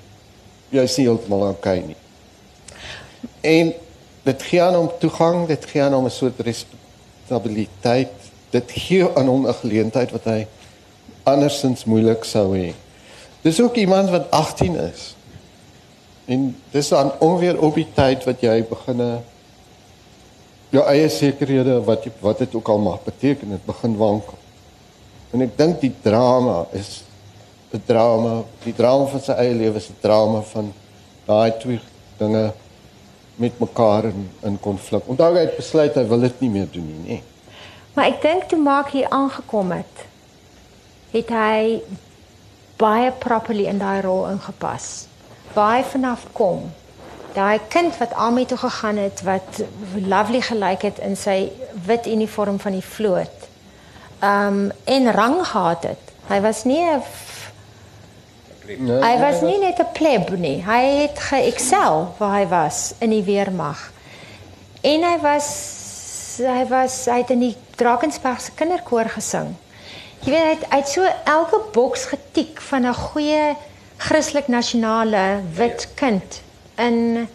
jy 0.69 0.84
is 0.84 0.97
nie 0.97 1.05
heeltemal 1.07 1.49
okay 1.49 1.80
nie. 1.80 1.95
En 3.41 3.74
dit 4.24 4.43
gee 4.43 4.61
aan 4.61 4.76
hom 4.76 4.89
toegang, 4.99 5.47
dit 5.47 5.65
gee 5.65 5.82
aan 5.82 5.93
hom 5.93 6.05
'n 6.05 6.11
soort 6.11 6.39
respectabiliteit. 6.39 8.13
Dit 8.49 8.72
gee 8.72 9.07
aan 9.15 9.28
hom 9.28 9.47
'n 9.47 9.53
geleentheid 9.53 10.11
wat 10.11 10.24
hy 10.24 10.47
andersins 11.24 11.86
moeilik 11.86 12.24
sou 12.24 12.57
hê. 12.57 12.74
Dis 13.41 13.61
ook 13.61 13.76
iemand 13.76 14.09
wat 14.09 14.32
18 14.32 14.76
is. 14.76 15.15
En 16.32 16.48
dis 16.72 16.90
dan 16.94 17.12
ongeveer 17.20 17.60
op 17.60 17.76
die 17.76 17.88
tyd 17.96 18.24
wat 18.28 18.44
jy 18.44 18.62
beginne 18.70 19.10
jou 20.72 20.84
eie 20.88 21.10
sekerhede 21.12 21.82
wat 21.84 22.06
jy, 22.08 22.14
wat 22.24 22.44
dit 22.46 22.56
ook 22.56 22.70
al 22.72 22.80
mag 22.80 23.02
beteken, 23.04 23.58
dit 23.58 23.66
begin 23.68 23.98
wankel. 24.00 24.38
En 25.36 25.44
ek 25.44 25.58
dink 25.60 25.82
die 25.84 25.94
drama 26.04 26.64
is 26.78 27.04
'n 27.72 27.84
drama, 27.88 28.44
die 28.64 28.76
drama 28.76 29.06
van 29.12 29.22
sy 29.22 29.32
eie 29.32 29.56
lewe 29.56 29.78
is 29.80 29.90
'n 29.90 30.00
drama 30.02 30.42
van 30.42 30.74
daai 31.26 31.52
twee 31.60 31.80
dinge 32.18 32.54
met 33.36 33.60
mekaar 33.60 34.06
in 34.06 34.30
in 34.44 34.60
konflik. 34.60 35.08
Onthou 35.08 35.34
hy 35.34 35.46
het 35.46 35.56
besluit 35.56 35.96
hy 35.96 36.08
wil 36.08 36.20
dit 36.20 36.40
nie 36.40 36.50
meer 36.50 36.68
doen 36.72 36.88
nie, 36.88 37.08
nee. 37.08 37.24
Maar 37.94 38.06
ek 38.06 38.22
dink 38.22 38.48
toe 38.48 38.60
maak 38.60 38.90
hier 38.92 39.10
aangekom 39.10 39.72
het, 39.72 40.06
het 41.12 41.30
hy 41.30 41.82
baie 42.78 43.12
properly 43.12 43.66
in 43.68 43.78
daai 43.78 44.02
rol 44.02 44.28
ingepas. 44.28 45.11
Hy 45.54 45.84
vanaf 45.84 46.26
kom. 46.32 46.72
Daai 47.34 47.60
kind 47.68 47.97
wat 47.97 48.14
Ami 48.14 48.45
toe 48.45 48.58
gegaan 48.58 48.97
het 48.97 49.22
wat 49.24 49.64
lovely 49.95 50.41
gelyk 50.41 50.82
het 50.82 50.99
in 50.99 51.16
sy 51.16 51.52
wit 51.86 52.08
uniform 52.08 52.60
van 52.60 52.72
die 52.72 52.86
vloot. 52.86 53.47
Um 54.24 54.72
en 54.84 55.12
rang 55.12 55.39
gehad 55.47 55.84
het. 55.84 56.12
Hy 56.28 56.41
was 56.41 56.64
nie 56.64 56.82
'n 56.82 57.02
nee 58.78 59.02
hy 59.02 59.16
was 59.20 59.41
nie 59.41 59.58
net 59.60 59.80
'n 59.80 59.91
pleb 59.93 60.30
nie. 60.30 60.64
Hy 60.64 60.84
het 61.02 61.20
ge-excel 61.20 62.16
waar 62.18 62.39
hy 62.39 62.47
was 62.47 62.93
in 62.99 63.10
die 63.10 63.24
weermag. 63.24 63.91
En 64.82 65.04
hy 65.04 65.18
was 65.22 65.47
hy 66.38 66.66
was 66.68 67.06
hy 67.06 67.18
het 67.18 67.30
in 67.30 67.39
die 67.39 67.58
Drakensberg 67.76 68.41
se 68.41 68.52
kinderkoor 68.52 69.10
gesing. 69.10 69.56
Jy 70.22 70.32
weet 70.32 70.43
hy 70.43 70.49
het, 70.49 70.66
hy 70.70 70.78
het 70.78 70.88
so 70.88 71.08
elke 71.24 71.62
boks 71.74 72.06
getik 72.06 72.62
van 72.62 72.86
'n 72.86 72.93
goeie 72.93 73.56
Christelik 74.02 74.47
nasionale 74.49 75.41
wit 75.58 75.88
kind 75.99 76.41
in 76.78 77.28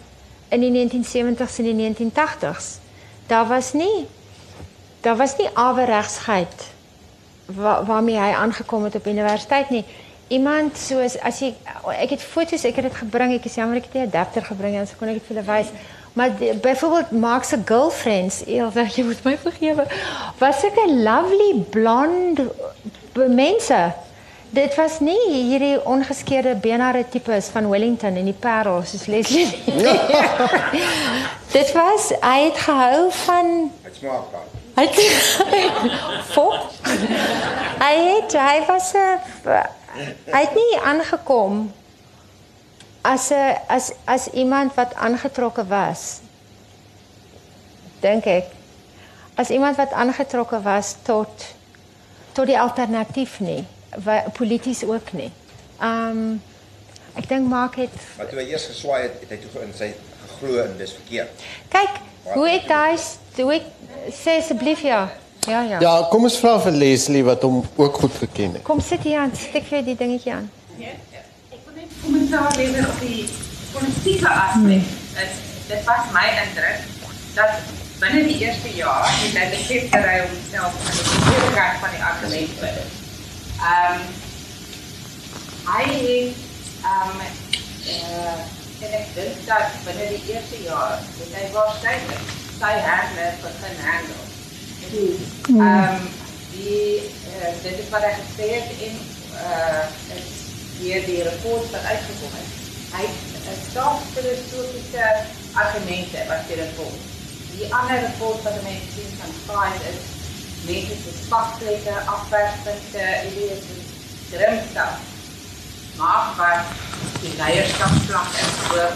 in 0.48 0.60
die 0.62 0.70
1970s 0.70 1.58
en 1.58 1.64
die 1.66 1.76
1980s. 1.82 2.66
Daar 3.26 3.46
was 3.50 3.72
nie 3.72 4.06
daar 5.00 5.16
was 5.16 5.36
nie 5.38 5.48
averegsheid 5.54 6.64
wa, 7.46 7.84
waarmee 7.84 8.16
hy 8.18 8.32
aangekom 8.34 8.84
het 8.84 8.94
op 8.94 9.06
universiteit 9.06 9.70
nie. 9.70 9.84
Iemand 10.28 10.78
soos 10.78 11.14
as 11.22 11.38
jy 11.42 11.52
ek 12.02 12.16
het 12.16 12.22
foto's, 12.22 12.64
ek 12.66 12.80
het 12.80 12.88
dit 12.88 12.96
gebring, 13.02 13.34
ek 13.36 13.44
is 13.46 13.54
jammer 13.54 13.76
ek 13.78 13.84
het 13.86 13.94
nie 13.94 14.02
'n 14.02 14.08
adapter 14.08 14.42
gebring 14.42 14.72
nie, 14.72 14.80
anders 14.80 14.96
kon 14.98 15.08
ek 15.08 15.20
dit 15.20 15.26
vir 15.28 15.36
julle 15.36 15.46
wys. 15.46 15.70
Maar 16.16 16.30
byvoorbeeld 16.62 17.10
Mark 17.10 17.44
se 17.44 17.58
girlfriends, 17.64 18.44
Elsa, 18.46 18.82
jy 18.96 19.04
moet 19.04 19.24
my 19.24 19.36
vergewe, 19.38 19.84
was 20.38 20.60
sulke 20.60 20.86
lovely 21.02 21.64
blonde 21.70 22.42
b- 23.12 23.28
mense. 23.28 23.92
Dit 24.50 24.74
was 24.74 25.00
nie 25.00 25.18
hierdie 25.32 25.84
ongeskeurde 25.84 26.54
benare 26.54 27.04
tipes 27.08 27.48
van 27.52 27.68
Wellington 27.68 28.16
en 28.16 28.24
die 28.24 28.36
Parel 28.36 28.82
soos 28.86 29.06
Leslie. 29.06 29.46
nie. 29.64 29.98
dit 31.56 31.72
was 31.72 32.12
hy 32.20 32.38
het 32.46 32.58
gehou 32.58 33.10
van 33.24 33.70
Dit 33.82 33.96
smaak 33.98 34.30
gehad. 34.30 34.54
Hy 34.76 34.84
fok. 36.34 36.54
Hy 37.80 37.94
het 37.96 38.36
hy 38.36 38.58
was 38.68 38.92
'n 38.92 39.18
hy 40.32 40.40
het 40.44 40.54
nie 40.54 40.78
aangekom 40.84 41.72
as 43.02 43.30
'n 43.30 43.56
as 43.68 43.92
as 44.04 44.28
iemand 44.32 44.74
wat 44.74 44.94
aangetrokke 44.94 45.66
was. 45.66 46.20
Dink 48.00 48.24
ek. 48.24 48.56
as 49.36 49.50
iemand 49.50 49.76
wat 49.76 49.92
aangetrokke 49.92 50.62
was 50.62 50.94
tot 51.02 51.28
tot 52.32 52.46
die 52.46 52.60
alternatief 52.60 53.38
nie, 53.40 53.64
polities 54.36 54.84
ook 54.84 55.12
nie. 55.12 55.30
Um 55.82 56.42
ek 57.16 57.28
dink 57.28 57.48
maak 57.48 57.78
het 57.80 57.92
Maar 58.18 58.28
toe 58.28 58.38
hy 58.42 58.50
eers 58.50 58.66
geswaai 58.68 59.02
het, 59.06 59.14
het 59.24 59.30
hy 59.32 59.38
toe 59.40 59.62
in 59.64 59.70
sy 59.76 59.92
geglo 60.26 60.58
en 60.64 60.74
dis 60.78 60.92
verkeerd. 60.92 61.46
Kyk, 61.72 62.00
hoe 62.34 62.48
het 62.48 62.68
hy 62.72 62.96
hoe 63.42 63.52
het, 63.54 63.70
sê 64.12 64.36
asseblief 64.40 64.82
ja. 64.84 65.06
Ja 65.46 65.62
ja. 65.62 65.78
Ja, 65.80 65.94
kom 66.10 66.26
ons 66.26 66.36
vra 66.42 66.56
vir 66.64 66.74
Leslie 66.74 67.22
wat 67.24 67.44
hom 67.46 67.60
ook 67.76 68.00
goed 68.02 68.14
geken 68.18 68.58
het. 68.58 68.62
Kom 68.66 68.80
sit 68.82 69.04
hier 69.06 69.20
aan, 69.22 69.34
steek 69.38 69.68
vir 69.70 69.84
die 69.86 69.94
dingetjie 69.98 70.32
aan. 70.34 70.48
Ja, 70.80 70.94
ek 71.54 71.60
wil 71.62 71.76
net 71.78 71.92
kommentaar 72.02 72.56
lewer 72.58 72.88
op 72.90 73.00
die 73.04 73.28
politieke 73.72 74.28
aspek. 74.28 74.90
Hmm. 75.14 75.42
Dit 75.66 75.86
was 75.86 76.10
my 76.14 76.26
indruk 76.42 76.82
dat 77.38 77.62
binne 78.00 78.26
die 78.26 78.38
eerste 78.42 78.74
jaar 78.74 79.06
het 79.06 79.38
hy 79.38 79.46
besef 79.54 79.88
dat 79.94 80.04
hy 80.10 80.18
homself 80.24 80.78
aan 80.82 80.98
die 80.98 81.08
verkeerde 81.12 81.50
kant 81.56 81.82
van 81.84 81.94
die 81.94 82.04
argument 82.10 82.60
bevind. 82.60 83.05
Ehm 83.56 84.00
um, 84.00 84.06
hy 85.66 85.82
het 85.82 86.36
ehm 86.82 87.10
um, 87.10 87.20
uh, 87.86 88.38
en 88.84 88.92
ek 89.00 89.08
dink 89.14 89.38
dat 89.48 89.78
binne 89.84 90.08
die 90.12 90.34
eerste 90.34 90.62
jaar 90.62 90.98
het 91.00 91.32
hy 91.38 91.46
waarskynlik 91.54 92.34
sy 92.58 92.72
handler 92.88 93.40
begin 93.44 93.80
handel. 93.88 94.24
Ehm 94.90 95.64
um, 95.64 96.08
die 96.52 97.10
uh, 97.32 97.52
dit 97.62 97.80
is 97.84 97.90
wat 97.94 98.06
hy 98.08 98.14
gesê 98.20 98.52
het 98.58 98.86
in 98.88 99.00
uh 99.46 99.84
is 100.18 100.30
hier 100.76 101.04
die 101.08 101.22
rapport 101.24 101.70
wat 101.72 101.90
uitgekom 101.92 102.38
het. 102.38 102.54
Hy 102.96 103.04
het 103.08 103.60
staat 103.70 104.08
filosofiese 104.14 105.10
argumente 105.52 106.24
wat 106.28 106.48
dit 106.48 106.64
rapport 106.64 107.12
die 107.56 107.74
ander 107.74 108.02
rapport 108.02 108.42
wat 108.44 108.62
mense 108.62 108.92
sien 108.94 109.12
van 109.20 109.32
five 109.46 109.90
is 109.90 110.15
mense 110.64 110.94
se 111.02 111.12
spasplekke, 111.24 111.94
afwerkpunte, 112.06 113.04
idees 113.30 113.68
en 113.74 113.84
grimstap. 114.30 114.94
Maar 115.96 116.32
wat 116.36 116.64
die 117.20 117.34
leierskapsvlak 117.36 118.32
is 118.44 118.54
voor 118.68 118.92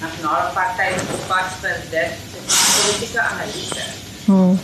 nasionale 0.00 0.50
partye 0.52 1.18
pad 1.28 1.50
vir 1.60 1.82
dit 1.90 2.12
politieke 2.46 3.20
analise. 3.20 3.84
Hmm. 4.24 4.58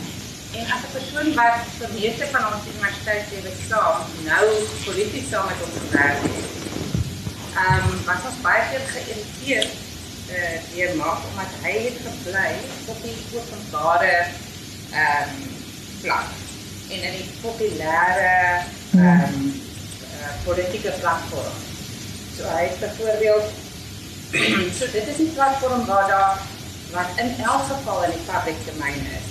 En 0.51 0.65
as 0.75 0.83
'n 0.85 0.93
persoon 0.97 1.33
wat 1.33 1.57
vir 1.77 1.89
meeste 1.99 2.27
van 2.31 2.45
ons 2.53 2.65
universiteitslewe 2.73 3.51
saam 3.69 3.97
nou 4.23 4.45
polities 4.85 5.29
saam 5.29 5.45
met 5.47 5.61
ons 5.65 5.77
werk. 5.91 6.23
Ehm 7.53 7.87
um, 7.91 8.03
was 8.05 8.27
ons 8.29 8.41
baie 8.41 8.63
keer 8.69 8.85
geïrriteerd 8.95 9.73
uh, 10.35 10.57
deur 10.73 10.95
maak 10.95 11.19
omdat 11.29 11.51
hy 11.63 11.75
het 11.87 11.97
gebly 12.07 12.51
op 12.85 12.99
die 13.03 13.17
openbare 13.37 14.15
ehm 14.91 15.31
um, 15.31 15.50
vlak 16.01 16.29
en 16.91 17.03
in 17.07 17.17
die 17.17 17.29
populêre 17.41 18.31
ehm 18.91 19.35
um, 19.35 19.51
uh, 20.19 20.31
politieke 20.43 20.93
platform. 20.99 21.57
So 22.35 22.47
hy 22.51 22.63
het 22.67 22.79
byvoorbeeld 22.79 23.47
so 24.77 24.91
dit 24.91 25.07
is 25.07 25.19
'n 25.23 25.33
platform 25.33 25.85
waar 25.85 26.07
daar 26.07 26.37
wat 26.91 27.09
in 27.23 27.31
elk 27.43 27.63
geval 27.71 28.03
in 28.03 28.11
die 28.11 28.25
public 28.31 28.57
domain 28.65 29.01
is. 29.17 29.27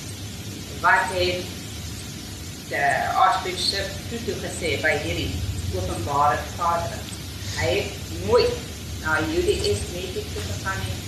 Wat 0.80 1.04
het 1.12 1.44
de 2.68 2.84
archbishop 3.14 3.90
toe 4.08 4.34
gesê 4.46 4.70
by 4.82 4.94
hierdie 5.04 5.34
openbare 5.74 6.38
vergadering. 6.46 7.06
Hy 7.58 7.70
het 7.76 7.90
nooit 8.26 8.54
na 9.02 9.18
UDS 9.18 9.82
meeting 9.94 10.26
toe 10.32 10.44
gegaan 10.48 10.80
nie. 10.86 10.98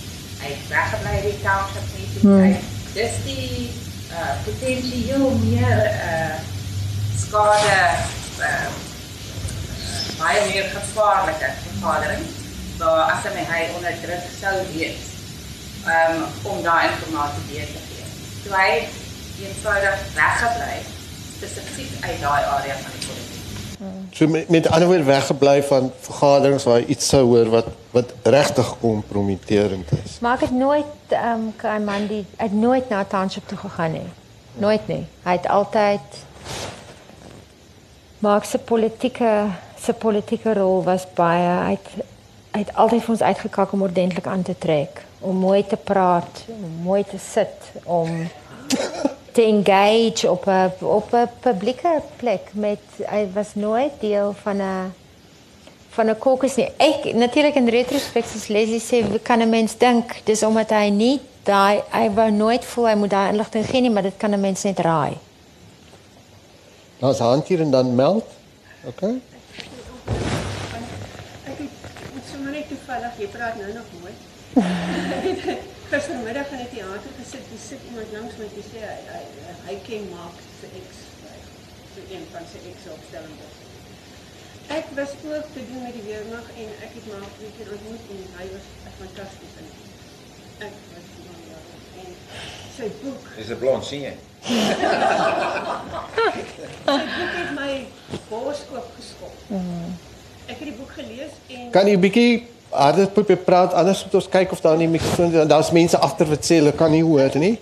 Hy 0.41 0.49
het 0.53 0.67
weggebly 0.69 1.15
by 1.15 1.29
die 1.29 1.41
township 1.45 1.87
meeting. 1.95 2.23
Hmm. 2.27 2.57
Dis 2.93 3.15
die 3.25 3.71
uh 4.13 4.33
potensieel 4.45 5.29
meer 5.43 5.77
uh 5.89 6.35
skade 7.17 7.79
uh 8.39 8.69
baie 10.19 10.41
meer 10.49 10.69
gevaarlike 10.73 11.49
vergadering 11.65 12.25
waar 12.77 13.11
as 13.13 13.25
hy 13.27 13.45
hy 13.53 13.61
onder 13.75 13.95
druk 14.05 14.25
sou 14.39 14.55
wees 14.73 15.09
um 15.95 16.23
om 16.51 16.61
daai 16.63 16.89
inligting 16.89 17.47
deur 17.51 17.69
te 17.75 17.81
gee. 17.87 18.05
So 18.43 18.55
hy 18.55 18.71
eenvoudig 19.43 20.03
weggebly 20.15 20.75
spesifiek 21.35 21.91
uit 22.01 22.19
daai 22.21 22.43
area 22.43 22.75
van 22.81 22.91
die 22.97 23.07
politiek. 23.07 23.33
So 24.15 24.27
met, 24.27 24.49
met 24.49 24.67
ander 24.69 24.87
woorde 24.87 25.03
weggebly 25.03 25.63
van 25.63 25.91
vergaderings 25.99 26.63
waar 26.63 26.81
iets 26.81 27.07
sou 27.07 27.23
hoor 27.33 27.49
wat 27.49 27.67
wat 27.93 28.13
regtig 28.23 28.75
kompromiterend 28.79 29.91
is. 30.03 30.19
Maar 30.19 30.39
ek 30.39 30.47
het 30.47 30.55
nooit 30.57 31.13
ehm 31.13 31.45
um, 31.45 31.51
Kaimandi 31.55 32.25
het 32.35 32.53
nooit 32.53 32.89
na 32.89 33.03
township 33.05 33.47
toe 33.47 33.57
gegaan 33.57 33.91
nie. 33.91 34.09
Nooit 34.57 34.87
nie. 34.87 35.05
Hy 35.23 35.35
het 35.37 35.47
altyd 35.47 36.23
maak 38.19 38.43
se 38.49 38.57
politieke 38.57 39.45
se 39.83 39.93
politieke 39.93 40.53
rol 40.53 40.83
was 40.83 41.05
baie 41.13 41.49
hy 41.67 41.75
het, 41.75 41.89
hy 42.53 42.61
het 42.63 42.73
altyd 42.73 43.03
vir 43.03 43.13
ons 43.13 43.25
uitgekak 43.29 43.73
om 43.75 43.81
ordentlik 43.85 44.27
aan 44.27 44.45
te 44.47 44.55
trek, 44.57 45.03
om 45.19 45.37
mooi 45.43 45.61
te 45.67 45.77
praat, 45.77 46.45
om 46.47 46.71
mooi 46.85 47.03
te 47.03 47.19
sit, 47.19 47.71
om 47.83 48.09
te 49.33 49.43
engage 49.43 50.31
op 50.31 50.47
'n 50.47 50.85
op 50.85 51.13
'n 51.13 51.29
publieke 51.39 52.01
plek 52.15 52.51
met 52.53 52.81
hy 53.05 53.27
was 53.33 53.55
nooit 53.55 53.93
deel 53.99 54.33
van 54.43 54.57
'n 54.57 54.93
van 55.95 56.09
'n 56.09 56.19
kokes 56.19 56.55
nie. 56.55 56.69
Ek 56.77 57.13
natuurlik 57.13 57.55
in 57.55 57.69
retrospek 57.69 58.25
soos 58.25 58.47
Leslie 58.47 58.81
sê, 58.81 59.21
kan 59.23 59.41
'n 59.41 59.49
mens 59.49 59.77
dink 59.77 60.21
dis 60.25 60.43
omdat 60.43 60.69
hy 60.69 60.89
nie 60.89 61.19
daai 61.43 61.83
hy 61.91 62.09
wou 62.09 62.31
nooit 62.31 62.65
voel 62.65 62.87
hy 62.87 62.95
moet 62.95 63.09
daai 63.09 63.31
inligting 63.31 63.65
gee 63.65 63.81
nie, 63.81 63.89
maar 63.89 64.03
dit 64.03 64.17
kan 64.17 64.33
'n 64.33 64.41
mens 64.41 64.63
net 64.63 64.79
raai. 64.79 65.17
Daar's 66.99 67.19
handjie 67.19 67.57
en 67.57 67.71
dan 67.71 67.95
meld. 67.95 68.25
OK. 68.85 69.01
Ek 71.43 71.57
het 71.57 71.69
sommer 72.31 72.51
net 72.51 72.67
toevallig 72.67 73.11
jy 73.17 73.27
praat 73.27 73.55
nou 73.57 73.73
nog 73.73 73.85
mooi. 74.01 74.13
gistermiddag 75.93 76.49
in 76.51 76.61
die 76.63 76.71
teater 76.73 77.11
gesit, 77.19 77.45
dis 77.51 77.67
sit 77.69 77.81
iemand 77.89 78.13
langs 78.15 78.37
my 78.39 78.47
wat 78.55 78.69
sê 78.71 78.79
hy 78.81 78.95
hy, 79.09 79.21
hy 79.67 79.75
ken 79.85 80.07
Mark 80.13 80.39
se 80.59 80.69
ex 80.79 81.03
so 81.93 82.05
een 82.09 82.25
van 82.31 82.47
sy 82.49 82.61
ex 82.71 82.87
opstellings. 82.95 83.72
Ek 84.67 84.85
was 84.95 85.09
ook 85.27 85.45
te 85.53 85.61
doen 85.69 85.81
met 85.83 85.93
die 85.93 86.05
weermag 86.07 86.45
en 86.57 86.69
ek 86.85 86.91
het 86.97 87.05
Mark 87.11 87.33
weer 87.39 87.53
keer 87.57 87.69
ontmoet 87.75 88.03
en 88.13 88.21
hy 88.37 88.45
was 88.53 88.65
fantasties 88.99 89.53
en 89.59 89.67
ek 90.67 90.75
was 90.93 91.07
ja, 91.49 91.59
en 92.03 92.11
sy 92.77 92.87
boek 93.01 93.23
is 93.43 93.49
'n 93.49 93.57
blond 93.59 93.85
sien 93.85 94.01
jy. 94.07 94.15
sy 96.85 97.03
boek 97.17 97.33
het 97.39 97.51
my 97.57 97.73
booskoop 98.29 98.87
geskop. 98.97 99.35
Ek 100.45 100.57
het 100.57 100.67
die 100.67 100.77
boek 100.79 100.91
gelees 100.95 101.33
en 101.47 101.69
Kan 101.71 101.87
jy 101.87 101.97
bietjie 101.97 102.47
harder 102.73 103.07
probeer 103.13 103.37
praat 103.37 103.73
anders 103.73 104.03
moet 104.05 104.15
ons 104.21 104.29
kyk 104.29 104.51
of 104.51 104.61
daar 104.61 104.77
nie 104.77 104.87
mikrofoon 104.87 105.33
is. 105.33 105.47
Daar's 105.47 105.71
mense 105.71 105.97
agter 105.97 106.27
wat 106.29 106.45
sê 106.45 106.55
hulle 106.61 106.71
kan 106.71 106.91
nie 106.91 107.03
hoor 107.03 107.37
nie. 107.39 107.59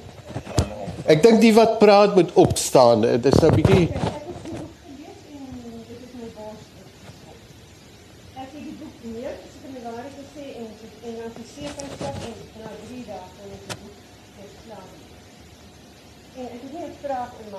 Ek 1.05 1.23
dink 1.23 1.41
die 1.41 1.53
wat 1.53 1.79
praat 1.79 2.15
moet 2.15 2.31
opstaan. 2.33 3.01
Dit 3.01 3.25
is 3.25 3.39
nou 3.41 3.51
bietjie 3.51 3.89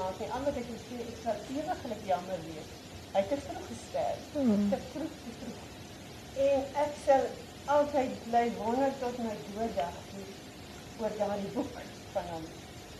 vraag 0.02 0.18
en 0.18 0.18
maak 0.18 0.18
nie. 0.18 0.30
Anders 0.32 0.56
ek 0.56 0.66
sê 0.88 0.96
ek 1.06 1.18
sal 1.22 1.36
ewiglik 1.56 2.02
jammer 2.06 2.40
wees. 2.46 2.70
Hy 3.12 3.20
het 3.20 3.28
te 3.28 3.38
vroeg 3.46 3.66
gesterf. 3.68 4.26
Hmm. 4.32 4.68
Te 4.70 4.78
vroeg, 4.92 5.14
te 5.24 5.32
vroeg. 5.38 5.60
En 6.46 6.60
ek 6.84 6.92
sal 7.04 7.26
altyd 7.76 8.12
bly 8.26 8.44
wonder 8.58 8.92
tot 9.00 9.18
my 9.22 9.36
dooddag 9.54 9.98
oor 11.00 11.16
daardie 11.18 11.52
boek 11.56 11.80
van 12.12 12.30
hom. 12.32 12.46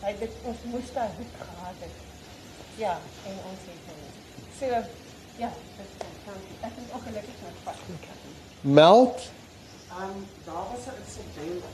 Hy 0.03 0.14
het 0.20 0.40
ons 0.50 0.64
moes 0.70 0.94
daai 0.94 1.11
boek 1.18 1.36
gehad 1.40 1.84
het. 1.86 2.00
Ja, 2.78 2.96
en 3.28 3.40
ons 3.50 3.68
het 3.68 3.90
hom. 3.90 4.03
So 4.59 4.82
ja, 5.40 5.50
dit 5.78 5.94
kan 6.26 6.40
ek 6.68 6.80
is 6.82 6.92
ook 6.92 7.07
gelukkig 7.09 7.44
met 7.46 7.62
vas. 7.66 7.86
Meld. 8.61 9.30
Um, 9.92 10.26
daar 10.44 10.66
was 10.72 10.86
'n 10.86 10.96
insident. 11.03 11.64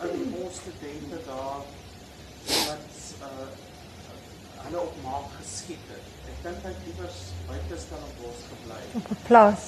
'n 0.00 0.34
Ons 0.42 0.56
studente 0.62 1.18
daar 1.26 1.62
wat 2.66 2.88
uh 3.20 3.69
hulle 4.64 4.80
op 4.80 4.96
maak 5.04 5.28
geskiet 5.40 5.86
het. 5.92 6.06
Ek 6.32 6.42
dink 6.46 6.64
hy 6.64 6.72
het 6.74 6.88
iewers 6.92 7.20
buite 7.48 7.76
Stellenbosch 7.84 8.42
gebly. 8.52 8.82
Op 8.98 9.06
'n 9.10 9.22
plaas 9.28 9.64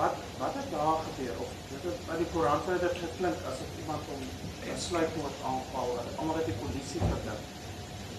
wat 0.00 0.14
wat 0.38 0.54
het 0.58 0.68
daar 0.76 0.98
gebeur 1.06 1.36
of 1.44 1.50
dit 1.70 1.82
het 1.88 1.98
by 2.08 2.16
die 2.22 2.30
koerante 2.32 2.72
het 2.86 2.96
geklink 3.04 3.38
asof 3.50 3.70
iemand 3.82 4.02
hom 4.10 4.22
besluit 4.64 5.12
word 5.20 5.36
aanval 5.50 5.90
en 6.02 6.06
almal 6.18 6.38
het 6.40 6.48
die 6.50 6.60
polisie 6.62 7.02
gedink. 7.12 7.42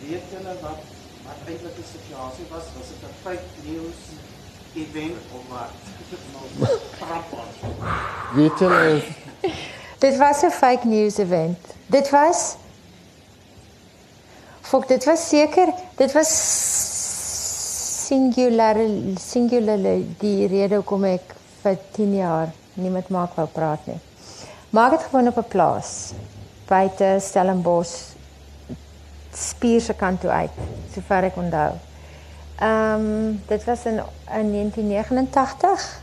Weet 0.02 0.26
julle 0.34 0.56
wat 0.66 0.82
wat 1.26 1.40
eintlik 1.48 1.76
die 1.78 1.90
situasie 1.96 2.48
was? 2.54 2.70
Was 2.78 2.92
dit 2.92 3.02
'n 3.10 3.16
fake 3.24 3.50
news 3.70 4.00
event 4.84 5.20
of 5.38 5.44
wat? 5.54 5.74
Dit 6.00 6.12
is. 6.18 6.28
Weet 8.34 8.60
julle 8.60 9.04
Dit 10.06 10.18
was 10.18 10.42
'n 10.44 10.52
fake 10.52 10.88
news 10.88 11.18
event. 11.18 11.60
Dit 11.86 12.10
was 12.10 12.56
Fok, 14.72 14.86
dit 14.88 15.04
was 15.04 15.20
seker, 15.28 15.68
dit 16.00 16.14
was 16.16 16.30
singular 18.08 18.78
singular 19.20 19.82
die 20.22 20.48
rede 20.48 20.78
hoekom 20.80 21.04
ek 21.10 21.34
vir 21.60 21.76
10 21.98 22.14
jaar 22.16 22.54
nie 22.80 22.92
met 22.94 23.10
Mark 23.12 23.36
wou 23.36 23.50
praat 23.52 23.90
nie. 23.92 23.98
Mark 24.72 24.96
het 24.96 25.10
gewoon 25.10 25.28
op 25.28 25.42
'n 25.42 25.50
plaas 25.52 26.14
buite 26.70 27.18
Stellenbosch 27.20 28.16
spier 29.36 29.82
se 29.82 29.94
kant 29.94 30.22
toe 30.22 30.32
uit, 30.32 30.56
sover 30.94 31.28
ek 31.28 31.36
onthou. 31.36 31.76
Ehm 32.62 32.96
um, 32.96 33.42
dit 33.48 33.64
was 33.68 33.86
in, 33.86 34.00
in 34.40 34.52
1989 34.56 36.02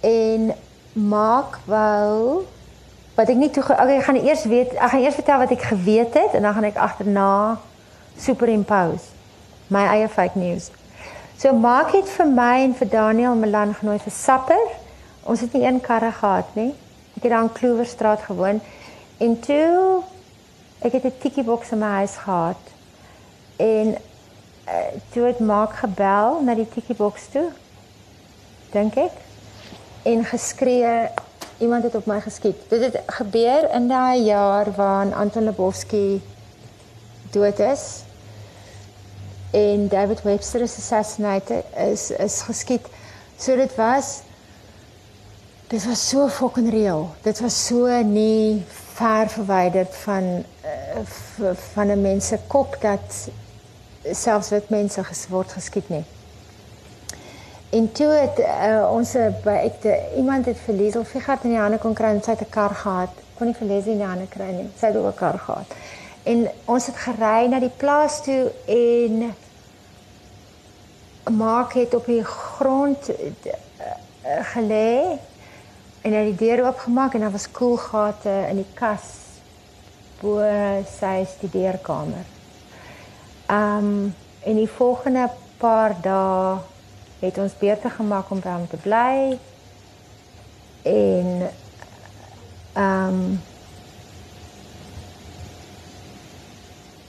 en 0.00 0.54
Mark 0.92 1.58
wou 1.64 2.42
wat 3.16 3.28
ek 3.32 3.36
nie 3.40 3.50
toe 3.50 3.64
okay, 3.64 3.96
ek 3.96 4.04
gaan 4.04 4.18
eers 4.20 4.44
weet 4.44 4.74
ek 4.76 4.90
gaan 4.92 5.04
eers 5.04 5.18
vertel 5.18 5.38
wat 5.44 5.52
ek 5.56 5.68
geweet 5.72 6.14
het 6.14 6.34
en 6.36 6.42
dan 6.42 6.56
gaan 6.56 6.68
ek 6.68 6.80
agterna 6.86 7.28
superimpose 8.20 9.12
my 9.72 9.82
eie 9.90 10.08
fake 10.08 10.38
news. 10.38 10.70
So 11.36 11.52
Mark 11.52 11.92
het 11.96 12.08
vir 12.08 12.28
my 12.30 12.52
en 12.64 12.74
vir 12.78 12.88
Daniel 12.92 13.34
Milan 13.36 13.74
genooi 13.76 13.98
vir 14.00 14.14
sapper. 14.14 14.62
Ons 15.26 15.42
het 15.44 15.56
nie 15.56 15.64
een 15.66 15.80
karre 15.84 16.12
gehad 16.14 16.52
nie. 16.56 16.70
Ek 17.16 17.26
het 17.26 17.32
daar 17.32 17.48
in 17.48 17.52
Kloewerstraat 17.52 18.22
gewoon 18.28 18.60
en 19.18 19.40
toe 19.40 20.02
ek 20.84 20.92
het 20.92 21.04
'n 21.04 21.18
tikkie 21.18 21.44
boks 21.44 21.72
in 21.72 21.78
my 21.78 21.92
huis 22.04 22.16
gehad. 22.16 22.62
En 23.56 23.96
uh, 24.68 24.92
toe 25.10 25.24
het 25.24 25.38
Mark 25.40 25.72
gebel 25.72 26.40
na 26.42 26.54
die 26.54 26.68
tikkie 26.68 26.96
boks 26.96 27.28
toe. 27.32 27.48
Dink 28.70 28.96
ek. 28.96 29.12
En 30.02 30.24
geskree 30.24 31.08
iemand 31.58 31.82
het 31.82 31.94
op 31.94 32.06
my 32.06 32.20
geskiet. 32.20 32.56
Dit 32.68 32.80
het 32.80 33.02
gebeur 33.06 33.70
in 33.74 33.88
daai 33.88 34.22
jaar 34.22 34.72
waarin 34.74 35.14
Anton 35.14 35.44
Lebowski 35.44 36.22
dood 37.30 37.58
is 37.58 38.02
en 39.50 39.88
David 39.88 40.22
Webster 40.22 40.60
is 40.60 40.76
assassinated 40.76 41.64
is 41.76 42.10
is 42.10 42.40
geskiet. 42.40 42.86
So 43.38 43.56
dit 43.56 43.74
was 43.74 44.20
dit 45.68 45.84
was 45.84 46.08
so 46.08 46.28
fucking 46.28 46.70
real. 46.70 47.14
Dit 47.22 47.40
was 47.40 47.66
so 47.66 48.02
nie 48.02 48.64
ver 48.68 49.28
verwyderd 49.28 49.96
van 49.96 50.44
uh, 50.64 51.50
van 51.72 51.86
'n 51.86 52.00
mens 52.00 52.26
se 52.26 52.38
kop 52.46 52.76
dat 52.80 53.28
selfs 54.12 54.48
wit 54.48 54.68
mense 54.68 55.04
ges 55.04 55.28
word 55.28 55.52
geskiet 55.52 55.88
nie. 55.88 56.04
En 57.76 57.92
toe 57.92 58.08
het 58.08 58.38
uh, 58.40 58.88
ons 58.88 59.10
by 59.44 59.54
ek 59.66 59.80
te, 59.82 59.94
iemand 60.16 60.46
het 60.48 60.58
verlies 60.64 60.96
of 60.96 61.08
Figart 61.12 61.44
in 61.44 61.52
die 61.52 61.60
hande 61.60 61.76
kon 61.82 61.96
kry 61.96 62.14
en 62.14 62.22
sy 62.24 62.32
het 62.32 62.44
'n 62.46 62.54
kar 62.54 62.74
gehad. 62.74 63.12
Kon 63.36 63.46
nie 63.46 63.58
verlies 63.58 63.88
in 63.92 64.00
die 64.00 64.06
hande 64.06 64.28
kry 64.32 64.48
nie. 64.48 64.68
Sy 64.78 64.86
het 64.86 64.96
ook 64.96 65.12
'n 65.12 65.18
kar 65.18 65.38
gehad. 65.38 65.74
En 66.22 66.48
ons 66.64 66.86
het 66.86 66.96
gery 66.96 67.46
na 67.46 67.58
die 67.60 67.76
plaas 67.76 68.22
toe 68.22 68.52
en 68.66 69.34
Mark 71.30 71.72
het 71.72 71.94
op 71.94 72.06
die 72.06 72.24
grond 72.24 73.10
uh, 73.10 73.52
gelê 74.54 75.18
en 76.02 76.12
hy 76.12 76.22
het 76.22 76.38
die 76.38 76.46
deur 76.46 76.64
oopgemaak 76.66 77.14
en 77.14 77.20
daar 77.20 77.34
was 77.34 77.50
koelgate 77.50 78.34
in 78.50 78.56
die 78.56 78.72
kas 78.74 79.06
bo 80.20 80.40
sy 80.98 81.26
studeerkamer. 81.34 82.26
Um 83.50 84.14
en 84.46 84.56
die 84.56 84.70
volgende 84.70 85.28
paar 85.58 85.94
dae 86.02 86.58
het 87.20 87.38
ons 87.38 87.58
beter 87.58 87.90
gemaak 87.90 88.30
om 88.30 88.40
by 88.40 88.54
hom 88.58 88.66
te 88.68 88.80
bly 88.84 89.38
en 90.86 91.48
um 92.76 93.20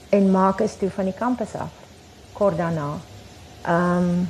en 0.08 0.30
Marcus 0.30 0.76
toe 0.80 0.90
van 0.90 1.04
die 1.04 1.14
kampus 1.14 1.52
af 1.54 1.74
kort 2.32 2.56
daarna. 2.56 2.96
Um 3.68 4.28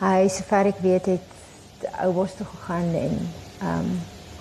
hy 0.00 0.26
sover 0.32 0.72
ek 0.72 0.82
weet 0.82 1.06
het 1.12 1.88
ou 2.02 2.10
bos 2.16 2.34
toe 2.34 2.46
gegaan 2.48 2.90
en 2.98 3.18
um 3.62 3.90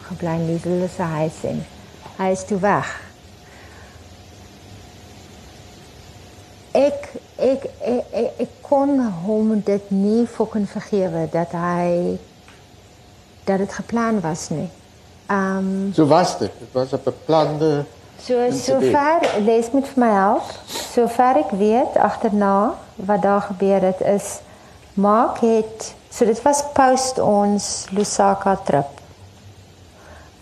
gebly 0.08 0.36
in 0.40 0.46
Liesel 0.50 0.88
se 0.90 1.10
huis 1.14 1.42
en 1.52 1.62
hy 2.18 2.30
is 2.34 2.46
toe 2.50 2.60
weg. 2.64 2.90
Ek 6.74 7.12
ek 7.44 7.66
ek, 7.80 8.06
ek, 8.12 8.40
ek 8.46 8.54
kon 8.62 9.00
hom 9.26 9.56
dit 9.66 9.90
nie 9.92 10.24
fucking 10.28 10.68
vergewe 10.70 11.28
dat 11.32 11.52
hy 11.58 12.18
dat 13.44 13.60
dit 13.64 13.74
geplan 13.74 14.22
was 14.24 14.48
nie. 14.50 14.70
Um 15.32 15.92
So 15.96 16.08
was 16.08 16.38
dit. 16.40 16.52
Dit 16.60 16.72
was 16.72 16.92
'n 16.94 17.04
beplande 17.04 17.86
So 18.24 18.40
sover 18.52 19.20
lees 19.44 19.72
moet 19.72 19.88
vir 19.88 20.00
my 20.00 20.12
help. 20.16 20.52
Sover 20.72 21.42
ek 21.42 21.52
weet 21.60 21.98
agterna 22.00 22.76
wat 22.96 23.22
daar 23.22 23.42
gebeur 23.50 23.84
het 23.84 24.02
is 24.02 24.40
Mark 24.94 25.42
het 25.44 25.90
so 26.10 26.26
dit 26.26 26.42
was 26.46 26.62
post 26.74 27.20
ons 27.20 27.88
Lusaka 27.92 28.56
trip. 28.64 29.02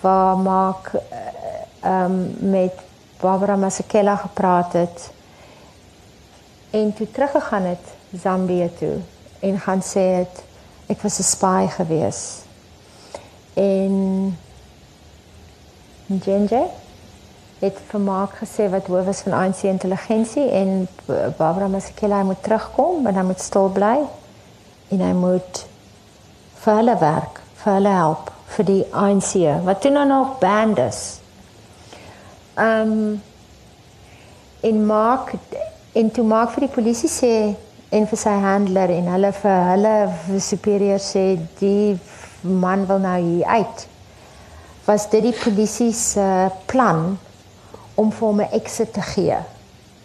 Waar 0.02 0.38
Mark 0.38 0.92
ehm 1.82 2.06
um, 2.06 2.52
met 2.52 2.74
Barbara 3.22 3.56
Masekela 3.56 4.16
gepraat 4.16 4.74
het 4.74 5.10
en 6.72 6.94
toe 6.94 7.12
teruggegaan 7.12 7.64
het 7.64 7.86
Zambië 8.22 8.70
toe 8.80 8.98
en 9.40 9.60
gaan 9.60 9.82
sê 9.82 10.06
het 10.22 10.44
ek 10.88 11.02
was 11.02 11.20
'n 11.20 11.24
spy 11.24 11.68
gewees. 11.68 12.42
En 13.54 14.38
Ginger 16.20 16.68
het 17.60 17.78
vir 17.88 18.00
Mark 18.00 18.32
gesê 18.42 18.70
wat 18.70 18.88
hoof 18.88 19.08
is 19.08 19.22
van 19.22 19.34
ANC 19.34 19.62
intelligensie 19.64 20.50
en 20.50 20.88
Barbara 21.38 21.68
Masekela 21.68 22.24
moet 22.24 22.44
terugkom, 22.44 23.02
maar 23.02 23.14
hy 23.14 23.24
moet 23.24 23.42
stil 23.42 23.70
bly 23.70 23.98
en 24.88 25.00
hy 25.00 25.14
moet 25.14 25.66
vir 26.64 26.76
hulle 26.76 26.98
werk, 26.98 27.42
vir 27.56 27.74
hulle 27.74 27.90
help 27.90 28.32
vir 28.56 28.66
die 28.66 28.86
ANC 28.92 29.34
wat 29.64 29.82
toe 29.82 29.92
nou 29.92 30.06
nog 30.08 30.40
band 30.40 30.78
is. 30.78 31.20
Ehm 32.54 32.92
um, 32.92 33.22
en 34.62 34.86
Mark 34.86 35.32
en 35.94 36.12
toe 36.12 36.24
Mark 36.24 36.54
vir 36.56 36.68
die 36.68 36.74
polisie 36.76 37.10
sê 37.12 37.56
en 37.92 38.06
vir 38.08 38.20
sy 38.20 38.34
handler 38.44 38.94
en 38.96 39.10
hulle 39.12 39.32
vir 39.42 39.58
hulle 39.70 39.96
superieur 40.40 41.02
sê 41.04 41.26
die 41.60 41.98
man 42.42 42.86
wil 42.90 43.02
nou 43.04 43.18
hier 43.20 43.48
uit. 43.48 43.88
Was 44.86 45.10
dit 45.12 45.28
die 45.28 45.36
polisie 45.36 45.92
se 45.94 46.28
plan 46.72 47.18
om 47.96 48.12
vir 48.12 48.28
hom 48.28 48.42
'n 48.42 48.54
exit 48.60 48.94
te 48.94 49.02
gee. 49.02 49.38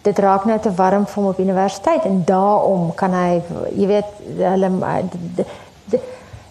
Dit 0.03 0.19
raak 0.19 0.45
nou 0.45 0.59
te 0.59 0.71
warm 0.71 1.05
vir 1.05 1.15
hom 1.15 1.31
op 1.31 1.39
universiteit 1.39 2.05
en 2.05 2.23
daarom 2.25 2.93
kan 2.95 3.13
hy 3.13 3.41
jy 3.75 3.87
weet 3.87 4.11
hulle 4.37 4.69
dit, 5.89 6.01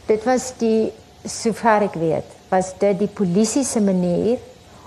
dit 0.07 0.25
was 0.25 0.53
die 0.59 0.93
sover 1.25 1.83
ek 1.83 1.95
weet 1.95 2.25
was 2.49 2.73
dit 2.79 2.99
die 2.99 3.09
polisie 3.09 3.65
se 3.65 3.81
manier 3.81 4.39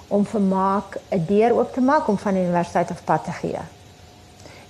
om 0.07 0.25
vir 0.25 0.41
maak 0.41 0.97
'n 1.11 1.25
deur 1.27 1.53
oop 1.57 1.73
te 1.73 1.81
maak 1.81 2.07
om 2.07 2.17
van 2.17 2.33
die 2.33 2.43
universiteit 2.43 2.91
af 2.91 3.03
pad 3.03 3.23
te 3.23 3.31
gee. 3.31 3.59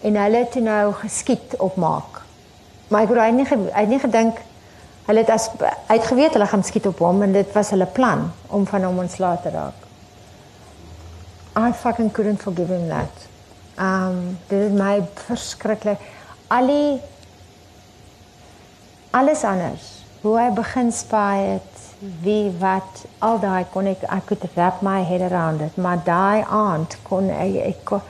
En 0.02 0.16
hulle 0.16 0.38
het 0.46 0.56
nou 0.64 0.94
geskiet 0.94 1.56
op 1.58 1.76
maak. 1.76 2.22
Maar 2.88 3.02
ek 3.06 3.10
het 3.14 3.36
nie 3.36 3.46
hy 3.48 3.82
het 3.82 3.90
nie 3.90 4.00
gedink 4.00 4.40
hulle 5.10 5.24
het 5.24 5.30
as 5.34 5.50
uitgeweet 5.90 6.36
hulle 6.38 6.48
gaan 6.48 6.64
skiet 6.64 6.86
op 6.86 7.00
hom 7.02 7.24
en 7.26 7.32
dit 7.34 7.54
was 7.54 7.72
hulle 7.74 7.86
plan 7.86 8.28
om 8.48 8.66
van 8.70 8.84
hom 8.86 9.00
ontslae 9.02 9.42
te 9.42 9.50
raak. 9.50 9.88
I 11.58 11.72
fucking 11.74 12.12
couldn't 12.12 12.42
forgive 12.42 12.70
him 12.70 12.88
that. 12.88 13.26
Um 13.82 14.38
dit 14.48 14.70
is 14.70 14.76
my 14.78 15.02
verskriklik. 15.26 16.02
Al 16.48 16.70
die 16.70 17.02
alles 19.12 19.44
anders. 19.44 19.88
Hoe 20.22 20.38
hy 20.38 20.50
begin 20.54 20.92
spy 20.94 21.36
het, 21.56 21.86
wie 22.22 22.52
wat, 22.60 23.06
al 23.24 23.40
daai 23.42 23.66
kon 23.74 23.88
ek 23.90 24.04
I 24.06 24.20
could 24.26 24.44
wrap 24.54 24.84
my 24.86 25.02
head 25.04 25.24
around 25.32 25.62
it. 25.66 25.78
Maar 25.78 26.04
daai 26.06 26.44
aand 26.44 26.98
kon 27.08 27.32
ek 27.34 27.56
ek 27.66 27.86
kon, 27.88 28.02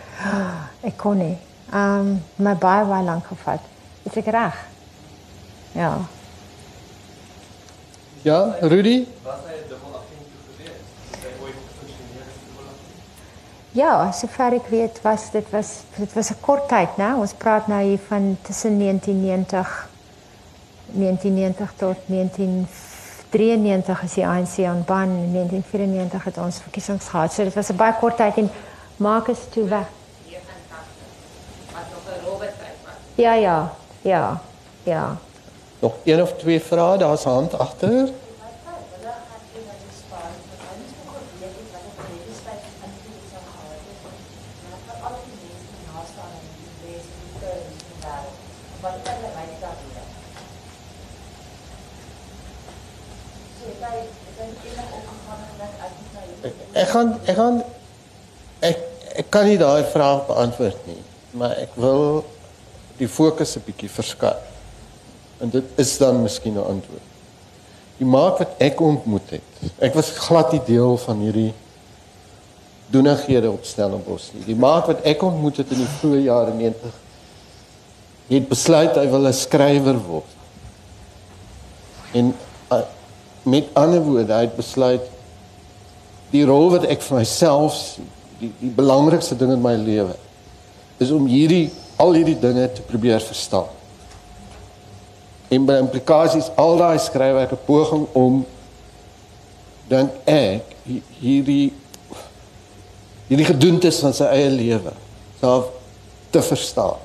ek 0.90 0.98
kon 1.00 1.22
nie. 1.24 1.38
Um 1.74 2.24
my 2.36 2.56
baie 2.56 2.86
baie 2.86 3.04
lank 3.04 3.26
gevat. 3.28 3.60
Is 4.04 4.16
ek 4.18 4.26
reg? 4.26 4.56
Ja. 5.72 5.98
Ja, 8.22 8.56
Rudy? 8.62 9.08
Was 9.24 9.46
hy 9.46 9.54
'n 9.54 9.68
dubbelagent 9.70 10.28
gewees? 10.58 10.84
Ja, 13.72 14.12
sover 14.12 14.54
ek 14.54 14.68
weet 14.68 15.02
was 15.02 15.32
dit 15.32 15.50
was 15.52 15.84
dit 15.96 16.14
was 16.14 16.32
'n 16.32 16.40
kort 16.42 16.68
tyd, 16.68 16.98
né? 16.98 17.14
Ons 17.16 17.34
praat 17.34 17.68
nou 17.68 17.82
hier 17.82 18.00
van 18.08 18.38
tussen 18.42 18.78
1990 18.78 19.88
1990 20.92 21.74
tot 21.76 21.98
1993 22.06 24.04
is 24.04 24.14
die 24.14 24.28
ANC 24.28 24.58
aan 24.66 24.84
ban 24.86 25.10
en 25.10 25.32
1994 25.32 26.24
het 26.24 26.38
ons 26.38 26.62
verkiesings 26.62 27.08
gehad. 27.08 27.34
So 27.34 27.44
dit 27.44 27.54
was 27.54 27.70
'n 27.70 27.76
baie 27.76 27.94
kort 27.94 28.18
tyd 28.18 28.38
en 28.38 28.50
Marcus 28.98 29.40
toe 29.50 29.68
weg. 29.68 29.88
Ja, 33.20 33.34
ja. 33.34 33.74
Ja. 34.02 34.42
Ja. 34.84 35.18
Nog 35.80 35.94
een 36.04 36.22
of 36.22 36.34
twee 36.34 36.62
vrae, 36.62 36.98
daar's 36.98 37.24
hand 37.24 37.58
agter. 37.58 38.10
Ek 56.72 56.88
gaan 56.88 57.20
ek 57.26 57.36
gaan 57.36 57.64
ek 58.60 58.78
ek 59.16 59.30
kan 59.30 59.46
nie 59.46 59.58
daai 59.58 59.84
vraag 59.84 60.26
beantwoord 60.26 60.86
nie, 60.88 61.02
maar 61.32 61.58
ek 61.60 61.76
wil 61.76 62.24
die 63.00 63.08
fokus 63.08 63.56
'n 63.56 63.64
bietjie 63.66 63.90
verskuif. 63.90 64.48
En 65.40 65.50
dit 65.50 65.64
is 65.76 65.98
dan 65.98 66.22
miskien 66.22 66.54
'n 66.54 66.64
antwoord. 66.64 67.08
Die 67.98 68.08
maak 68.08 68.38
wat 68.38 68.52
ek 68.58 68.80
ontmoet 68.82 69.30
het. 69.30 69.72
Ek 69.80 69.94
was 69.94 70.12
glad 70.12 70.52
nie 70.52 70.62
deel 70.66 70.98
van 70.98 71.20
hierdie 71.20 71.54
doenighede 72.90 73.52
op 73.52 73.66
Stellenbosch 73.66 74.34
nie. 74.34 74.46
Die 74.46 74.56
maak 74.56 74.88
wat 74.90 75.04
ek 75.08 75.24
ontmoet 75.24 75.58
het 75.58 75.72
in 75.72 75.84
die 75.84 75.94
vroeë 76.00 76.24
jare 76.24 76.54
90 76.54 76.96
het 78.30 78.48
besluit 78.50 78.96
hy 78.96 79.08
wil 79.10 79.28
'n 79.28 79.34
skrywer 79.34 79.98
word. 79.98 80.32
En 82.14 82.34
uh, 82.72 82.82
met 83.44 83.68
ander 83.74 84.02
woorde, 84.02 84.34
hy 84.34 84.46
het 84.46 84.56
besluit 84.56 85.02
die 86.30 86.46
rol 86.46 86.70
wat 86.70 86.86
ek 86.86 87.02
vir 87.02 87.18
myself 87.18 87.74
sien, 87.74 88.10
die 88.40 88.52
die 88.60 88.74
belangrikste 88.74 89.36
ding 89.36 89.52
in 89.52 89.62
my 89.62 89.76
lewe 89.76 90.16
is 90.98 91.12
om 91.12 91.26
hierdie 91.26 91.72
al 92.00 92.16
hierdie 92.16 92.38
dinge 92.40 92.68
te 92.74 92.86
probeer 92.88 93.22
verstaan. 93.22 93.68
En 95.50 95.66
by 95.66 95.80
implikasies 95.82 96.52
al 96.56 96.78
daai 96.80 97.00
skryfwerke 97.02 97.58
poging 97.68 98.08
om 98.18 98.44
dan 99.90 100.12
ek 100.30 100.76
hierdie 101.20 101.74
hierdie 103.30 103.46
gedoentes 103.46 104.00
van 104.02 104.14
sy 104.18 104.26
eie 104.34 104.50
lewe 104.54 104.94
self 105.42 105.70
te 106.34 106.42
verstaan 106.46 106.98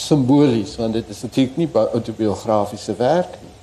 simbolies 0.00 0.76
want 0.78 0.92
dit 0.92 1.08
is 1.08 1.22
natuurlik 1.22 1.56
nie 1.56 1.68
autobiografiese 1.74 2.94
werk 2.98 3.36
nie. 3.40 3.54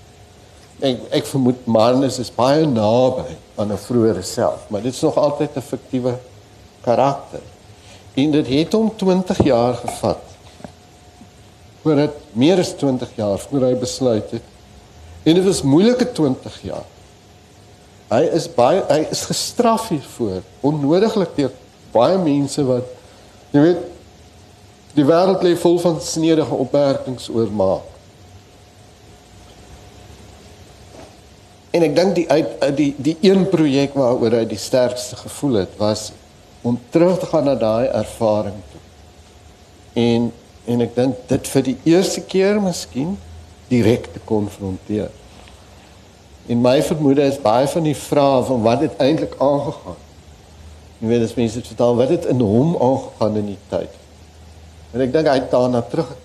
Ek 0.91 1.05
ek 1.21 1.29
vermoed 1.29 1.65
Marnus 1.65 2.19
is 2.21 2.33
baie 2.33 2.65
naby 2.69 3.25
aan 3.57 3.71
'n 3.73 3.83
vroeëre 3.87 4.23
self, 4.23 4.67
maar 4.69 4.81
dit 4.81 4.93
is 4.93 5.01
nog 5.01 5.17
altyd 5.17 5.57
'n 5.57 5.61
fiktiewe 5.61 6.17
karakter. 6.81 7.41
En 8.17 8.33
dit 8.33 8.47
het 8.49 8.73
hom 8.73 8.89
20 8.97 9.43
jaar 9.45 9.77
gevat. 9.83 10.23
Voor 11.81 11.99
dit 12.01 12.21
meer 12.33 12.59
as 12.59 12.73
20 12.79 13.09
jaar 13.15 13.39
voor 13.39 13.67
hy 13.69 13.73
besluit 13.77 14.31
het. 14.31 14.53
En 15.23 15.37
dit 15.37 15.45
was 15.45 15.61
moeilike 15.61 16.11
20 16.11 16.61
jaar. 16.65 16.87
Hy 18.07 18.23
is 18.33 18.47
baie 18.55 18.81
hy 18.87 19.03
is 19.11 19.25
gestraf 19.27 19.89
hiervoor, 19.91 20.41
onnodiglik 20.65 21.35
deur 21.35 21.53
baie 21.91 22.17
mense 22.21 22.63
wat 22.63 22.95
jy 23.51 23.63
weet 23.65 23.85
Die 24.97 25.05
wêreld 25.05 25.43
lê 25.45 25.53
vol 25.59 25.77
van 25.77 25.99
snedige 26.01 26.57
opmerkings 26.57 27.27
oor 27.29 27.51
maak. 27.53 27.85
En 31.77 31.83
ek 31.85 31.93
dink 31.93 32.15
die 32.17 32.25
uit 32.31 32.63
die 32.79 32.87
die 32.97 33.17
een 33.21 33.45
projek 33.51 33.93
waaroor 33.93 34.39
hy 34.39 34.45
die 34.49 34.57
sterkste 34.57 35.19
gevoel 35.19 35.59
het 35.61 35.75
was 35.77 36.07
om 36.67 36.79
terug 36.89 37.19
te 37.19 37.29
gaan 37.31 37.47
na 37.47 37.55
daai 37.55 37.87
ervaring 37.87 38.59
toe. 38.71 38.83
En 40.03 40.31
en 40.67 40.83
ek 40.83 40.97
dink 40.97 41.19
dit 41.29 41.47
vir 41.47 41.63
die 41.63 41.77
eerste 41.93 42.21
keer 42.27 42.57
miskien 42.59 43.13
direk 43.69 44.09
te 44.11 44.19
konfronteer. 44.27 45.13
En 46.51 46.59
my 46.63 46.81
vermoede 46.83 47.23
is 47.23 47.37
baie 47.39 47.67
van 47.71 47.85
die 47.87 47.95
vrae 47.95 48.41
van 48.49 48.65
wat 48.65 48.83
het 48.83 48.99
eintlik 49.03 49.37
aangegaan. 49.43 50.01
Jy 50.99 51.11
weet 51.11 51.23
as 51.23 51.35
mense 51.37 51.61
dit 51.61 51.69
vertel 51.71 51.95
wat 51.99 52.11
het 52.11 52.27
in 52.33 52.43
hom 52.43 52.75
aangegaan 52.83 53.39
in 53.43 53.53
die 53.53 53.59
tyd. 53.71 53.95
En 54.91 55.03
ek 55.05 55.13
dink 55.15 55.29
hy 55.31 55.37
het 55.39 55.51
daarna 55.51 55.83
terug 55.87 56.15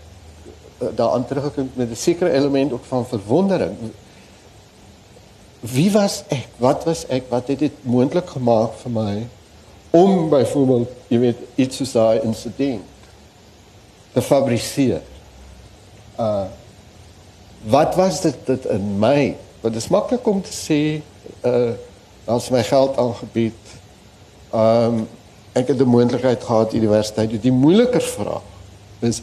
daaraan 0.83 1.27
teruggekom 1.31 1.71
met 1.79 1.91
'n 1.91 1.97
sekere 1.97 2.33
element 2.35 2.73
ook 2.73 2.85
van 2.85 3.07
verwondering. 3.07 3.77
Wie 5.61 5.91
was 5.93 6.25
ek? 6.29 6.49
Wat 6.57 6.85
was 6.85 7.07
ek? 7.07 7.31
Wat 7.31 7.47
het 7.47 7.59
dit 7.59 7.73
moontlik 7.87 8.27
gemaak 8.27 8.75
vir 8.83 8.91
my 8.91 9.15
om 9.93 10.29
byvoorbeeld, 10.33 10.91
jy 11.13 11.19
weet, 11.21 11.41
iets 11.61 11.81
soos 11.81 11.93
daai 11.97 12.23
insident 12.25 13.07
te 14.13 14.25
fabriseer? 14.25 15.05
Uh 16.21 16.49
wat 17.63 17.95
was 17.95 18.21
dit 18.25 18.39
dit 18.47 18.65
in 18.75 18.87
my? 18.99 19.37
Want 19.61 19.75
dit 19.75 19.83
is 19.83 19.91
maklik 19.95 20.27
om 20.27 20.41
te 20.43 20.51
sê 20.51 20.81
uh 21.47 21.75
as 22.27 22.49
my 22.51 22.63
geld 22.67 22.99
aangebied. 22.99 23.75
Um 24.51 25.05
ek 25.53 25.69
het 25.71 25.79
die 25.79 25.87
moontlikheid 25.87 26.43
gehad 26.43 26.75
universiteit. 26.75 27.37
Die 27.43 27.53
moeiliker 27.55 28.03
vraag 28.03 28.49
is 29.05 29.21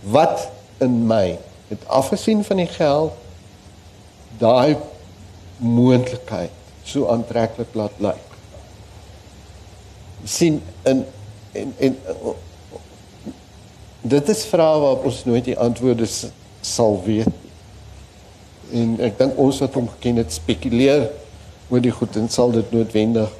wat 0.00 0.48
in 0.80 1.02
my 1.06 1.38
het 1.68 1.84
afgesien 1.86 2.44
van 2.44 2.62
die 2.62 2.70
geld 2.70 3.12
daai 4.38 4.76
moontlikheid 5.56 6.50
so 6.84 7.06
aantreklik 7.12 7.74
laat 7.78 7.98
lyk. 8.02 8.31
Sien 10.24 10.60
in 10.82 11.04
en 11.52 11.74
en 11.78 11.96
dit 14.00 14.28
is 14.28 14.44
vrae 14.50 14.78
waarop 14.80 15.04
ons 15.04 15.24
nooit 15.24 15.44
die 15.44 15.58
antwoorde 15.58 16.06
sal 16.60 17.02
weet. 17.04 17.28
En 18.72 18.96
ek 19.04 19.18
dink 19.18 19.38
ons 19.38 19.58
wat 19.62 19.74
hom 19.76 19.88
geken 19.96 20.22
het 20.22 20.32
spekuleer 20.32 21.10
oor 21.68 21.82
die 21.84 21.92
goed 21.94 22.16
en 22.16 22.30
sal 22.32 22.54
dit 22.54 22.72
noodwendig 22.72 23.30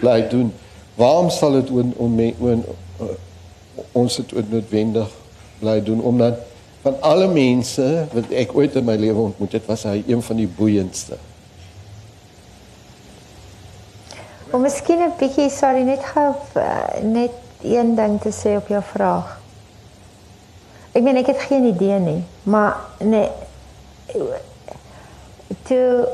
bly 0.00 0.20
doen. 0.30 0.52
Waarom 0.98 1.30
sal 1.30 1.58
dit 1.58 1.70
on, 1.70 1.92
on, 1.98 2.20
on, 2.38 2.62
on 2.98 3.16
ons 3.92 4.16
dit 4.16 4.50
noodwendig 4.50 5.10
bly 5.58 5.78
doen 5.84 6.00
omdat 6.02 6.44
van 6.82 7.00
alle 7.02 7.26
mense 7.30 7.84
wat 8.12 8.30
ek 8.30 8.54
ooit 8.56 8.76
in 8.78 8.86
my 8.86 8.94
lewe 8.96 9.28
ontmoet 9.28 9.56
het, 9.58 9.66
was 9.66 9.82
hy 9.88 10.00
een 10.06 10.22
van 10.22 10.38
die 10.38 10.48
boeiendste. 10.48 11.18
Om 14.50 14.60
miskien 14.60 15.02
'n 15.02 15.12
bietjie 15.18 15.50
sorry 15.50 15.82
net 15.82 16.04
gou 16.04 16.34
uh, 16.56 17.02
net 17.02 17.32
een 17.62 17.94
ding 17.94 18.20
te 18.20 18.32
sê 18.32 18.56
op 18.56 18.68
jou 18.68 18.82
vraag. 18.82 19.38
Ek 20.92 21.02
meen 21.02 21.16
ek 21.16 21.26
het 21.26 21.40
geen 21.40 21.64
idee 21.64 21.98
nie, 21.98 22.24
maar 22.42 22.76
nee 22.98 23.30
toe 25.62 26.08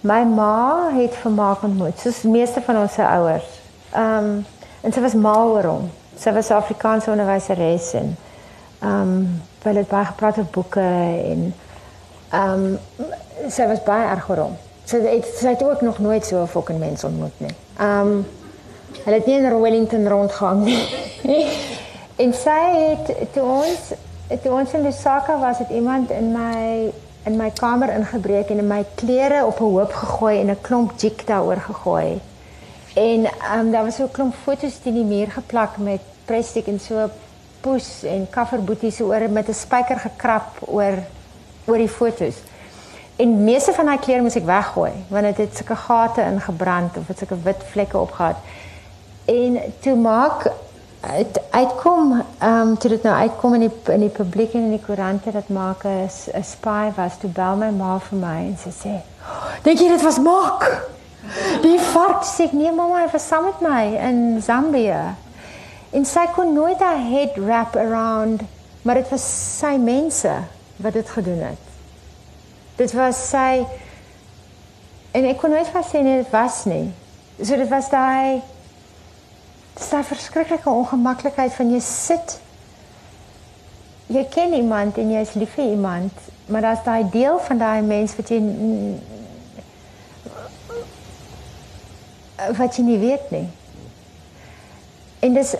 my 0.00 0.22
ma 0.24 0.90
het 0.94 1.14
vermaak 1.14 1.62
ontmoet, 1.62 1.98
soos 1.98 2.22
meeste 2.22 2.60
van 2.60 2.76
ons 2.76 2.92
se 2.92 3.06
ouers. 3.06 3.50
Ehm 3.92 4.24
um, 4.24 4.46
en 4.80 4.92
sy 4.92 5.00
was 5.00 5.14
mal 5.14 5.48
oor 5.48 5.64
hom 5.64 5.90
sy 6.22 6.32
was 6.32 6.50
Afrikaanse 6.50 7.10
onderwyseres 7.10 7.92
en 7.98 8.16
ehm 8.82 9.00
um, 9.00 9.42
wel 9.62 9.78
het 9.78 9.88
baie 9.88 10.04
gepraat 10.04 10.38
oor 10.38 10.50
boeke 10.50 10.80
en 10.80 11.54
ehm 12.30 12.64
um, 12.64 13.48
sy 13.50 13.66
was 13.70 13.82
baie 13.86 14.08
erg 14.10 14.28
oor 14.30 14.42
hom. 14.46 14.56
Sy 14.92 14.98
het 15.06 15.28
sy 15.38 15.54
het 15.54 15.62
ook 15.64 15.80
nog 15.80 15.98
nooit 15.98 16.26
so 16.26 16.42
'n 16.42 16.46
fucking 16.46 16.78
mens 16.78 17.04
ontmoet 17.04 17.36
nie. 17.40 17.54
Ehm 17.78 18.06
um, 18.06 18.26
hulle 19.04 19.16
het 19.16 19.26
nie 19.26 19.36
in 19.36 19.60
Wellington 19.60 20.08
rondgehang 20.08 20.64
nie. 20.64 21.46
en 22.24 22.34
sy 22.34 22.64
het 22.76 23.32
toe 23.32 23.42
ons 23.42 23.78
toe 24.42 24.52
ons 24.52 24.72
in 24.72 24.82
Lusaka 24.82 25.38
was 25.38 25.58
het 25.58 25.68
iemand 25.68 26.10
in 26.10 26.32
my 26.32 26.92
in 27.24 27.36
my 27.36 27.50
kamer 27.50 27.94
ingebreek 27.94 28.50
en 28.50 28.58
in 28.58 28.66
my 28.66 28.84
klere 28.94 29.46
op 29.46 29.60
'n 29.60 29.62
hoop 29.62 29.92
gegooi 29.92 30.40
en 30.40 30.50
'n 30.50 30.60
klomp 30.60 30.92
jik 30.96 31.26
daaroor 31.26 31.60
gegooi. 31.60 32.20
En 32.94 33.24
ehm 33.24 33.58
um, 33.58 33.70
daar 33.70 33.84
was 33.84 33.94
so 33.94 34.04
'n 34.04 34.10
klomp 34.10 34.34
foto's 34.34 34.78
teen 34.82 34.94
die 34.94 35.04
muur 35.04 35.30
geplak 35.30 35.76
met 35.76 36.00
plastic 36.24 36.66
en 36.66 36.80
so 36.80 37.10
poes 37.60 38.02
en 38.02 38.26
kafferboeties 38.30 39.00
oor 39.00 39.30
met 39.30 39.48
'n 39.48 39.54
spyker 39.54 39.98
gekrap 39.98 40.48
oor 40.60 40.94
oor 41.64 41.78
die 41.78 41.88
foto's. 41.88 42.34
En 43.16 43.44
meeste 43.44 43.72
van 43.72 43.84
daai 43.84 43.98
klere 43.98 44.22
moes 44.22 44.36
ek 44.36 44.48
weggooi 44.48 44.92
want 45.08 45.24
dit 45.28 45.36
het, 45.36 45.48
het 45.48 45.56
sulke 45.56 45.76
gate 45.76 46.22
ingebrand 46.22 46.96
of 46.96 47.06
dit 47.06 47.18
sulke 47.18 47.38
wit 47.42 47.64
vlekke 47.70 47.98
opgehad. 47.98 48.36
En 49.24 49.58
toe 49.80 49.94
maak 49.96 50.50
het 51.00 51.40
uitkom 51.50 52.12
ehm 52.38 52.68
um, 52.68 52.76
toe 52.78 52.90
dit 52.90 53.02
nou 53.02 53.14
uitkom 53.14 53.54
in 53.54 53.60
die 53.66 53.94
in 53.94 54.00
die 54.06 54.14
publiek 54.14 54.52
en 54.54 54.68
in 54.68 54.76
die 54.76 54.84
koerante 54.86 55.32
dat 55.32 55.48
maak 55.48 55.84
'n 55.84 56.42
spy 56.42 56.92
was 56.96 57.18
toe 57.18 57.30
bel 57.30 57.56
my 57.56 57.70
ma 57.70 57.98
vir 57.98 58.18
my 58.18 58.38
en 58.46 58.56
sy 58.58 58.70
sê 58.70 58.94
dink 59.62 59.78
jy 59.78 59.88
dit 59.88 60.02
was 60.02 60.18
maak 60.18 60.86
die 61.62 61.78
vark 61.78 62.22
sê 62.24 62.52
nee 62.52 62.72
mamma 62.72 63.02
hy 63.02 63.08
was 63.12 63.26
saam 63.26 63.44
met 63.44 63.60
my 63.60 63.84
in 64.08 64.42
Zambië 64.42 65.02
En 65.92 66.06
sy 66.08 66.22
kon 66.32 66.54
nooit 66.56 66.80
haar 66.80 66.96
head 66.96 67.36
wrap 67.36 67.76
around, 67.76 68.40
maar 68.82 68.96
dit 68.96 69.10
was 69.12 69.24
sy 69.58 69.74
mense 69.76 70.30
wat 70.80 70.96
dit 70.96 71.10
gedoen 71.10 71.42
het. 71.50 71.71
Dit 72.76 72.92
was 72.96 73.18
sy 73.30 73.64
en 75.12 75.28
ek 75.28 75.40
kon 75.40 75.52
nooit 75.52 75.68
vas 75.74 75.90
sê 75.92 76.00
nee, 76.00 76.22
dit 76.22 76.30
was 76.32 76.64
nie. 76.64 76.86
So 77.42 77.56
dit 77.56 77.68
was 77.68 77.90
daai 77.92 78.40
daai 79.76 80.04
verskriklike 80.04 80.68
ongemaklikheid 80.70 81.52
van 81.56 81.70
jy 81.72 81.80
sit 81.84 82.38
jy 84.12 84.24
ken 84.28 84.52
iemand 84.56 84.98
en 85.00 85.12
jy 85.12 85.22
is 85.24 85.32
lief 85.38 85.54
vir 85.56 85.72
iemand, 85.72 86.12
maar 86.46 86.64
daar's 86.64 86.84
daai 86.84 87.08
deel 87.10 87.38
van 87.46 87.58
daai 87.58 87.82
mens 87.86 88.16
wat 88.16 88.32
jy 88.32 88.40
wat 92.58 92.76
jy 92.76 92.84
nie 92.84 92.98
weet 92.98 93.30
nie. 93.30 93.46
En 95.22 95.34
dis 95.36 95.54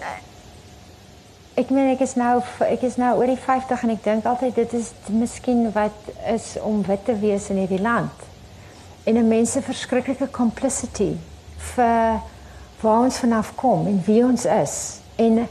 ek 1.54 1.70
meen 1.70 1.92
ek 1.92 2.00
is 2.00 2.14
nou 2.14 2.40
ek 2.60 2.82
is 2.82 2.96
nou 2.96 3.16
oor 3.18 3.26
die 3.26 3.36
50 3.36 3.82
en 3.82 3.90
ek 3.90 4.04
dink 4.04 4.24
altyd 4.24 4.54
dit 4.54 4.72
is 4.72 4.92
miskien 5.08 5.72
wat 5.72 6.12
is 6.26 6.56
om 6.62 6.82
wit 6.82 7.04
te 7.04 7.18
wees 7.18 7.50
in 7.50 7.56
hierdie 7.56 7.82
land. 7.82 8.30
en 9.04 9.14
'n 9.16 9.28
mens 9.28 9.52
se 9.52 9.62
verskriklike 9.62 10.30
complicity 10.30 11.16
vir 11.56 12.20
waar 12.80 13.00
ons 13.00 13.18
vanaf 13.18 13.54
kom 13.54 13.86
en 13.86 14.02
wie 14.04 14.24
ons 14.24 14.44
is 14.44 15.00
en 15.16 15.48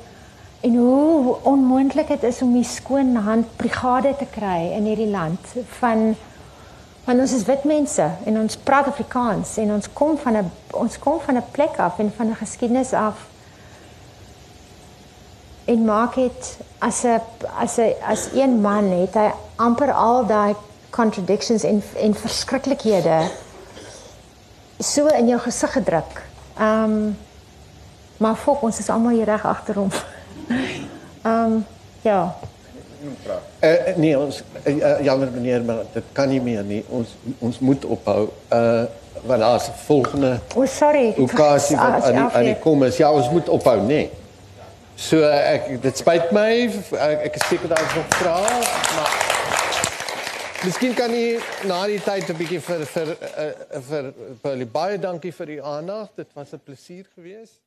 en 0.62 0.76
hoe 0.76 1.36
onmoontlik 1.42 2.08
dit 2.08 2.24
is 2.24 2.42
om 2.42 2.54
die 2.54 2.64
skoon 2.64 3.16
hand 3.16 3.56
brigade 3.56 4.16
te 4.18 4.26
kry 4.32 4.72
in 4.78 4.86
hierdie 4.86 5.10
land 5.10 5.40
van 5.80 6.16
van 7.04 7.20
ons 7.20 7.34
is 7.34 7.46
wit 7.46 7.64
mense 7.64 8.10
en 8.26 8.40
ons 8.40 8.58
praat 8.58 8.88
Afrikaans 8.88 9.58
en 9.58 9.74
ons 9.74 9.94
kom 9.94 10.18
van 10.18 10.38
'n 10.38 10.52
ons 10.72 11.00
kom 11.00 11.20
van 11.20 11.38
'n 11.38 11.52
plek 11.52 11.80
af 11.80 12.00
en 12.00 12.12
van 12.18 12.28
'n 12.28 12.36
geskiedenis 12.36 12.94
af 12.94 13.28
en 15.72 15.86
maak 15.88 16.16
dit 16.20 16.58
as 16.80 17.04
'n 17.04 17.22
as 17.64 17.78
'n 17.78 17.94
as 18.14 18.28
een 18.34 18.62
man 18.62 18.92
het 18.92 19.14
hy 19.14 19.30
amper 19.56 19.92
al 19.92 20.26
daai 20.26 20.56
contradictions 20.90 21.64
en 21.64 21.84
en 21.96 22.14
verskriklikhede 22.14 23.30
so 24.80 25.08
in 25.08 25.28
jou 25.28 25.40
gesig 25.40 25.72
gedruk. 25.72 26.24
Ehm 26.58 26.84
um, 26.84 27.18
maar 28.18 28.36
fok 28.36 28.62
ons 28.62 28.80
is 28.80 28.90
almal 28.90 29.12
hier 29.12 29.26
reg 29.26 29.46
agter 29.46 29.76
hom. 29.76 29.90
Ehm 31.22 31.52
um, 31.52 31.66
ja. 32.02 32.36
Uh, 33.60 33.96
nee, 33.96 34.20
ons 34.20 34.44
uh, 34.66 35.02
jammer 35.02 35.32
meneer, 35.32 35.64
maar 35.64 35.86
dit 35.94 36.04
kan 36.12 36.30
nie 36.30 36.42
meer 36.42 36.64
nie. 36.64 36.86
Ons 36.90 37.16
ons 37.40 37.60
moet 37.60 37.86
ophou. 37.86 38.30
Uh 38.50 38.84
want 39.22 39.40
daar's 39.40 39.68
'n 39.68 39.74
volgende 39.86 40.40
O, 40.56 40.62
oh, 40.62 40.68
sorry. 40.68 41.14
okasie 41.18 41.78
wat 41.78 42.04
aan 42.04 42.12
die 42.12 42.22
aan 42.22 42.44
die 42.44 42.60
kom 42.60 42.84
is. 42.84 42.98
Ja, 42.98 43.12
ons 43.12 43.30
moet 43.30 43.50
ophou. 43.50 43.82
Nee. 43.82 44.10
So 45.02 45.18
ek 45.26 45.82
dit 45.82 45.98
spyt 45.98 46.30
my, 46.36 46.50
ek, 46.70 47.24
ek 47.32 47.38
is 47.40 47.48
seker 47.50 47.72
daar 47.74 47.82
is 47.82 47.96
nog 47.98 48.18
vrae, 48.20 48.58
maar 48.96 49.20
Miskien 50.62 50.92
kan 50.94 51.10
jy 51.10 51.40
na 51.66 51.80
die 51.90 51.98
tyd 52.06 52.28
'n 52.30 52.38
bietjie 52.38 52.60
vir 52.62 52.84
vir 52.86 53.08
uh, 53.18 53.80
vir, 53.88 54.10
vir 54.44 54.66
baie 54.70 55.00
dankie 55.02 55.32
vir 55.34 55.56
u 55.56 55.58
aandag. 55.66 56.12
Dit 56.14 56.30
was 56.38 56.54
'n 56.54 56.62
plesier 56.62 57.08
geweest. 57.16 57.58